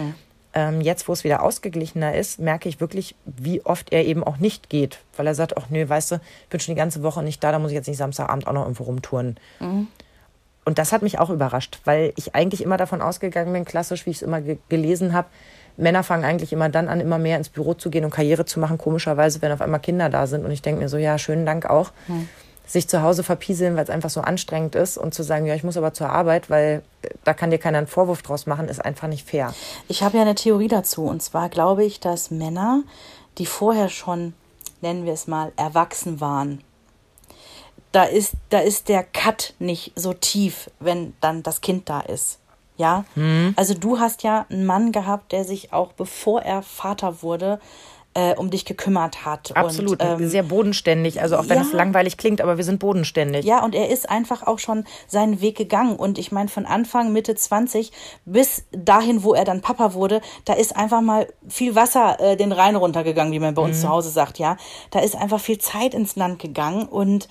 [0.54, 4.36] Ähm, jetzt, wo es wieder ausgeglichener ist, merke ich wirklich, wie oft er eben auch
[4.36, 4.98] nicht geht.
[5.16, 7.52] Weil er sagt, ach nö, weißt du, ich bin schon die ganze Woche nicht da,
[7.52, 9.36] da muss ich jetzt nicht Samstagabend auch noch irgendwo rumtouren.
[10.64, 14.10] Und das hat mich auch überrascht, weil ich eigentlich immer davon ausgegangen bin, klassisch, wie
[14.10, 15.26] ich es immer ge gelesen habe,
[15.76, 18.60] Männer fangen eigentlich immer dann an, immer mehr ins Büro zu gehen und Karriere zu
[18.60, 20.44] machen, komischerweise, wenn auf einmal Kinder da sind.
[20.44, 21.92] Und ich denke mir so, ja, schönen Dank auch.
[22.66, 25.64] Sich zu Hause verpieseln, weil es einfach so anstrengend ist und zu sagen, ja, ich
[25.64, 28.82] muss aber zur Arbeit, weil äh, da kann dir keiner einen Vorwurf draus machen, ist
[28.82, 29.52] einfach nicht fair.
[29.88, 31.04] Ich habe ja eine Theorie dazu.
[31.04, 32.82] Und zwar glaube ich, dass Männer,
[33.38, 34.32] die vorher schon,
[34.80, 36.62] nennen wir es mal, erwachsen waren,
[37.92, 42.38] da ist, da ist der Cut nicht so tief, wenn dann das Kind da ist.
[42.76, 43.04] Ja?
[43.56, 47.60] Also du hast ja einen Mann gehabt, der sich auch bevor er Vater wurde,
[48.14, 49.56] äh, um dich gekümmert hat.
[49.56, 51.22] Absolut, Und, ähm, sehr bodenständig.
[51.22, 51.62] Also auch wenn ja.
[51.62, 53.44] es langweilig klingt, aber wir sind bodenständig.
[53.44, 55.96] Ja, und er ist einfach auch schon seinen Weg gegangen.
[55.96, 57.90] Und ich meine, von Anfang, Mitte 20
[58.24, 62.52] bis dahin, wo er dann Papa wurde, da ist einfach mal viel Wasser äh, den
[62.52, 64.56] Rhein runtergegangen, wie man bei uns zu Hause sagt, ja.
[64.90, 67.28] Da ist einfach viel Zeit ins Land gegangen und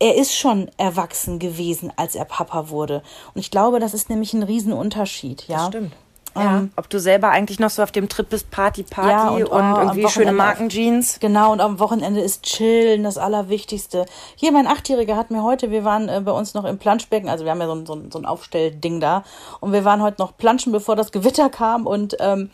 [0.00, 3.02] er ist schon erwachsen gewesen, als er Papa wurde.
[3.34, 5.58] Und ich glaube, das ist nämlich ein Riesenunterschied, ja.
[5.58, 5.92] Das stimmt.
[6.36, 6.68] Ja.
[6.76, 9.72] Ob du selber eigentlich noch so auf dem Trip bist, Party, Party Ja, und, und,
[9.72, 11.18] oh, irgendwie schöne Markenjeans.
[11.18, 14.06] Genau, und am Wochenende ist Chillen das Allerwichtigste.
[14.36, 17.44] Hier, mein Achtjähriger hat mir heute, wir waren äh, bei uns noch im Planschbecken, also
[17.44, 19.24] wir haben ja so ein, so so ein Aufstellding da,
[19.58, 22.50] und wir waren heute noch planschen, bevor das Gewitter kam, und ähm,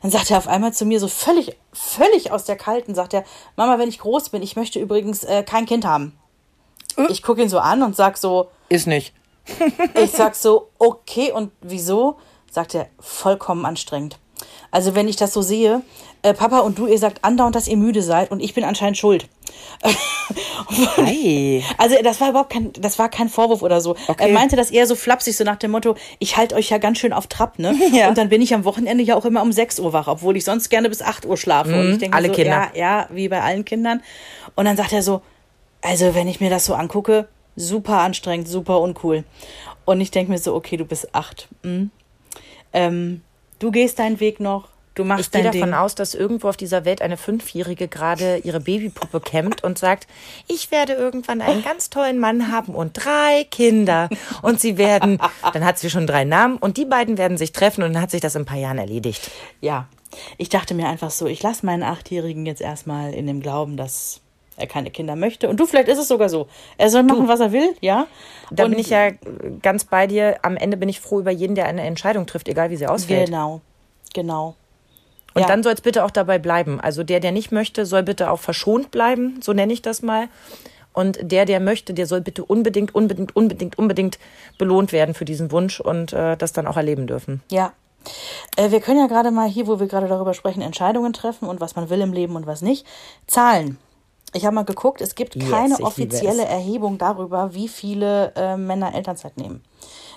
[0.00, 3.24] dann sagt er auf einmal zu mir so völlig, völlig aus der Kalten, sagt er,
[3.56, 6.18] Mama, wenn ich groß bin, ich möchte übrigens äh, kein Kind haben.
[7.08, 9.12] Ich gucke ihn so an und sag so, Ist nicht.
[10.02, 12.16] ich sag so, okay, und wieso?
[12.50, 14.18] Sagt er, vollkommen anstrengend.
[14.70, 15.82] Also wenn ich das so sehe,
[16.22, 18.98] äh, Papa und du, ihr sagt andauernd, dass ihr müde seid und ich bin anscheinend
[18.98, 19.28] schuld.
[20.96, 21.64] Hey.
[21.78, 23.92] Also das war überhaupt kein, das war kein Vorwurf oder so.
[24.08, 24.28] Okay.
[24.28, 26.98] Er meinte das eher so flapsig, so nach dem Motto, ich halte euch ja ganz
[26.98, 27.74] schön auf Trab, ne?
[27.92, 28.08] Ja.
[28.08, 30.44] Und dann bin ich am Wochenende ja auch immer um 6 Uhr wach, obwohl ich
[30.44, 31.72] sonst gerne bis 8 Uhr schlafe.
[31.78, 32.14] und ich denke Mhm.
[32.14, 32.70] alle so, Kinder.
[32.74, 34.02] Ja, ja, wie bei allen Kindern.
[34.54, 35.22] Und dann sagt er so,
[35.82, 39.24] also wenn ich mir das so angucke, super anstrengend, super uncool.
[39.84, 41.48] Und ich denke mir so, okay, du bist acht.
[41.62, 41.90] Mhm.
[42.72, 43.22] Ähm,
[43.58, 44.68] du gehst deinen Weg noch,
[44.98, 45.74] Du machst ich gehe davon Ding.
[45.74, 50.08] aus, dass irgendwo auf dieser Welt eine Fünfjährige gerade ihre Babypuppe kämmt und sagt,
[50.48, 54.08] ich werde irgendwann einen ganz tollen Mann haben und drei Kinder.
[54.42, 55.20] Und sie werden,
[55.52, 58.10] dann hat sie schon drei Namen und die beiden werden sich treffen und dann hat
[58.10, 59.30] sich das in ein paar Jahren erledigt.
[59.60, 59.86] Ja.
[60.36, 64.20] Ich dachte mir einfach so, ich lasse meinen Achtjährigen jetzt erstmal in dem Glauben, dass
[64.58, 65.48] er keine Kinder möchte.
[65.48, 66.48] Und du, vielleicht ist es sogar so.
[66.76, 68.06] Er soll machen, was er will, ja.
[68.50, 69.10] Da Und bin ich ja
[69.62, 70.38] ganz bei dir.
[70.42, 73.26] Am Ende bin ich froh über jeden, der eine Entscheidung trifft, egal wie sie ausfällt.
[73.26, 73.60] Genau,
[74.14, 74.54] genau.
[75.34, 75.48] Und Ja.
[75.48, 76.80] dann soll es bitte auch dabei bleiben.
[76.80, 80.28] Also der, der nicht möchte, soll bitte auch verschont bleiben, so nenne ich das mal.
[80.92, 84.18] Und der, der möchte, der soll bitte unbedingt, unbedingt, unbedingt, unbedingt
[84.56, 87.40] belohnt werden für diesen Wunsch und äh, das dann auch erleben dürfen.
[87.52, 87.72] Ja.
[88.56, 91.60] Äh, wir können ja gerade mal hier, wo wir gerade darüber sprechen, Entscheidungen treffen und
[91.60, 92.86] was man will im Leben und was nicht.
[93.26, 93.78] Zahlen.
[94.34, 96.44] Ich habe mal geguckt, es gibt Yes, keine liebe offizielle.
[96.44, 99.62] Erhebung darüber, wie viele äh, Männer Elternzeit nehmen.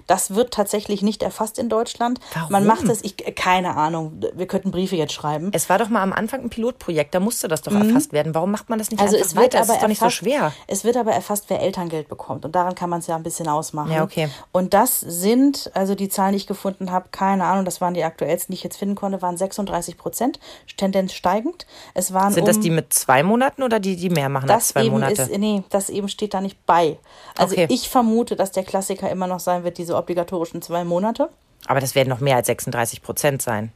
[0.07, 2.19] Das wird tatsächlich nicht erfasst in Deutschland.
[2.33, 2.51] Warum?
[2.51, 5.49] Man macht es, ich, keine Ahnung, wir könnten Briefe jetzt schreiben.
[5.53, 8.33] Es war doch mal am Anfang ein Pilotprojekt, da musste das doch erfasst werden.
[8.35, 9.05] Warum macht man das nicht Mhm.
[9.05, 9.57] Also einfach es wird weiter?
[9.59, 10.53] aber das ist doch nicht so erfasst, schwer.
[10.67, 12.45] Es wird aber erfasst, wer Elterngeld bekommt.
[12.45, 13.91] Und daran kann man es ja ein bisschen ausmachen.
[13.91, 14.29] Ja, okay.
[14.51, 18.03] Und das sind, also die Zahlen, die ich gefunden habe, keine Ahnung, das waren die
[18.03, 20.39] aktuellsten, die ich jetzt finden konnte, waren 36 Prozent,
[20.77, 21.65] Tendenz steigend.
[21.93, 24.63] Es waren Sind um, das die mit zwei Monaten oder die, die mehr machen als
[24.65, 25.21] das zwei eben Monate?
[25.23, 26.97] ist, nee, das eben steht da nicht bei.
[27.37, 27.67] Also Okay.
[27.69, 31.29] ich vermute, dass der Klassiker immer noch sein wird, diese obligatorischen zwei Monate.
[31.67, 33.71] Aber das werden noch mehr als 36 Prozent sein.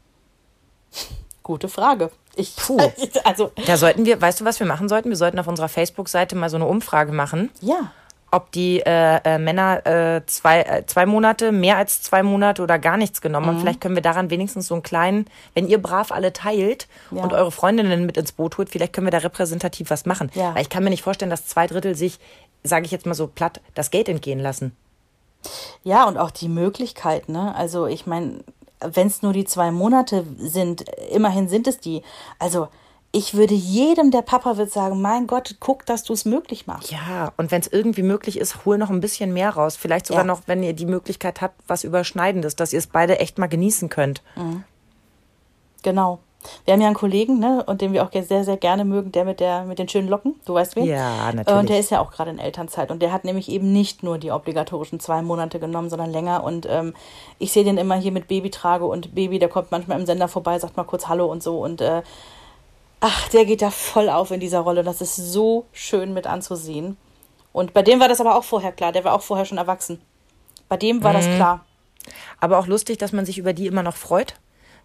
[1.43, 2.09] Gute Frage.
[2.35, 2.79] Ich, Puh.
[3.23, 5.09] also, Da sollten wir, weißt du, was wir machen sollten?
[5.09, 7.51] Wir sollten auf unserer Facebook-Seite mal so eine Umfrage machen.
[7.61, 7.91] ja.
[8.31, 12.79] ob die äh, äh, Männer äh, zwei, äh, zwei Monate, mehr als zwei Monate oder
[12.79, 13.49] gar nichts genommen Mhm.
[13.51, 13.59] haben.
[13.61, 17.23] Vielleicht können wir daran wenigstens so einen kleinen, wenn ihr brav alle teilt Ja.
[17.23, 20.31] und eure Freundinnen mit ins Boot holt, vielleicht können wir da repräsentativ was machen.
[20.33, 20.53] Ja.
[20.53, 22.19] Weil ich kann mir nicht vorstellen, dass zwei Drittel sich,
[22.63, 24.75] sage ich jetzt mal so platt, das Geld entgehen lassen.
[25.83, 27.53] Ja, und auch die Möglichkeit, ne?
[27.55, 28.43] Also ich meine,
[28.81, 32.01] wenn es nur die zwei Monate sind, immerhin sind es die.
[32.39, 32.67] Also
[33.11, 36.91] ich würde jedem, der Papa wird, sagen, mein Gott, guck, dass du es möglich machst.
[36.91, 39.77] Ja, und wenn es irgendwie möglich ist, hol noch ein bisschen mehr raus.
[39.77, 40.27] Vielleicht sogar Ja.
[40.27, 43.87] noch, wenn ihr die Möglichkeit habt, was Überschneidendes, dass ihr es beide echt mal genießen
[43.89, 44.21] könnt.
[45.81, 46.19] Genau.
[46.65, 49.25] Wir haben ja einen Kollegen, ne, und den wir auch sehr, sehr gerne mögen, der
[49.25, 50.85] mit der mit den schönen Locken, du weißt wen?
[50.85, 51.59] Ja, Äh, natürlich.
[51.59, 54.17] Und der ist ja auch gerade in Elternzeit und der hat nämlich eben nicht nur
[54.17, 56.43] die obligatorischen zwei Monate genommen, sondern länger.
[56.43, 56.93] Und ähm,
[57.39, 60.57] ich sehe den immer hier mit Babytrage und Baby, der kommt manchmal im Sender vorbei,
[60.59, 61.59] sagt mal kurz Hallo und so.
[61.59, 62.01] Und äh,
[62.99, 64.83] ach, der geht da voll auf in dieser Rolle.
[64.83, 66.97] Das ist so schön mit anzusehen.
[67.53, 68.91] Und bei dem war das aber auch vorher klar.
[68.91, 70.01] Der war auch vorher schon erwachsen.
[70.67, 71.15] Bei dem war Mhm.
[71.17, 71.65] das klar.
[72.39, 74.35] Aber auch lustig, dass man sich über die immer noch freut.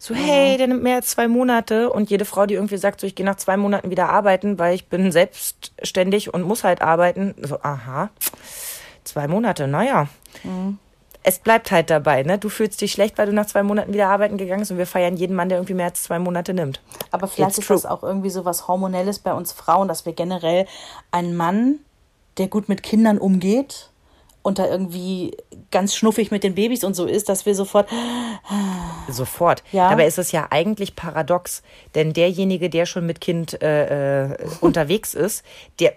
[0.02, 1.90] So, hey, der nimmt mehr als zwei Monate.
[1.90, 4.74] Und jede Frau, die irgendwie sagt, so, ich gehe nach zwei Monaten wieder arbeiten, weil
[4.74, 7.34] ich bin selbstständig und muss halt arbeiten.
[7.42, 8.08] So, aha,
[9.04, 10.08] zwei Monate, naja.
[11.22, 12.38] Es bleibt halt dabei, ne?
[12.38, 14.86] Du fühlst dich schlecht, weil du nach zwei Monaten wieder arbeiten gegangen bist und wir
[14.86, 16.80] feiern jeden Mann, der irgendwie mehr als zwei Monate nimmt.
[17.10, 17.76] Aber vielleicht It's ist true.
[17.76, 20.64] das auch irgendwie so was Hormonelles bei uns Frauen, dass wir generell
[21.10, 21.80] einen Mann,
[22.38, 23.89] der gut mit Kindern umgeht
[24.42, 25.36] und da irgendwie
[25.70, 27.88] ganz schnuffig mit den Babys und so ist, dass wir sofort,
[29.08, 29.62] Sofort.
[29.72, 29.90] Ja.
[29.90, 31.62] Dabei ist es ja eigentlich paradox,
[31.94, 35.44] denn derjenige, der schon mit Kind äh, äh, unterwegs ist,
[35.78, 35.92] der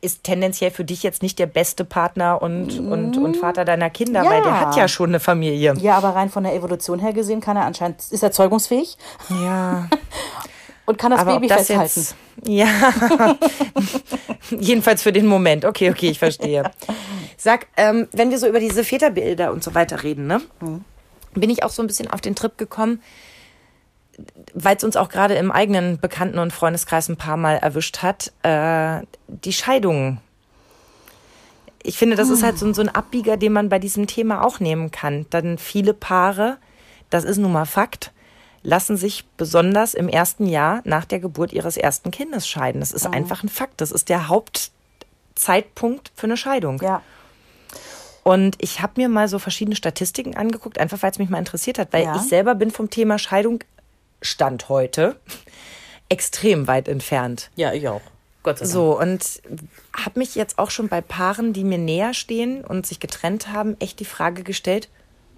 [0.00, 4.24] ist tendenziell für dich jetzt nicht der beste Partner und, und, und Vater deiner Kinder,
[4.24, 4.30] Ja.
[4.30, 5.74] weil der hat ja schon eine Familie.
[5.80, 8.96] ja, aber rein von der Evolution her gesehen kann er anscheinend, ist er zeugungsfähig
[9.30, 9.88] Ja,
[10.86, 12.00] und kann das aber Baby das festhalten.
[12.00, 12.16] jetzt.
[12.46, 12.66] Ja,
[14.60, 15.64] jedenfalls für den Moment.
[15.64, 16.70] Okay, okay, ich verstehe.
[17.36, 20.40] Sag, ähm, wenn wir so über diese Väterbilder und so weiter reden, ne?
[21.34, 23.02] Bin ich auch so ein bisschen auf den Trip gekommen,
[24.54, 28.32] weil es uns auch gerade im eigenen Bekannten- und Freundeskreis ein paar Mal erwischt hat,
[28.42, 30.20] äh, die Scheidungen.
[31.82, 34.42] Ich finde, das ist halt so, ein- so ein Abbieger, den man bei diesem Thema
[34.42, 35.26] auch nehmen kann.
[35.30, 36.56] Dann viele Paare,
[37.10, 38.12] das ist nun mal Fakt,
[38.62, 42.80] lassen sich besonders im ersten Jahr nach der Geburt ihres ersten Kindes scheiden.
[42.80, 43.80] Das ist einfach ein Fakt.
[43.80, 46.80] Das ist der Hauptzeitpunkt für eine Scheidung.
[46.82, 47.02] Ja,
[48.26, 51.78] Und ich habe mir mal so verschiedene Statistiken angeguckt, einfach weil es mich mal interessiert
[51.78, 52.16] hat, weil Ja.
[52.16, 53.62] ich selber bin vom Thema Scheidung
[54.20, 55.14] Stand heute
[56.08, 57.50] extrem weit entfernt.
[57.54, 58.00] ja, ich auch.
[58.42, 58.72] Gott sei Dank.
[58.72, 59.40] So, und
[59.96, 63.76] habe mich jetzt auch schon bei Paaren, die mir näher stehen und sich getrennt haben,
[63.78, 64.88] echt die Frage gestellt,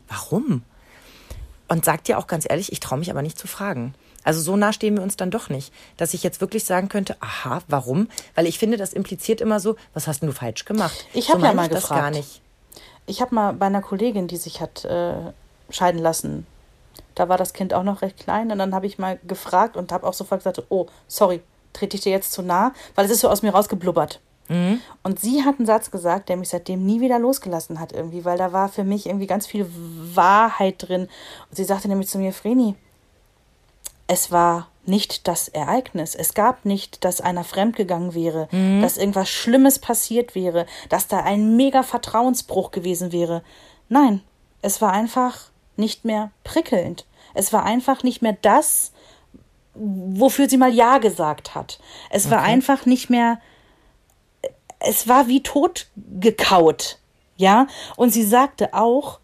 [0.09, 0.63] warum?
[1.69, 3.95] Und sagt dir auch ganz ehrlich, ich traue mich aber nicht zu fragen.
[4.25, 7.17] Also so nah stehen wir uns dann doch nicht, dass ich jetzt wirklich sagen könnte,
[7.21, 8.09] aha, warum?
[8.35, 11.07] Weil ich finde, das impliziert immer so, was hast denn du falsch gemacht?
[11.13, 12.01] Ich so hab ja mal ich das gefragt.
[12.01, 12.41] gar nicht.
[13.09, 15.33] Ich habe mal bei einer Kollegin, die sich hat äh,
[15.71, 16.47] scheiden lassen,
[17.15, 19.91] da war das Kind auch noch recht klein und dann habe ich mal gefragt und
[19.93, 21.43] habe auch sofort gesagt, oh, sorry,
[21.73, 24.21] trete ich dir jetzt zu nah, weil es ist so aus mir rausgeblubbert.
[25.03, 28.39] Und sie hat einen Satz gesagt, der mich seitdem nie wieder losgelassen hat irgendwie, weil
[28.39, 29.67] da war für mich irgendwie ganz viel
[30.15, 31.03] Wahrheit drin.
[31.51, 32.75] Und sie sagte nämlich zu mir, Vreni,
[34.09, 36.15] es war nicht das Ereignis.
[36.15, 38.81] Es gab nicht, dass einer fremdgegangen wäre, Mhm.
[38.83, 43.43] dass irgendwas Schlimmes passiert wäre, dass da ein mega Vertrauensbruch gewesen wäre.
[43.89, 44.23] Nein,
[44.63, 47.05] es war einfach nicht mehr prickelnd.
[47.35, 48.93] Es war einfach nicht mehr das,
[49.75, 51.79] wofür sie mal Ja gesagt hat.
[52.11, 53.39] Es war einfach nicht mehr,
[54.81, 56.99] es war wie tot gekaut.
[57.37, 59.21] Ja, und sie sagte auch,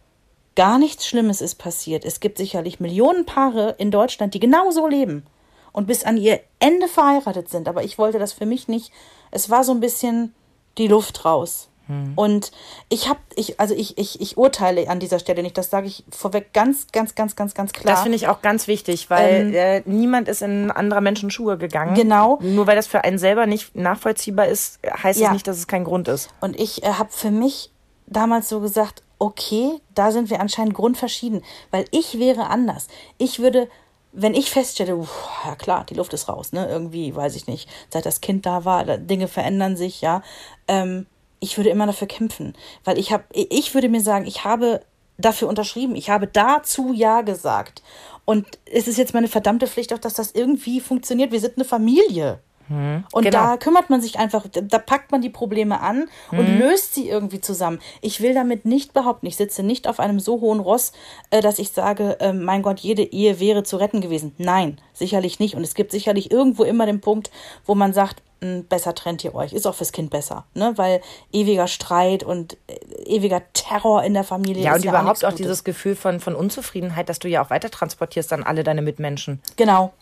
[0.56, 2.04] gar nichts Schlimmes ist passiert.
[2.04, 5.24] Es gibt sicherlich Millionen Paare in Deutschland, die genau so leben
[5.72, 7.68] und bis an ihr Ende verheiratet sind.
[7.68, 8.92] Aber ich wollte das für mich nicht.
[9.30, 10.34] Es war so ein bisschen
[10.78, 11.68] die Luft raus.
[12.16, 12.50] Und
[12.88, 16.02] ich habe, ich, also ich, ich, ich urteile an dieser Stelle nicht, das sage ich
[16.10, 17.92] vorweg ganz, ganz, ganz, ganz, ganz klar.
[17.92, 21.58] Das finde ich auch ganz wichtig, weil Ähm, äh, niemand ist in anderer Menschen Schuhe
[21.58, 21.94] gegangen.
[21.94, 22.38] Genau.
[22.40, 25.26] Nur weil das für einen selber nicht nachvollziehbar ist, heißt Ja.
[25.26, 26.30] es nicht, dass es kein Grund ist.
[26.40, 27.70] Und ich äh, habe für mich
[28.06, 32.88] damals so gesagt, okay, da sind wir anscheinend grundverschieden, weil ich wäre anders.
[33.16, 33.70] Ich würde,
[34.12, 37.66] wenn ich feststelle, uff, ja klar, die Luft ist raus, ne, irgendwie, weiß ich nicht,
[37.88, 40.22] seit das Kind da war, Dinge verändern sich, ja,
[40.68, 41.06] ähm,
[41.40, 42.54] ich würde immer dafür kämpfen,
[42.84, 44.82] weil ich habe, ich würde mir sagen, ich habe
[45.16, 47.82] dafür unterschrieben, ich habe dazu ja gesagt.
[48.26, 51.32] Und es ist jetzt meine verdammte Pflicht auch, dass das irgendwie funktioniert.
[51.32, 52.40] Wir sind eine Familie.
[52.68, 53.30] Und genau.
[53.30, 56.58] da kümmert man sich einfach, da packt man die Probleme an und Mhm.
[56.58, 57.78] löst sie irgendwie zusammen.
[58.00, 60.92] Ich will damit nicht behaupten, ich sitze nicht auf einem so hohen Ross,
[61.30, 64.34] äh, dass ich sage, äh, mein Gott, jede Ehe wäre zu retten gewesen.
[64.38, 65.54] Nein, sicherlich nicht.
[65.56, 67.30] Und es gibt sicherlich irgendwo immer den Punkt,
[67.66, 69.52] wo man sagt, "Mh, besser trennt ihr euch.
[69.52, 70.72] Ist auch fürs Kind besser, ne?
[70.76, 71.00] Weil
[71.32, 72.74] ewiger Streit und äh,
[73.06, 75.36] ewiger Terror in der Familie Ja, ist und überhaupt auch Gutes.
[75.36, 79.40] dieses Gefühl von, von Unzufriedenheit, dass du ja auch weiter transportierst an alle deine Mitmenschen.
[79.56, 79.92] Genau.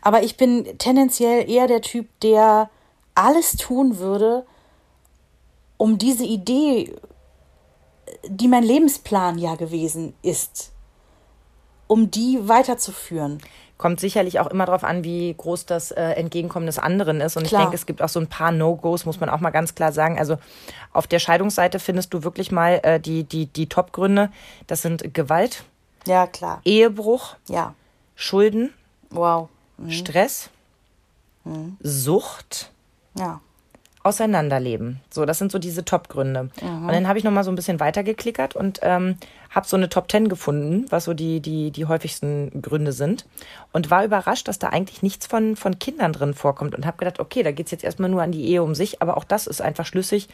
[0.00, 2.70] Aber ich bin tendenziell eher der Typ, der
[3.14, 4.44] alles tun würde,
[5.76, 6.94] um diese Idee,
[8.26, 10.72] die mein Lebensplan ja gewesen ist,
[11.86, 13.38] um die weiterzuführen.
[13.78, 17.36] Kommt sicherlich auch immer darauf an, wie groß das äh, Entgegenkommen des anderen ist.
[17.36, 17.60] Und Klar.
[17.60, 19.90] ich denke, es gibt auch so ein paar No-Gos, muss man auch mal ganz klar
[19.90, 20.18] sagen.
[20.18, 20.36] Also
[20.92, 24.30] auf der Scheidungsseite findest du wirklich mal äh, die, die, die Top-Gründe.
[24.68, 25.64] Das sind Gewalt,
[26.06, 26.60] Ja, klar.
[26.64, 27.74] Ehebruch, Ja.
[28.14, 28.72] Schulden,
[29.12, 29.48] Wow.
[29.88, 30.50] Stress,
[31.80, 32.70] Sucht,
[33.14, 33.40] Ja.
[34.04, 35.00] Auseinanderleben.
[35.10, 36.50] So, das sind so diese Top-Gründe.
[36.60, 39.16] Und dann habe ich noch mal so ein bisschen weitergeklickert und ähm,
[39.50, 43.26] habe so eine Top 10 gefunden, was so die, die, die häufigsten Gründe sind.
[43.72, 46.74] Und war überrascht, dass da eigentlich nichts von, von Kindern drin vorkommt.
[46.74, 49.16] Und habe gedacht, okay, da geht's jetzt erstmal nur an die Ehe um sich, aber
[49.16, 50.28] auch das ist einfach schlüssig.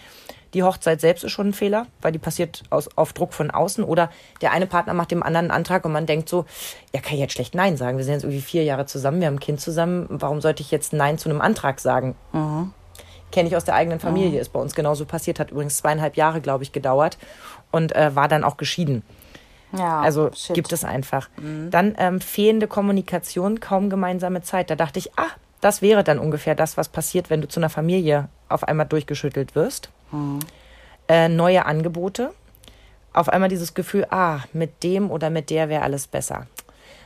[0.54, 3.84] Die Hochzeit selbst ist schon ein Fehler, weil die passiert aus, auf Druck von außen.
[3.84, 6.46] Oder der eine Partner macht dem anderen einen Antrag und man denkt so,
[6.94, 7.98] ja, kann ich jetzt schlecht Nein sagen.
[7.98, 10.06] Wir sind jetzt irgendwie vier Jahre zusammen, wir haben ein Kind zusammen.
[10.08, 12.14] Warum sollte ich jetzt Nein zu einem Antrag sagen?
[13.30, 16.40] kenne ich aus der eigenen Familie, ist bei uns genauso passiert, hat übrigens zweieinhalb Jahre,
[16.40, 17.18] glaube ich, gedauert
[17.70, 19.02] und äh, war dann auch geschieden.
[19.76, 20.00] Ja.
[20.00, 20.54] Also shit.
[20.54, 21.28] gibt es einfach.
[21.70, 24.70] Dann ähm, fehlende Kommunikation, kaum gemeinsame Zeit.
[24.70, 25.28] Da dachte ich, ah,
[25.60, 29.54] das wäre dann ungefähr das, was passiert, wenn du zu einer Familie auf einmal durchgeschüttelt
[29.54, 29.90] wirst.
[31.08, 32.32] Äh, neue Angebote.
[33.12, 36.46] Auf einmal dieses Gefühl, ah, mit dem oder mit der wäre alles besser.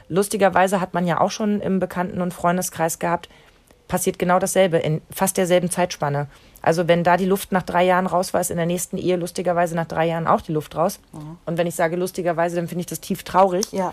[0.08, 3.28] Lustigerweise hat man ja auch schon im Bekannten- und Freundeskreis gehabt,
[3.88, 6.26] passiert genau dasselbe in fast derselben Zeitspanne.
[6.62, 9.16] Also wenn da die Luft nach drei Jahren raus war, ist in der nächsten Ehe
[9.16, 11.00] lustigerweise nach drei Jahren auch die Luft raus.
[11.44, 13.70] Und wenn ich sage lustigerweise, dann finde ich das tief traurig.
[13.72, 13.92] Ja.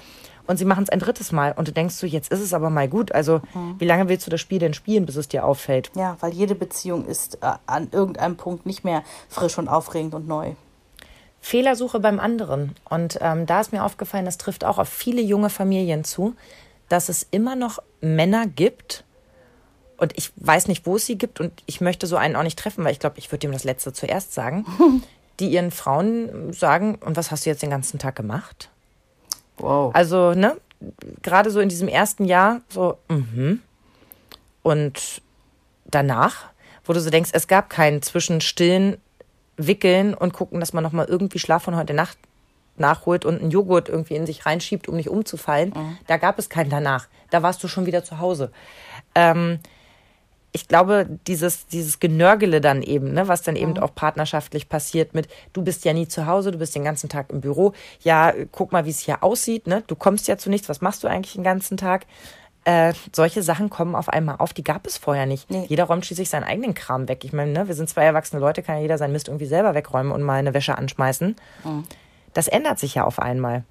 [0.49, 1.51] Und sie machen es ein drittes Mal.
[1.55, 3.11] Und du denkst so, jetzt ist es aber mal gut.
[3.11, 3.39] Also
[3.77, 5.91] wie lange willst du das Spiel denn spielen, bis es dir auffällt?
[5.95, 10.27] Ja, weil jede Beziehung ist äh, an irgendeinem Punkt nicht mehr frisch und aufregend und
[10.27, 10.53] neu.
[11.39, 12.75] Fehlersuche beim anderen.
[12.89, 16.35] Und ähm, da ist mir aufgefallen, das trifft auch auf viele junge Familien zu,
[16.89, 19.03] dass es immer noch Männer gibt,
[19.97, 22.57] und ich weiß nicht, wo es sie gibt, und ich möchte so einen auch nicht
[22.57, 24.65] treffen, weil ich glaube, ich würde ihm das Letzte zuerst sagen,
[25.39, 28.71] die ihren Frauen sagen, und was hast du jetzt den ganzen Tag gemacht?
[29.59, 29.93] Wow.
[29.93, 30.57] Also, ne,
[31.21, 33.61] gerade so in diesem ersten Jahr, so, mhm.
[34.61, 35.21] Und
[35.85, 36.45] danach,
[36.83, 38.97] wo du so denkst, es gab keinen zwischen stillen
[39.57, 42.17] Wickeln und gucken, dass man nochmal irgendwie Schlaf von heute Nacht
[42.77, 45.73] nachholt und einen Joghurt irgendwie in sich reinschiebt, um nicht umzufallen.
[46.07, 47.07] Da gab es keinen danach.
[47.29, 48.51] Da warst du schon wieder zu Hause.
[49.15, 49.59] Ähm,
[50.51, 55.27] ich glaube, dieses, dieses Genörgele dann eben, ne, was dann eben auch partnerschaftlich passiert mit,
[55.53, 57.73] du bist ja nie zu Hause, du bist den ganzen Tag im Büro.
[58.01, 59.83] Ja, guck mal, wie es hier aussieht, ne?
[59.87, 62.07] Du kommst ja zu nichts, was machst du eigentlich den ganzen Tag?
[62.65, 65.49] Äh, solche Sachen kommen auf einmal auf, die gab es vorher nicht.
[65.49, 65.65] Nee.
[65.69, 67.23] Jeder räumt schließlich seinen eigenen Kram weg.
[67.23, 69.75] Ich meine, ne, wir sind zwei erwachsene Leute, kann ja jeder seinen Mist irgendwie selber
[69.75, 71.35] wegräumen und mal eine Wäsche anschmeißen.
[72.33, 73.63] Das ändert sich ja auf einmal.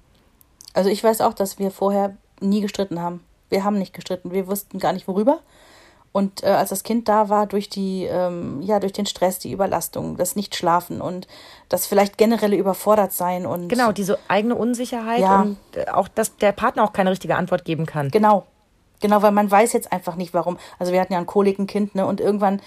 [0.73, 3.23] Also ich weiß auch, dass wir vorher nie gestritten haben.
[3.49, 4.31] Wir haben nicht gestritten.
[4.31, 5.39] Wir wussten gar nicht worüber.
[6.11, 9.51] Und äh, als das Kind da war, durch die, ähm, ja, durch den Stress, die
[9.51, 11.27] Überlastung, das Nicht-Schlafen und
[11.69, 15.41] das vielleicht generelle überfordert sein und Genau, diese eigene Unsicherheit Ja.
[15.41, 18.09] und äh, auch, dass der Partner auch keine richtige Antwort geben kann.
[18.09, 18.45] genau.
[19.01, 20.57] Genau, weil man weiß jetzt einfach nicht, warum.
[20.77, 22.05] Also wir hatten ja ein Kolikenkind, ne?
[22.05, 22.61] Und irgendwann,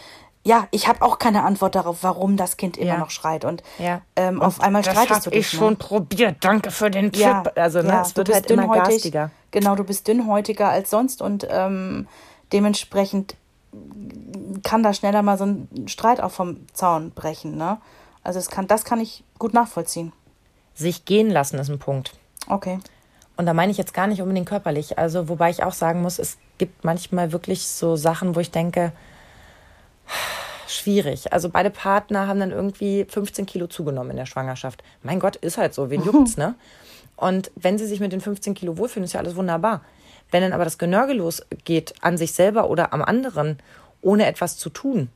[0.45, 2.99] ja, ich habe auch keine Antwort darauf, warum das Kind immer Ja.
[2.99, 3.45] noch schreit.
[3.45, 4.01] Und Ja.
[4.16, 5.40] ähm, auf einmal das streitest hab du dich.
[5.49, 5.59] ich ne?
[5.59, 6.36] schon probiert.
[6.40, 7.20] Danke für den Tipp.
[7.20, 9.30] Ja, also, ne, es du wird bist halt immer garstiger.
[9.51, 12.09] Genau, du bist dünnhäutiger als sonst und ähm,
[12.53, 13.36] dementsprechend
[14.62, 17.57] kann da schneller mal so ein Streit auch vom Zaun brechen.
[17.57, 17.78] Ne?
[18.22, 20.12] Also es kann, das kann ich gut nachvollziehen.
[20.74, 22.14] Sich gehen lassen ist ein Punkt.
[22.48, 22.78] Okay.
[23.36, 24.98] Und da meine ich jetzt gar nicht unbedingt körperlich.
[24.98, 28.92] Also, wobei ich auch sagen muss, es gibt manchmal wirklich so Sachen, wo ich denke,
[30.66, 31.32] schwierig.
[31.32, 34.82] Also, beide Partner haben dann irgendwie 15 Kilo zugenommen in der Schwangerschaft.
[35.03, 35.90] Mein Gott, ist halt so.
[35.90, 36.55] Wen juckt's, ne?
[37.16, 39.82] Und wenn sie sich mit den 15 Kilo wohlfühlen, ist ja alles wunderbar.
[40.32, 43.58] Wenn dann aber das Genörge losgeht an sich selber oder am anderen,
[44.00, 45.08] ohne etwas zu tun,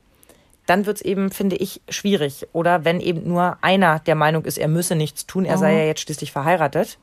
[0.65, 2.47] dann wird's eben, finde ich, schwierig.
[2.53, 5.83] Oder wenn eben nur einer der Meinung ist, er müsse nichts tun, er sei ja
[5.85, 6.97] jetzt schließlich verheiratet.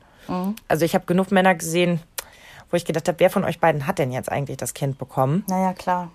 [0.67, 1.99] Also ich habe genug Männer gesehen,
[2.71, 5.43] wo ich gedacht habe, wer von euch beiden hat denn jetzt eigentlich das Kind bekommen?
[5.47, 6.11] Naja, klar.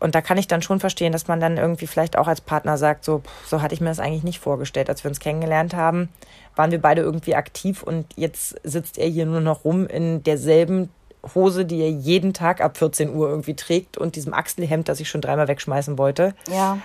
[0.00, 2.78] Und da kann ich dann schon verstehen, dass man dann irgendwie vielleicht auch als Partner
[2.78, 4.88] sagt, so, so hatte ich mir das eigentlich nicht vorgestellt.
[4.88, 6.08] Als wir uns kennengelernt haben,
[6.54, 10.90] waren wir beide irgendwie aktiv und jetzt sitzt er hier nur noch rum in derselben
[11.34, 15.08] Hose, die er jeden Tag ab 14 Uhr irgendwie trägt und diesem Achselhemd, das ich
[15.08, 16.34] schon dreimal wegschmeißen wollte.
[16.50, 16.78] Ja.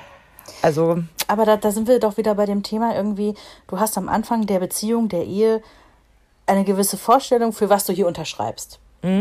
[0.62, 3.34] Also, Aber da, da sind wir doch wieder bei dem Thema irgendwie,
[3.68, 5.62] du hast am Anfang der Beziehung, der Ehe,
[6.46, 8.80] eine gewisse Vorstellung, für was du hier unterschreibst.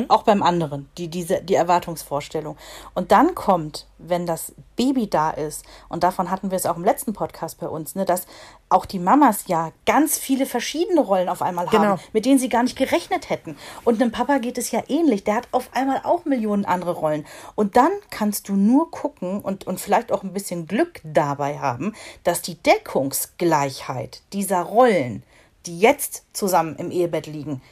[0.08, 2.56] Auch beim anderen, die, diese, die Erwartungsvorstellung.
[2.94, 6.84] Und dann kommt, wenn das Baby da ist, und davon hatten wir es auch im
[6.84, 8.26] letzten Podcast bei uns, ne, dass
[8.68, 11.98] auch die Mamas ja ganz viele verschiedene Rollen auf einmal haben, Genau.
[12.12, 13.56] mit denen sie gar nicht gerechnet hätten.
[13.84, 15.24] Und einem Papa geht es ja ähnlich.
[15.24, 17.26] Der hat auf einmal auch Millionen andere Rollen.
[17.56, 21.92] Und dann kannst du nur gucken und, und vielleicht auch ein bisschen Glück dabei haben,
[22.22, 25.22] dass die Deckungsgleichheit dieser Rollen,
[25.66, 27.62] die jetzt zusammen im Ehebett liegen,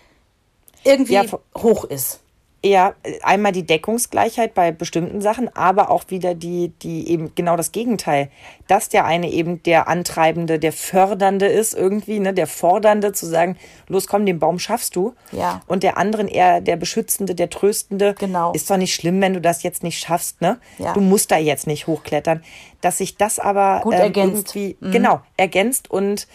[0.85, 1.25] irgendwie Ja,
[1.57, 2.21] hoch ist.
[2.63, 7.73] eher einmal die Deckungsgleichheit bei bestimmten Sachen, aber auch wieder die, die eben genau das
[7.73, 8.31] Gegenteil.
[8.69, 13.57] Dass der eine eben der Antreibende, der Fördernde ist irgendwie, ne, der Fordernde zu sagen,
[13.89, 15.15] los komm, den Baum schaffst du.
[15.33, 15.63] Ja.
[15.69, 18.15] Und der anderen eher der Beschützende, der Tröstende.
[18.19, 18.53] Genau.
[18.53, 20.59] Ist doch nicht schlimm, wenn du das jetzt nicht schaffst, ne?
[20.77, 20.93] Ja.
[20.93, 22.43] Du musst da jetzt nicht hochklettern.
[22.83, 24.55] Dass sich das aber Gut ähm, ergänzt.
[24.55, 24.61] Mhm.
[24.61, 26.29] irgendwie, genau, ergänzt und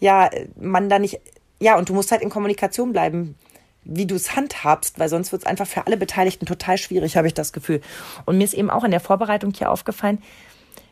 [0.00, 1.20] ja, man da nicht,
[1.60, 3.36] ja, und du musst halt in Kommunikation bleiben
[3.84, 7.26] wie du es handhabst, weil sonst wird es einfach für alle Beteiligten total schwierig, habe
[7.26, 7.80] ich das Gefühl.
[8.26, 10.22] Und mir ist eben auch in der Vorbereitung hier aufgefallen,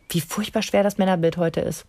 [0.08, 1.84] wie furchtbar schwer das Männerbild heute ist.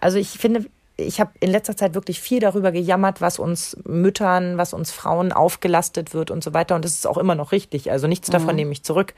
[0.00, 4.58] Also ich finde, ich habe in letzter Zeit wirklich viel darüber gejammert, was uns Müttern,
[4.58, 6.74] was uns Frauen aufgelastet wird und so weiter.
[6.74, 7.90] Und das ist auch immer noch richtig.
[7.90, 9.14] Also nichts davon nehme ich zurück.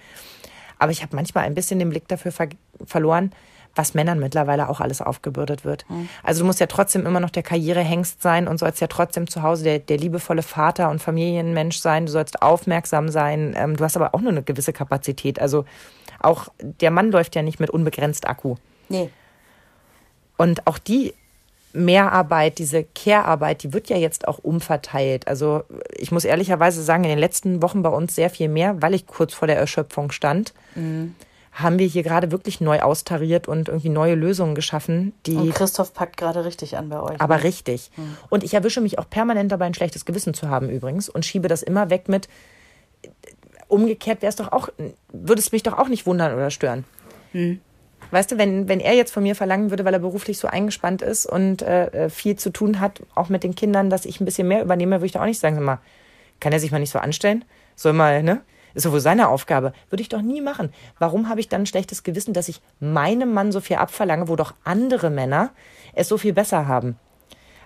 [0.78, 2.48] Aber ich habe manchmal ein bisschen den Blick dafür ver
[2.84, 3.32] verloren,
[3.74, 5.84] was Männern mittlerweile auch alles aufgebürdet wird.
[6.22, 9.42] Also du musst ja trotzdem immer noch der Karrierehengst sein und sollst ja trotzdem zu
[9.42, 12.06] Hause der, der liebevolle Vater und Familienmensch sein.
[12.06, 13.54] Du sollst aufmerksam sein.
[13.56, 15.40] Ähm, du hast aber auch nur eine gewisse Kapazität.
[15.40, 15.64] Also
[16.20, 18.56] auch der Mann läuft ja nicht mit unbegrenzt Akku.
[18.88, 19.10] Nee.
[20.36, 21.14] Und auch die
[21.72, 25.26] Mehrarbeit, diese Care-Arbeit, die wird ja jetzt auch umverteilt.
[25.26, 25.64] Also
[25.96, 29.06] ich muss ehrlicherweise sagen, in den letzten Wochen bei uns sehr viel mehr, weil ich
[29.06, 30.52] kurz vor der Erschöpfung stand,
[31.52, 35.92] haben wir hier gerade wirklich neu austariert und irgendwie neue Lösungen geschaffen, die Und Christoph
[35.92, 37.20] packt gerade richtig an bei euch.
[37.20, 37.90] aber richtig.
[38.30, 41.48] Und ich erwische mich auch permanent dabei, ein schlechtes Gewissen zu haben übrigens und schiebe
[41.48, 42.28] das immer weg mit,
[43.68, 44.68] umgekehrt wäre es doch auch,
[45.12, 46.84] würde es mich doch auch nicht wundern oder stören.
[48.10, 51.02] Weißt du, wenn, wenn er jetzt von mir verlangen würde, weil er beruflich so eingespannt
[51.02, 54.48] ist und äh, viel zu tun hat, auch mit den Kindern, dass ich ein bisschen
[54.48, 55.78] mehr übernehme, würde ich doch auch nicht sagen, sag mal,
[56.40, 57.44] kann er sich mal nicht so anstellen?
[57.76, 58.40] Soll mal, ne?
[58.74, 59.72] Ist doch wohl seine Aufgabe.
[59.90, 60.72] Würde ich doch nie machen.
[60.98, 64.36] Warum habe ich dann ein schlechtes Gewissen, dass ich meinem Mann so viel abverlange, wo
[64.36, 65.50] doch andere Männer
[65.94, 66.96] es so viel besser haben?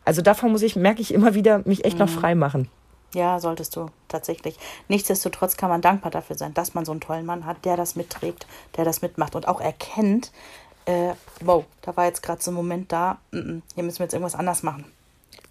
[0.04, 2.68] Also davon muss ich, merke ich immer wieder, mich echt noch frei machen.
[3.14, 4.58] Ja, solltest du tatsächlich.
[4.88, 7.96] Nichtsdestotrotz kann man dankbar dafür sein, dass man so einen tollen Mann hat, der das
[7.96, 8.46] mitträgt,
[8.76, 10.32] der das mitmacht und auch erkennt,
[10.86, 14.04] äh, wow, da war jetzt gerade so ein Moment da, mm, mm, hier müssen wir
[14.04, 14.84] jetzt irgendwas anders machen.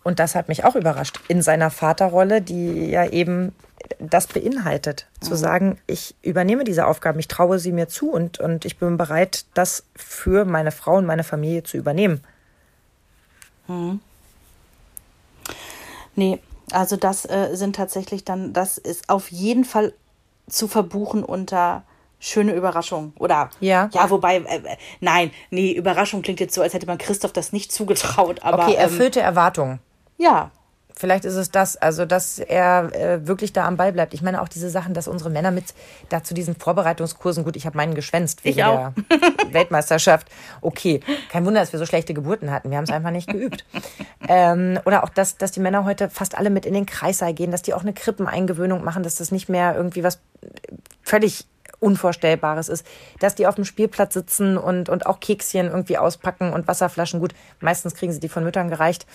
[0.03, 1.19] Und das hat mich auch überrascht.
[1.27, 3.53] In seiner Vaterrolle, die ja eben
[3.99, 8.65] das beinhaltet, zu sagen, ich übernehme diese Aufgaben, ich traue sie mir zu und, und
[8.65, 12.23] ich bin bereit, das für meine Frau und meine Familie zu übernehmen.
[16.15, 16.39] Nee,
[16.71, 19.93] also das äh, sind tatsächlich dann, das ist auf jeden Fall
[20.47, 21.83] zu verbuchen unter
[22.19, 23.13] schöne Überraschung.
[23.19, 23.89] Oder Ja.
[23.93, 27.51] ja, wobei, äh, äh, nein, nee, Überraschung klingt jetzt so, als hätte man Christoph das
[27.53, 29.79] nicht zugetraut, aber Okay, ähm, erfüllte Erwartungen.
[30.17, 30.51] ja,
[30.97, 34.13] Vielleicht ist es das, also dass er äh, wirklich da am Ball bleibt.
[34.13, 35.73] Ich meine auch diese Sachen, dass unsere Männer mit
[36.07, 38.93] da zu diesen Vorbereitungskursen, gut, ich habe meinen geschwänzt wegen der
[39.51, 40.27] Weltmeisterschaft.
[40.61, 42.69] Okay, kein Wunder, dass wir so schlechte Geburten hatten.
[42.69, 43.65] Wir haben es einfach nicht geübt.
[44.29, 47.51] ähm, oder auch, dass, dass die Männer heute fast alle mit in den Kreissaal gehen,
[47.51, 50.19] dass die auch eine Krippeneingewöhnung machen, dass das nicht mehr irgendwie was
[51.03, 51.45] völlig
[51.79, 52.85] Unvorstellbares ist,
[53.19, 57.19] dass die auf dem Spielplatz sitzen und, und auch Kekschen irgendwie auspacken und Wasserflaschen.
[57.19, 59.05] Gut, meistens kriegen sie die von Müttern gereicht,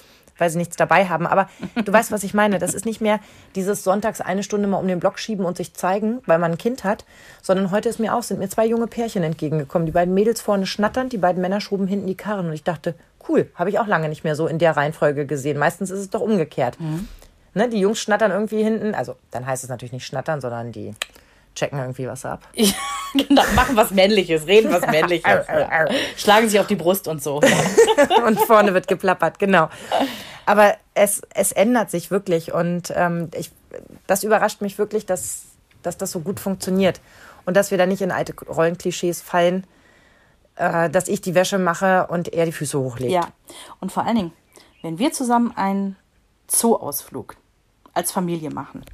[0.40, 1.26] weil sie nichts dabei haben.
[1.26, 1.48] Aber
[1.84, 2.58] du weißt, was ich meine.
[2.58, 3.20] Das ist nicht mehr
[3.54, 6.58] dieses Sonntags eine Stunde mal um den Block schieben und sich zeigen, weil man ein
[6.58, 7.04] Kind hat,
[7.42, 9.86] sondern heute ist mir auch, sind mir zwei junge Pärchen entgegengekommen.
[9.86, 12.46] Die beiden Mädels vorne schnatternd, die beiden Männer schoben hinten die Karren.
[12.46, 12.94] Und ich dachte,
[13.28, 15.58] cool, habe ich auch lange nicht mehr so in der Reihenfolge gesehen.
[15.58, 16.78] Meistens ist es doch umgekehrt.
[17.52, 20.94] Ne, die Jungs schnattern irgendwie hinten, also dann heißt es natürlich nicht schnattern, sondern die
[21.54, 22.42] checken irgendwie was ab.
[23.12, 25.24] Ja, genau, machen was Männliches, reden was Männliches.
[25.48, 25.86] ja.
[26.16, 27.40] Schlagen sich auf die Brust und so.
[28.24, 29.68] und vorne wird geplappert, genau.
[30.50, 33.52] Aber es, es ändert sich wirklich und ähm, ich,
[34.08, 35.42] das überrascht mich wirklich, dass,
[35.84, 37.00] dass das so gut funktioniert
[37.46, 39.64] und dass wir da nicht in alte Rollenklischees fallen,
[40.56, 43.12] äh, dass ich die Wäsche mache und er die Füße hochlegt.
[43.12, 43.28] Ja,
[43.78, 44.32] und vor allen Dingen,
[44.82, 45.94] wenn wir zusammen einen
[46.48, 47.36] Zooausflug
[47.94, 48.84] als Familie machen,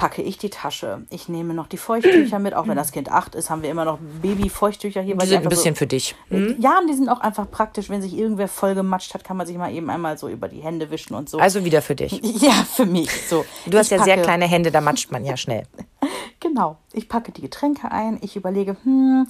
[0.00, 1.02] packe ich die Tasche.
[1.10, 3.84] Ich nehme noch die Feuchttücher mit, auch wenn das Kind acht ist, haben wir immer
[3.84, 5.14] noch Baby-Feuchttücher hier.
[5.14, 6.14] Die weil sind ein einfach bisschen so, für dich.
[6.58, 9.46] Ja, und die sind auch einfach praktisch, wenn sich irgendwer voll gematscht hat, kann man
[9.46, 11.38] sich mal eben einmal so über die Hände wischen und so.
[11.38, 12.12] Also wieder für dich.
[12.42, 13.44] ja, für mich so.
[13.66, 15.64] Du hast Ich ja sehr packe- kleine Hände, da matscht man ja schnell.
[16.42, 16.78] Genau.
[16.94, 18.18] Ich packe die Getränke ein.
[18.22, 19.26] Ich überlege, hm,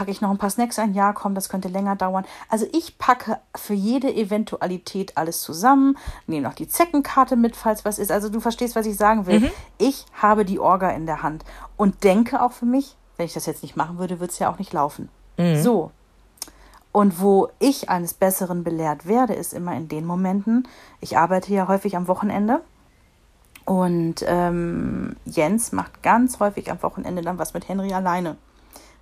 [0.00, 0.94] packe ich noch ein paar Snacks ein?
[0.94, 2.24] Ja, komm, das könnte länger dauern.
[2.48, 7.98] Also ich packe für jede Eventualität alles zusammen, nehme noch die Zeckenkarte mit, falls was
[7.98, 8.10] ist.
[8.10, 9.42] Also du verstehst, was ich sagen will.
[9.76, 11.44] Ich habe die Orga in der Hand
[11.76, 14.50] und denke auch für mich, wenn ich das jetzt nicht machen würde, würde es ja
[14.50, 15.10] auch nicht laufen.
[15.62, 15.90] So.
[16.92, 20.66] Und wo ich eines Besseren belehrt werde, ist immer in den Momenten,
[21.02, 22.62] ich arbeite ja häufig am Wochenende.
[23.66, 28.38] Und ähm, Jens macht ganz häufig am Wochenende dann was mit Henry alleine.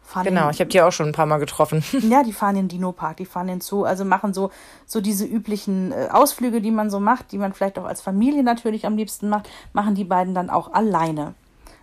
[0.08, 1.84] Fahren Genau, ich habe die auch schon ein paar Mal getroffen.
[2.08, 4.50] ja, die fahren in den Dino-Park, die fahren in den Zoo, also machen so,
[4.86, 8.42] so diese üblichen äh, Ausflüge, die man so macht, die man vielleicht auch als Familie
[8.42, 11.34] natürlich am liebsten macht, machen die beiden dann auch alleine.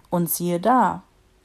[0.09, 1.03] Und siehe da,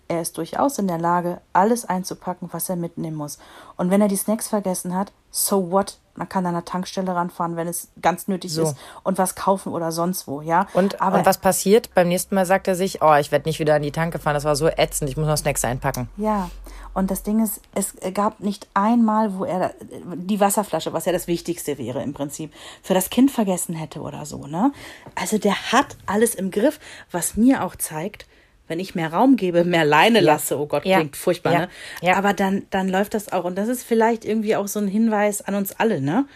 [0.08, 3.38] er ist durchaus in der Lage, alles einzupacken, was er mitnehmen muss.
[3.76, 5.98] Und wenn er die Snacks vergessen hat, so what?
[6.16, 8.62] Man kann an der Tankstelle ranfahren, wenn es ganz nötig So.
[8.62, 10.66] ist und was kaufen oder sonst wo, ja.
[10.72, 11.94] Und, Aber und was passiert?
[11.94, 14.34] Beim nächsten Mal sagt er sich, oh, ich werde nicht wieder an die Tanke fahren,
[14.34, 16.08] das war so ätzend, ich muss noch Snacks einpacken.
[16.16, 16.50] Ja,
[16.94, 19.74] und das Ding ist, es gab nicht einmal, wo er
[20.14, 24.26] die Wasserflasche, was ja das Wichtigste wäre im Prinzip, für das Kind vergessen hätte oder
[24.26, 24.72] so, ne?
[25.14, 26.80] Also der hat alles im Griff,
[27.10, 28.26] was mir auch zeigt,
[28.68, 30.98] wenn ich mehr Raum gebe, mehr Leine lasse, oh Gott, Ja.
[30.98, 31.58] klingt furchtbar, Ja.
[31.60, 31.68] ne?
[32.02, 32.16] Ja.
[32.16, 33.44] Aber dann, dann läuft das auch.
[33.44, 36.26] Und das ist vielleicht irgendwie auch so ein Hinweis an uns alle, ne?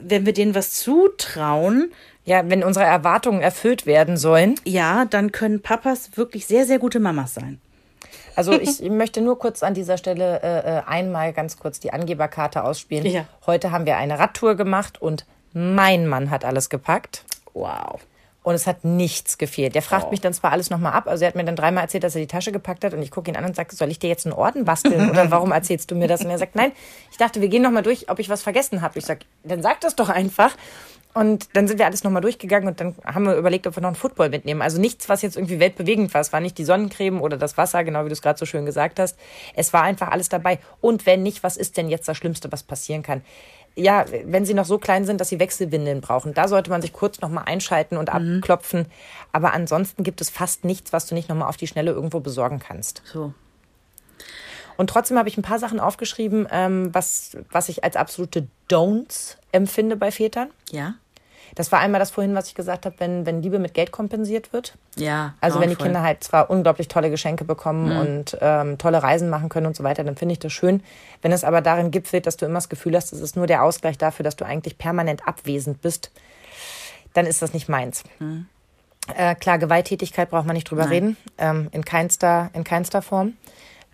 [0.00, 1.90] Wenn wir denen was zutrauen,
[2.24, 4.56] Ja, wenn unsere Erwartungen erfüllt werden sollen.
[4.64, 7.60] ja, dann können Papas wirklich sehr, sehr gute Mamas sein.
[8.38, 12.62] Also ich möchte nur kurz an dieser Stelle äh, äh, einmal ganz kurz die Angeberkarte
[12.62, 13.04] ausspielen.
[13.06, 13.24] Ja.
[13.46, 17.24] Heute haben wir eine Radtour gemacht und mein Mann hat alles gepackt.
[17.52, 18.00] Wow.
[18.44, 19.74] Und es hat nichts gefehlt.
[19.74, 20.10] Der fragt Oh.
[20.10, 22.20] mich dann zwar alles nochmal ab, also er hat mir dann dreimal erzählt, dass er
[22.20, 24.24] die Tasche gepackt hat und ich gucke ihn an und sage, soll ich dir jetzt
[24.24, 26.24] einen Orden basteln oder warum erzählst du mir das?
[26.24, 26.70] Und er sagt, nein,
[27.10, 28.98] ich dachte, wir gehen nochmal durch, ob ich was vergessen habe.
[29.00, 30.56] Ich sage, dann sag das doch einfach.
[31.14, 33.88] Und dann sind wir alles nochmal durchgegangen und dann haben wir überlegt, ob wir noch
[33.88, 34.62] einen Football mitnehmen.
[34.62, 36.20] Also nichts, was jetzt irgendwie weltbewegend war.
[36.20, 38.66] Es war nicht die Sonnencreme oder das Wasser, genau wie du es gerade so schön
[38.66, 39.18] gesagt hast.
[39.54, 40.58] Es war einfach alles dabei.
[40.80, 43.22] Und wenn nicht, was ist denn jetzt das Schlimmste, was passieren kann?
[43.74, 46.92] Ja, wenn sie noch so klein sind, dass sie Wechselwindeln brauchen, da sollte man sich
[46.92, 48.86] kurz nochmal einschalten und abklopfen.
[49.32, 52.58] Aber ansonsten gibt es fast nichts, was du nicht nochmal auf die Schnelle irgendwo besorgen
[52.58, 53.02] kannst.
[53.04, 53.32] So.
[54.78, 59.36] Und trotzdem habe ich ein paar Sachen aufgeschrieben, ähm, was, was ich als absolute Don'ts
[59.52, 60.48] empfinde bei Vätern.
[60.70, 60.94] Ja?
[61.56, 64.52] Das war einmal das vorhin, was ich gesagt habe, wenn, wenn Liebe mit Geld kompensiert
[64.52, 64.74] wird.
[64.96, 65.34] Ja.
[65.40, 65.86] Also wenn die grauenvoll.
[65.86, 69.82] Kinder halt zwar unglaublich tolle Geschenke bekommen und ähm, tolle Reisen machen können und so
[69.82, 70.80] weiter, dann finde ich das schön.
[71.22, 73.64] Wenn es aber darin gipfelt, dass du immer das Gefühl hast, es ist nur der
[73.64, 76.12] Ausgleich dafür, dass du eigentlich permanent abwesend bist,
[77.14, 78.04] dann ist das nicht meins.
[79.16, 83.32] Äh, klar, Gewalttätigkeit braucht man nicht drüber reden, ähm, in, keinster, in keinster Form.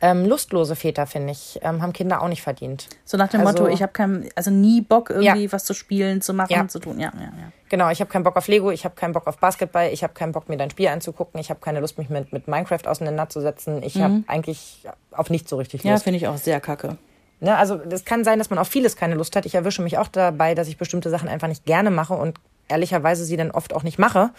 [0.00, 2.88] Ähm, lustlose Väter, finde ich, ähm, haben Kinder auch nicht verdient.
[3.04, 5.52] So nach dem Also- Motto, ich habe kein, also nie Bock irgendwie Ja.
[5.52, 6.68] was zu spielen, zu machen, Ja.
[6.68, 6.98] zu tun.
[7.00, 7.52] Ja, ja, ja.
[7.70, 10.12] Genau, ich habe keinen Bock auf Lego, ich habe keinen Bock auf Basketball, ich habe
[10.12, 13.82] keinen Bock, mir dein Spiel anzugucken, ich habe keine Lust, mich mit, mit Minecraft auseinanderzusetzen.
[13.82, 16.04] Ich habe eigentlich auf nichts so richtig Ja, Lust.
[16.04, 16.98] finde ich auch sehr kacke.
[17.40, 19.46] Ne, also es kann sein, dass man auf vieles keine Lust hat.
[19.46, 22.38] Ich erwische mich auch dabei, dass ich bestimmte Sachen einfach nicht gerne mache und
[22.68, 24.30] ehrlicherweise sie dann oft auch nicht mache.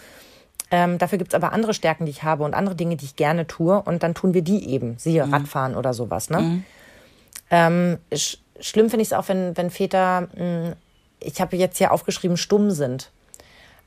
[0.70, 3.46] Ähm, dafür gibt's aber andere Stärken, die ich habe und andere Dinge, die ich gerne
[3.46, 4.98] tue und dann tun wir die eben.
[4.98, 6.28] Siehe Radfahren oder sowas.
[6.28, 6.62] Ne?
[7.50, 10.76] Ähm, sch schlimm finde ich es auch, wenn, wenn Väter, mh,
[11.20, 13.10] ich habe jetzt hier aufgeschrieben, stumm sind.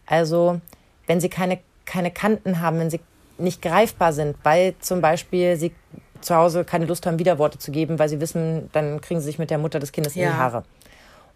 [0.05, 0.61] Also
[1.07, 2.99] wenn sie keine, keine Kanten haben, wenn sie
[3.37, 5.73] nicht greifbar sind, weil zum Beispiel sie
[6.21, 9.39] zu Hause keine Lust haben, Widerworte zu geben, weil sie wissen, dann kriegen sie sich
[9.39, 10.25] mit der Mutter des Kindes ja.
[10.25, 10.63] in die Haare.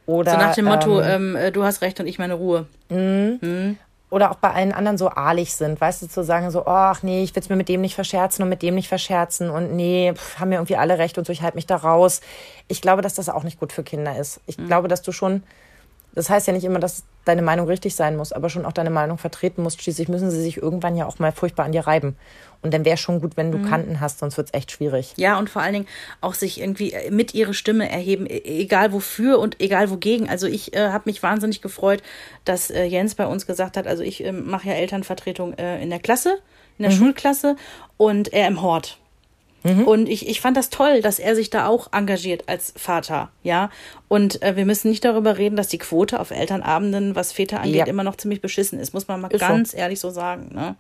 [0.06, 2.68] Oder, so nach dem Motto, ähm, ähm, äh, du hast recht und ich meine Ruhe.
[2.90, 3.40] Mhm.
[3.42, 3.78] Mhm.
[4.14, 7.24] Oder auch bei allen anderen so ahlig sind, weißt du, zu sagen so, ach nee,
[7.24, 10.14] ich will es mir mit dem nicht verscherzen und mit dem nicht verscherzen und nee,
[10.14, 12.22] pff, haben mir irgendwie alle recht und so, ich halte mich da raus.
[12.68, 14.40] Ich glaube, dass das auch nicht gut für Kinder ist.
[14.46, 14.68] Ich mhm.
[14.68, 15.42] glaube, dass du schon
[16.16, 18.90] das heißt ja nicht immer, dass deine Meinung richtig sein muss, aber schon auch deine
[18.90, 19.82] Meinung vertreten musst.
[19.82, 22.16] Schließlich müssen sie sich irgendwann ja auch mal furchtbar an dir reiben.
[22.62, 23.66] Und dann wäre schon gut, wenn du mhm.
[23.70, 25.14] Kanten hast, sonst wird es echt schwierig.
[25.18, 25.88] Ja, und vor allen Dingen
[26.22, 30.30] auch sich irgendwie mit ihre Stimme erheben, e-, egal wofür und egal wogegen.
[30.30, 32.04] Also ich äh, habe mich wahnsinnig gefreut,
[32.46, 35.90] dass äh, Jens bei uns gesagt hat, also ich äh, mache ja Elternvertretung äh, in
[35.90, 36.40] der Klasse,
[36.78, 36.98] in der mhm.
[36.98, 37.56] Schulklasse
[37.98, 39.00] und er im Hort.
[39.64, 39.88] Mhm.
[39.88, 43.70] Und ich, ich fand das toll, dass er sich da auch engagiert als Vater, ja.
[44.10, 47.76] Und äh, wir müssen nicht darüber reden, dass die Quote auf Elternabenden, was Väter angeht,
[47.76, 47.86] ja.
[47.86, 49.78] immer noch ziemlich beschissen ist, muss man mal ist ganz so.
[49.78, 50.52] ehrlich so sagen.
[50.54, 50.76] Ne?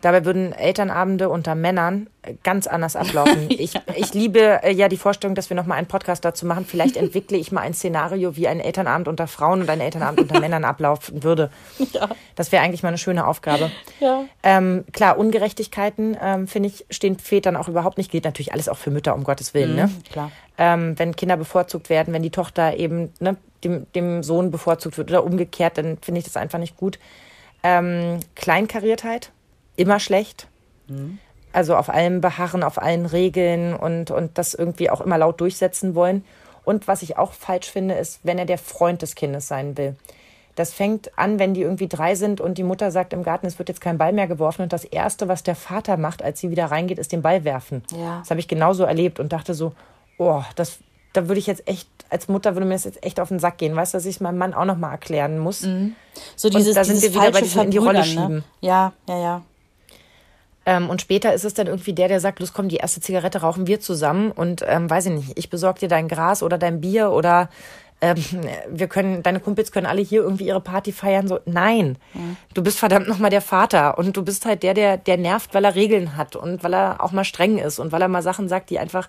[0.00, 2.08] Dabei würden Elternabende unter Männern
[2.42, 3.48] ganz anders ablaufen.
[3.58, 6.64] Ich, ich liebe äh, ja die Vorstellung, dass wir noch mal einen Podcast dazu machen.
[6.64, 10.38] Vielleicht entwickle ich mal ein Szenario, wie ein Elternabend unter Frauen und ein Elternabend unter
[10.38, 11.50] Männern ablaufen würde.
[11.92, 12.08] Ja.
[12.36, 13.70] Das wäre eigentlich mal eine schöne Aufgabe.
[13.98, 14.24] Ja.
[14.42, 18.10] Ähm, klar, Ungerechtigkeiten, ähm, finde ich, stehen Vätern auch überhaupt nicht.
[18.12, 19.74] Geht natürlich alles auch für Mütter, um Gottes Willen.
[19.74, 19.86] Ne?
[19.86, 20.02] Mhm, ne?
[20.12, 20.30] Klar.
[20.58, 25.10] Ähm, wenn Kinder bevorzugt werden, wenn die Tochter eben ne, dem, dem Sohn bevorzugt wird
[25.10, 26.98] oder umgekehrt, dann finde ich das einfach nicht gut.
[27.62, 29.32] Ähm, Kleinkariertheit,
[29.78, 30.48] immer schlecht.
[30.88, 31.18] Mhm.
[31.52, 35.94] Also auf allem beharren, auf allen Regeln und, und das irgendwie auch immer laut durchsetzen
[35.94, 36.24] wollen.
[36.64, 39.96] Und was ich auch falsch finde, ist, wenn er der Freund des Kindes sein will.
[40.54, 43.58] Das fängt an, wenn die irgendwie drei sind und die Mutter sagt im Garten, es
[43.58, 44.62] wird jetzt kein Ball mehr geworfen.
[44.62, 47.82] Und das Erste, was der Vater macht, als sie wieder reingeht, ist den Ball werfen.
[47.96, 48.18] Ja.
[48.18, 49.72] Das habe ich genauso erlebt und dachte so,
[50.18, 50.80] oh, das,
[51.12, 53.58] da würde ich jetzt echt, als Mutter würde mir das jetzt echt auf den Sack
[53.58, 53.76] gehen.
[53.76, 55.62] Weißt du, dass ich meinem Mann auch nochmal erklären muss.
[55.62, 55.94] Mhm.
[56.34, 58.04] So dieses, und da sind wir wieder bei diesem in die Rolle ne?
[58.04, 58.34] schieben.
[58.34, 58.44] Ne?
[58.60, 59.42] Ja, ja, ja.
[60.68, 63.40] Ähm, und später ist es dann irgendwie der, der sagt, los komm, die erste Zigarette
[63.40, 66.82] rauchen wir zusammen und ähm, weiß ich nicht, ich besorge dir dein Gras oder dein
[66.82, 67.48] Bier oder
[68.02, 68.22] ähm,
[68.68, 71.26] wir können, deine Kumpels können alle hier irgendwie ihre Party feiern.
[71.26, 72.36] So, nein, mhm.
[72.52, 75.64] du bist verdammt nochmal der Vater und du bist halt der, der, der nervt, weil
[75.64, 78.46] er Regeln hat und weil er auch mal streng ist und weil er mal Sachen
[78.46, 79.08] sagt, die einfach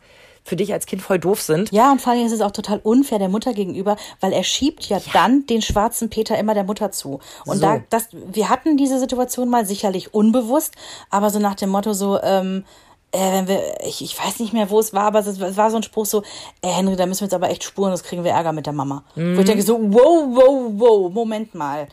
[0.50, 1.72] für dich als Kind voll doof sind.
[1.72, 4.90] Ja, und vor allem ist es auch total unfair der Mutter gegenüber, weil er schiebt
[4.90, 5.04] ja, ja.
[5.14, 7.20] dann den schwarzen Peter immer der Mutter zu.
[7.46, 7.62] Und so.
[7.62, 10.74] da, das, wir hatten diese Situation mal sicherlich unbewusst,
[11.10, 12.66] aber so nach dem Motto so, ähm,
[13.12, 15.78] äh, wenn wir, ich, ich weiß nicht mehr, wo es war, aber es, war so
[15.78, 16.24] ein Spruch so,
[16.62, 18.74] äh, Henry, da müssen wir jetzt aber echt spuren, sonst kriegen wir Ärger mit der
[18.74, 19.04] Mama.
[19.16, 19.38] Mhm.
[19.38, 21.88] Wo ich denke so, wow, wow, wow, Moment mal.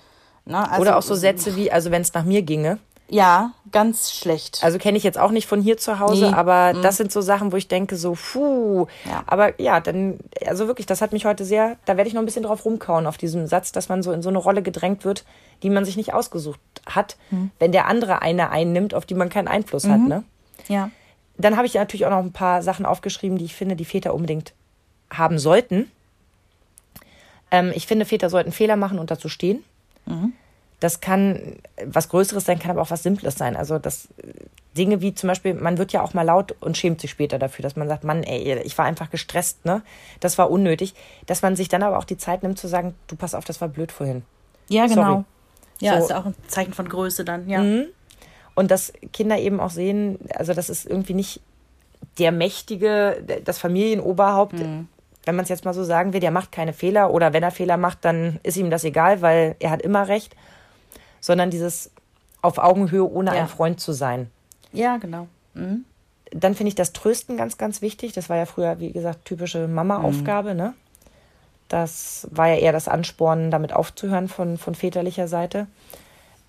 [0.46, 2.78] Na, also, Oder auch so Sätze wie, also wenn es nach mir ginge.
[3.09, 4.61] Ja, ganz schlecht.
[4.62, 6.34] Also kenne ich jetzt auch nicht von hier zu Hause, nee.
[6.34, 6.82] aber mhm.
[6.82, 8.86] das sind so Sachen, wo ich denke, so, puh.
[9.04, 9.22] Ja.
[9.26, 12.26] Aber ja, dann, also wirklich, das hat mich heute sehr, da werde ich noch ein
[12.26, 15.24] bisschen drauf rumkauen, auf diesem Satz, dass man so in so eine Rolle gedrängt wird,
[15.62, 17.50] die man sich nicht ausgesucht hat, mhm.
[17.61, 19.92] wenn der andere eine einnimmt, auf die man keinen Einfluss mhm.
[19.92, 20.24] hat, ne?
[20.68, 20.90] Ja.
[21.38, 24.14] Dann habe ich natürlich auch noch ein paar Sachen aufgeschrieben, die ich finde, die Väter
[24.14, 24.52] unbedingt
[25.11, 25.90] haben sollten.
[27.50, 29.62] Ähm, ich finde, Väter sollten Fehler machen und dazu stehen.
[30.07, 30.32] Mhm
[30.81, 33.57] das kann was Größeres sein, kann aber auch was Simples sein.
[33.57, 34.09] Also das
[34.77, 37.62] Dinge wie zum Beispiel, man wird ja auch mal laut und schämt sich später dafür,
[37.62, 39.83] dass man sagt, Mann, ey, ich war einfach gestresst, ne?
[40.20, 40.95] Das war unnötig.
[41.24, 43.61] Dass man sich dann aber auch die Zeit nimmt zu sagen, du pass auf, das
[43.61, 44.22] war blöd vorhin.
[44.68, 45.03] Ja, genau.
[45.03, 45.24] Sorry.
[45.81, 46.07] Ja, so.
[46.07, 47.62] ist auch ein Zeichen von Größe dann, ja.
[47.62, 47.87] Mhm.
[48.55, 51.41] Und dass Kinder eben auch sehen, also das ist irgendwie nicht
[52.18, 54.89] der mächtige, das Familienoberhaupt, mhm.
[55.24, 57.51] wenn man es jetzt mal so sagen will, der macht keine Fehler oder wenn er
[57.51, 60.35] Fehler macht, dann ist ihm das egal, weil er hat immer recht
[61.20, 61.90] sondern dieses
[62.42, 63.42] auf Augenhöhe ohne ja.
[63.42, 64.30] ein Freund zu sein.
[64.72, 65.26] Ja, genau.
[65.54, 65.84] Mhm.
[66.30, 68.12] Dann finde ich das Trösten ganz, ganz wichtig.
[68.12, 70.52] Das war ja früher, wie gesagt, typische Mama-Aufgabe.
[70.52, 70.56] Mhm.
[70.56, 70.74] Ne?
[71.68, 75.66] Das war ja eher das Anspornen, damit aufzuhören von, von väterlicher Seite.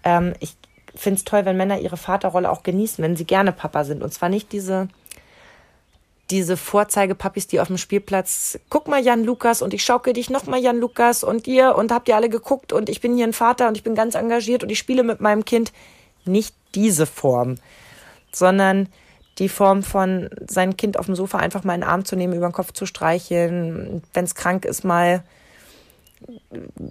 [0.03, 0.55] Ähm, ich
[0.95, 4.03] finde es toll, wenn Männer ihre Vaterrolle auch genießen, wenn sie gerne Papa sind.
[4.03, 4.87] Und zwar nicht diese
[6.29, 10.45] diese Vorzeigepapis, die auf dem Spielplatz, guck mal Jan Lukas und ich schaukel dich noch
[10.45, 13.33] mal Jan Lukas und ihr und habt ihr alle geguckt und ich bin hier ein
[13.33, 15.71] Vater und ich bin ganz engagiert und ich spiele mit meinem Kind.
[16.25, 17.55] Nicht diese Form,
[18.33, 18.89] sondern
[19.37, 22.33] die Form von sein Kind auf dem Sofa einfach mal in den Arm zu nehmen,
[22.33, 25.23] über den Kopf zu streicheln, wenn es krank ist, mal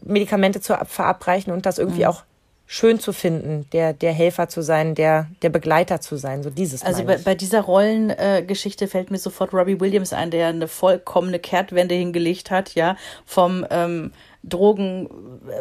[0.04, 2.08] Medikamente zu verabreichen und das irgendwie mhm.
[2.08, 2.22] auch
[2.66, 6.82] schön zu finden, der, der Helfer zu sein, der, der Begleiter zu sein, so dieses.
[6.82, 11.38] Also bei, bei, dieser Rollengeschichte äh, fällt mir sofort Robbie Williams ein, der eine vollkommene
[11.38, 14.12] Kehrtwende hingelegt hat, ja, vom ähm,
[14.42, 15.08] Drogen,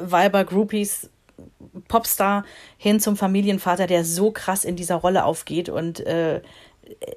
[0.02, 1.10] Weiber, Groupies,
[1.88, 2.46] Popstar
[2.78, 6.42] hin zum Familienvater, der so krass in dieser Rolle aufgeht und äh,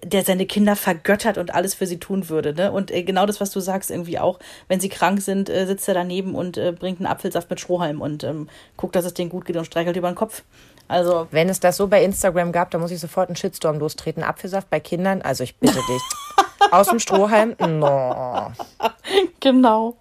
[0.03, 2.55] der seine Kinder vergöttert und alles für sie tun würde.
[2.55, 2.73] Ne?
[2.73, 4.39] Und äh, genau das, was du sagst, irgendwie auch,
[4.69, 8.01] wenn sie krank sind, äh, sitzt er daneben und äh, bringt einen Apfelsaft mit Strohhalm
[8.01, 10.43] und ähm, guckt, dass es denen gut geht und streichelt über den Kopf.
[10.89, 14.23] Also, Wenn es das so bei Instagram gab, dann muss ich sofort einen Shitstorm lostreten.
[14.23, 16.03] Apfelsaft bei Kindern, also ich bitte dich.
[16.71, 17.55] Aus dem Strohhalm?
[17.59, 18.53] No.
[19.41, 19.97] genau.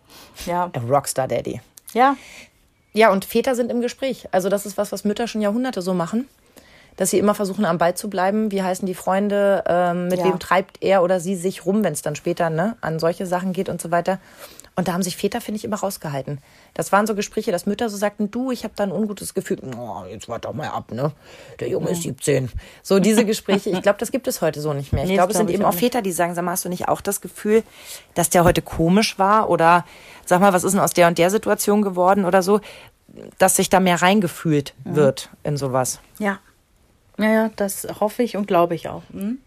[0.45, 0.71] Ja.
[0.89, 1.61] Rockstar Daddy.
[1.93, 2.15] Ja.
[2.93, 4.27] Ja, und Väter sind im Gespräch.
[4.31, 6.27] Also das ist was, was Mütter schon Jahrhunderte so machen.
[6.97, 8.51] Dass sie immer versuchen, am Ball zu bleiben.
[8.51, 9.63] Wie heißen die Freunde?
[9.67, 10.25] Ähm, mit Ja.
[10.25, 13.53] wem treibt er oder sie sich rum, wenn es dann später ne, an solche Sachen
[13.53, 14.19] geht und so weiter.
[14.75, 16.37] Und da haben sich Väter, finde ich, immer rausgehalten.
[16.75, 19.57] Das waren so Gespräche, dass Mütter so sagten, du, ich habe da ein ungutes Gefühl.
[19.75, 21.11] Oh, jetzt warte doch mal ab, ne?
[21.59, 22.51] Der Junge ist 17.
[22.83, 25.01] So diese Gespräche, ich glaube, das gibt es heute so nicht mehr.
[25.03, 26.69] Ich Nee, glaube, es sind eben auch auch Väter, die sagen, sag mal, hast du
[26.69, 27.63] nicht auch das Gefühl,
[28.13, 29.49] dass der heute komisch war?
[29.49, 29.83] Oder
[30.25, 32.59] sag mal, was ist denn aus der und der Situation geworden oder so?
[33.39, 35.99] Dass sich da mehr reingefühlt wird in sowas.
[36.19, 36.37] Ja.
[37.17, 39.03] Ja, ja, das hoffe ich und glaube ich auch.
[39.11, 39.39] Hm?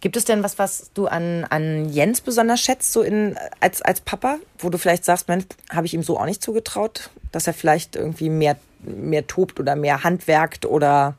[0.00, 4.00] Gibt es denn was, was du an, an Jens besonders schätzt, so in, als, als
[4.00, 7.54] Papa, wo du vielleicht sagst, Mensch, habe ich ihm so auch nicht zugetraut, dass er
[7.54, 11.16] vielleicht irgendwie mehr, mehr tobt oder mehr handwerkt oder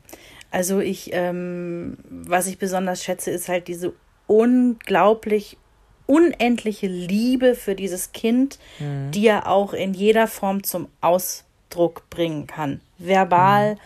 [0.51, 3.93] Also ich, ähm, was ich besonders schätze, ist halt diese
[4.27, 5.57] unglaublich
[6.05, 12.79] unendliche Liebe für dieses Kind, die er auch in jeder Form zum Ausdruck bringen kann.
[12.97, 13.77] Verbal,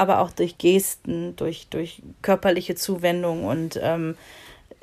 [0.00, 3.44] aber auch durch Gesten, durch, durch körperliche Zuwendung.
[3.44, 4.16] Und ähm,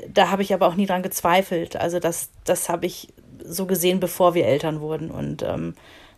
[0.07, 1.75] da habe ich aber auch nie dran gezweifelt.
[1.75, 3.11] Also das, das habe ich
[3.43, 5.09] so gesehen, bevor wir Eltern wurden.
[5.09, 5.73] Und ähm,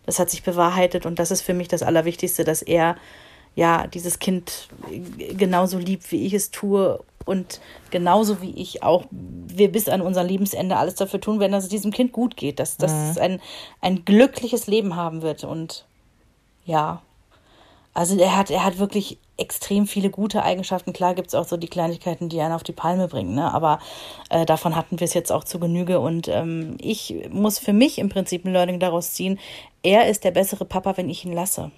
[0.05, 1.05] das hat sich bewahrheitet.
[1.05, 2.97] Und das ist für mich das Allerwichtigste, dass er
[3.55, 4.67] ja dieses Kind
[5.37, 6.99] genauso liebt, wie ich es tue.
[7.23, 11.63] Und genauso wie ich auch, wir bis an unser Lebensende alles dafür tun werden, dass
[11.63, 13.39] es diesem Kind gut geht, dass, dass es ein,
[13.79, 15.45] ein glückliches Leben haben wird.
[15.45, 15.85] Und
[16.65, 17.01] ja,
[17.99, 20.93] also er hat, er hat wirklich extrem viele gute Eigenschaften.
[20.93, 23.53] Klar gibt es auch so die Kleinigkeiten, die einen auf die Palme bringen, ne?
[23.53, 23.79] aber
[24.29, 25.99] äh, davon hatten wir es jetzt auch zu Genüge.
[25.99, 29.37] Und ähm, ich muss für mich im Prinzip ein Learning daraus ziehen.
[29.83, 31.71] Er ist der bessere Papa, wenn ich ihn lasse.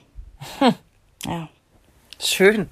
[1.25, 1.49] Ja.
[2.19, 2.69] Schön.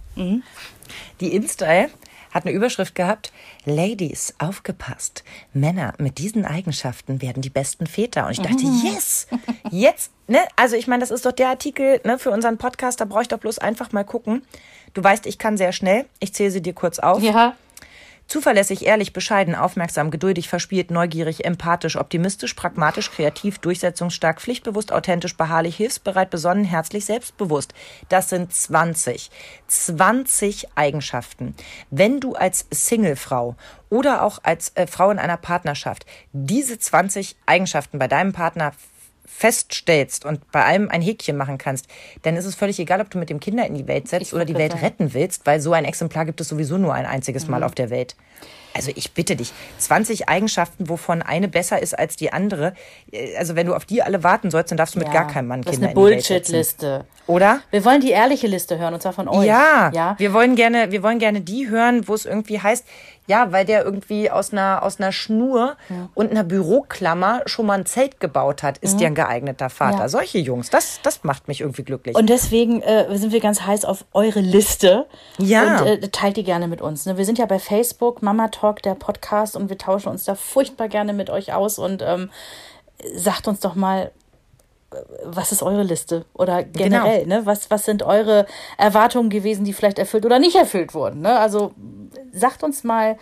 [1.19, 1.89] Die InStyle
[2.31, 3.31] hat eine Überschrift gehabt:
[3.65, 5.23] Ladies, aufgepasst.
[5.53, 8.25] Männer mit diesen Eigenschaften werden die besten Väter.
[8.25, 9.27] Und ich dachte, yes,
[9.71, 10.39] jetzt, ne?
[10.55, 13.01] Also ich meine, das ist doch der Artikel ne, für unseren Podcast.
[13.01, 14.43] Da brauche ich doch bloß einfach mal gucken.
[14.93, 16.05] Du weißt, ich kann sehr schnell.
[16.19, 17.21] Ich zähle sie dir kurz auf.
[17.21, 17.55] Ja.
[18.29, 25.75] Zuverlässig, ehrlich, bescheiden, aufmerksam, geduldig, verspielt, neugierig, empathisch, optimistisch, pragmatisch, kreativ, durchsetzungsstark, pflichtbewusst, authentisch, beharrlich,
[25.75, 27.73] hilfsbereit, besonnen, herzlich, selbstbewusst.
[28.07, 29.31] Das sind 20.
[29.65, 31.55] 20 Eigenschaften.
[31.89, 33.55] Wenn du als Singlefrau
[33.89, 38.73] oder auch als äh, Frau in einer Partnerschaft diese 20 Eigenschaften bei deinem Partner
[39.29, 41.87] feststellst und bei allem ein Häkchen machen kannst,
[42.23, 44.33] dann ist es völlig egal, ob du mit dem Kinder in die Welt setzt Ich
[44.33, 47.05] oder die Welt gerade retten willst, weil so ein Exemplar gibt es sowieso nur ein
[47.05, 47.51] einziges Mhm.
[47.51, 48.15] Mal auf der Welt.
[48.75, 52.73] Also ich bitte dich, 20 Eigenschaften, wovon eine besser ist als die andere.
[53.11, 55.27] äh, Also wenn du auf die alle warten sollst, dann darfst du mit Ja, gar
[55.27, 56.51] keinem Mann Das ist Kinder eine in die Welt setzen.
[56.53, 57.05] Bullshit-Liste.
[57.27, 57.61] Oder?
[57.71, 59.45] Wir wollen die ehrliche Liste hören, und zwar von euch.
[59.45, 60.15] Ja, Ja.
[60.17, 62.85] wir wollen gerne, wir wollen gerne die hören, wo es irgendwie heißt,
[63.27, 65.77] ja, weil der irgendwie aus einer, aus einer Schnur
[66.15, 69.95] und einer Büroklammer schon mal ein Zelt gebaut hat, ist der ein geeigneter Vater.
[69.97, 70.01] Mhm.
[70.01, 70.09] Ja.
[70.09, 72.15] Solche Jungs, das, das macht mich irgendwie glücklich.
[72.15, 75.05] Und deswegen äh, sind wir ganz heiß auf eure Liste.
[75.37, 75.81] Ja.
[75.81, 77.05] Und äh, teilt die gerne mit uns.
[77.05, 77.17] Ne?
[77.17, 80.87] Wir sind ja bei Facebook, Mama Talk, der Podcast, und wir tauschen uns da furchtbar
[80.87, 81.79] gerne mit euch aus.
[81.79, 82.29] Und ähm,
[83.15, 84.11] sagt uns doch mal,
[84.91, 86.25] äh, was ist eure Liste?
[86.33, 87.45] Oder generell, ne?
[87.45, 88.45] Was, was sind eure
[88.77, 91.21] Erwartungen gewesen, die vielleicht erfüllt oder nicht erfüllt wurden?
[91.21, 91.39] Ne?
[91.39, 91.71] Also
[92.33, 93.17] sagt uns mal,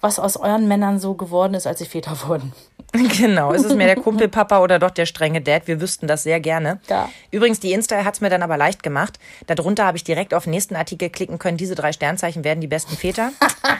[0.00, 2.52] was aus euren Männern so geworden ist, als sie Väter wurden.
[3.18, 5.66] Genau, ist es mehr der Kumpelpapa oder doch der strenge Dad?
[5.66, 6.80] Wir wüssten das sehr gerne.
[6.88, 7.08] Ja.
[7.30, 9.18] Übrigens, die Insta hat es mir dann aber leicht gemacht.
[9.46, 11.56] Darunter habe ich direkt auf den nächsten Artikel klicken können.
[11.56, 13.32] Diese drei Sternzeichen werden die besten Väter.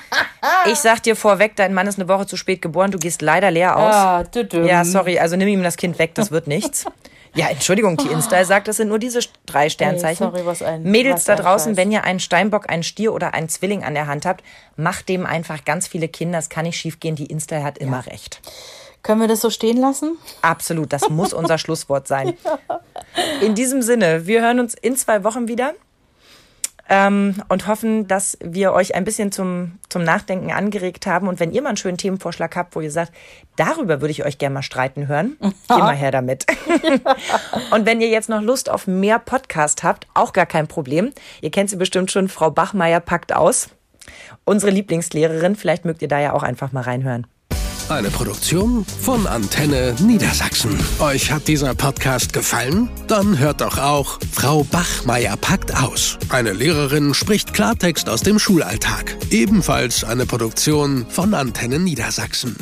[0.66, 2.90] ich sag dir vorweg, dein Mann ist eine Woche zu spät geboren.
[2.90, 3.94] Du gehst leider leer aus.
[3.94, 4.24] Ah.
[4.64, 6.84] Ja, sorry, also nimm ihm das Kind weg, das wird nichts.
[7.36, 10.24] Ja, Entschuldigung, die Insta sagt, das sind nur diese drei Sternzeichen.
[10.30, 11.76] sorry, was ein- Mädels da draußen, Scheiß.
[11.76, 14.44] wenn ihr einen Steinbock, einen Stier oder einen Zwilling an der Hand habt,
[14.76, 16.38] macht dem einfach ganz viele Kinder.
[16.38, 17.16] Es kann nicht schiefgehen.
[17.16, 18.40] Die Insta hat immer recht.
[19.04, 20.16] Können wir das so stehen lassen?
[20.40, 22.32] Absolut, das muss unser Schlusswort sein.
[23.42, 25.74] In diesem Sinne, wir hören uns in zwei Wochen wieder
[26.88, 31.28] ähm, und hoffen, dass wir euch ein bisschen zum, zum Nachdenken angeregt haben.
[31.28, 33.12] Und wenn ihr mal einen schönen Themenvorschlag habt, wo ihr sagt,
[33.56, 35.36] darüber würde ich euch gerne mal streiten hören,
[35.68, 36.46] immer her damit.
[37.72, 41.12] und wenn ihr jetzt noch Lust auf mehr Podcast habt, auch gar kein Problem.
[41.42, 43.68] Ihr kennt sie bestimmt schon, Frau Bachmeier packt aus.
[44.44, 47.26] Unsere Lieblingslehrerin, vielleicht mögt ihr da ja auch einfach mal reinhören.
[47.90, 50.74] Eine Produktion von Antenne Niedersachsen.
[51.00, 52.88] Euch hat dieser Podcast gefallen?
[53.08, 56.18] Dann hört doch auch Frau Bachmeier packt aus.
[56.30, 59.16] Eine Lehrerin spricht Klartext aus dem Schulalltag.
[59.30, 62.56] Ebenfalls eine Produktion von Antenne Niedersachsen.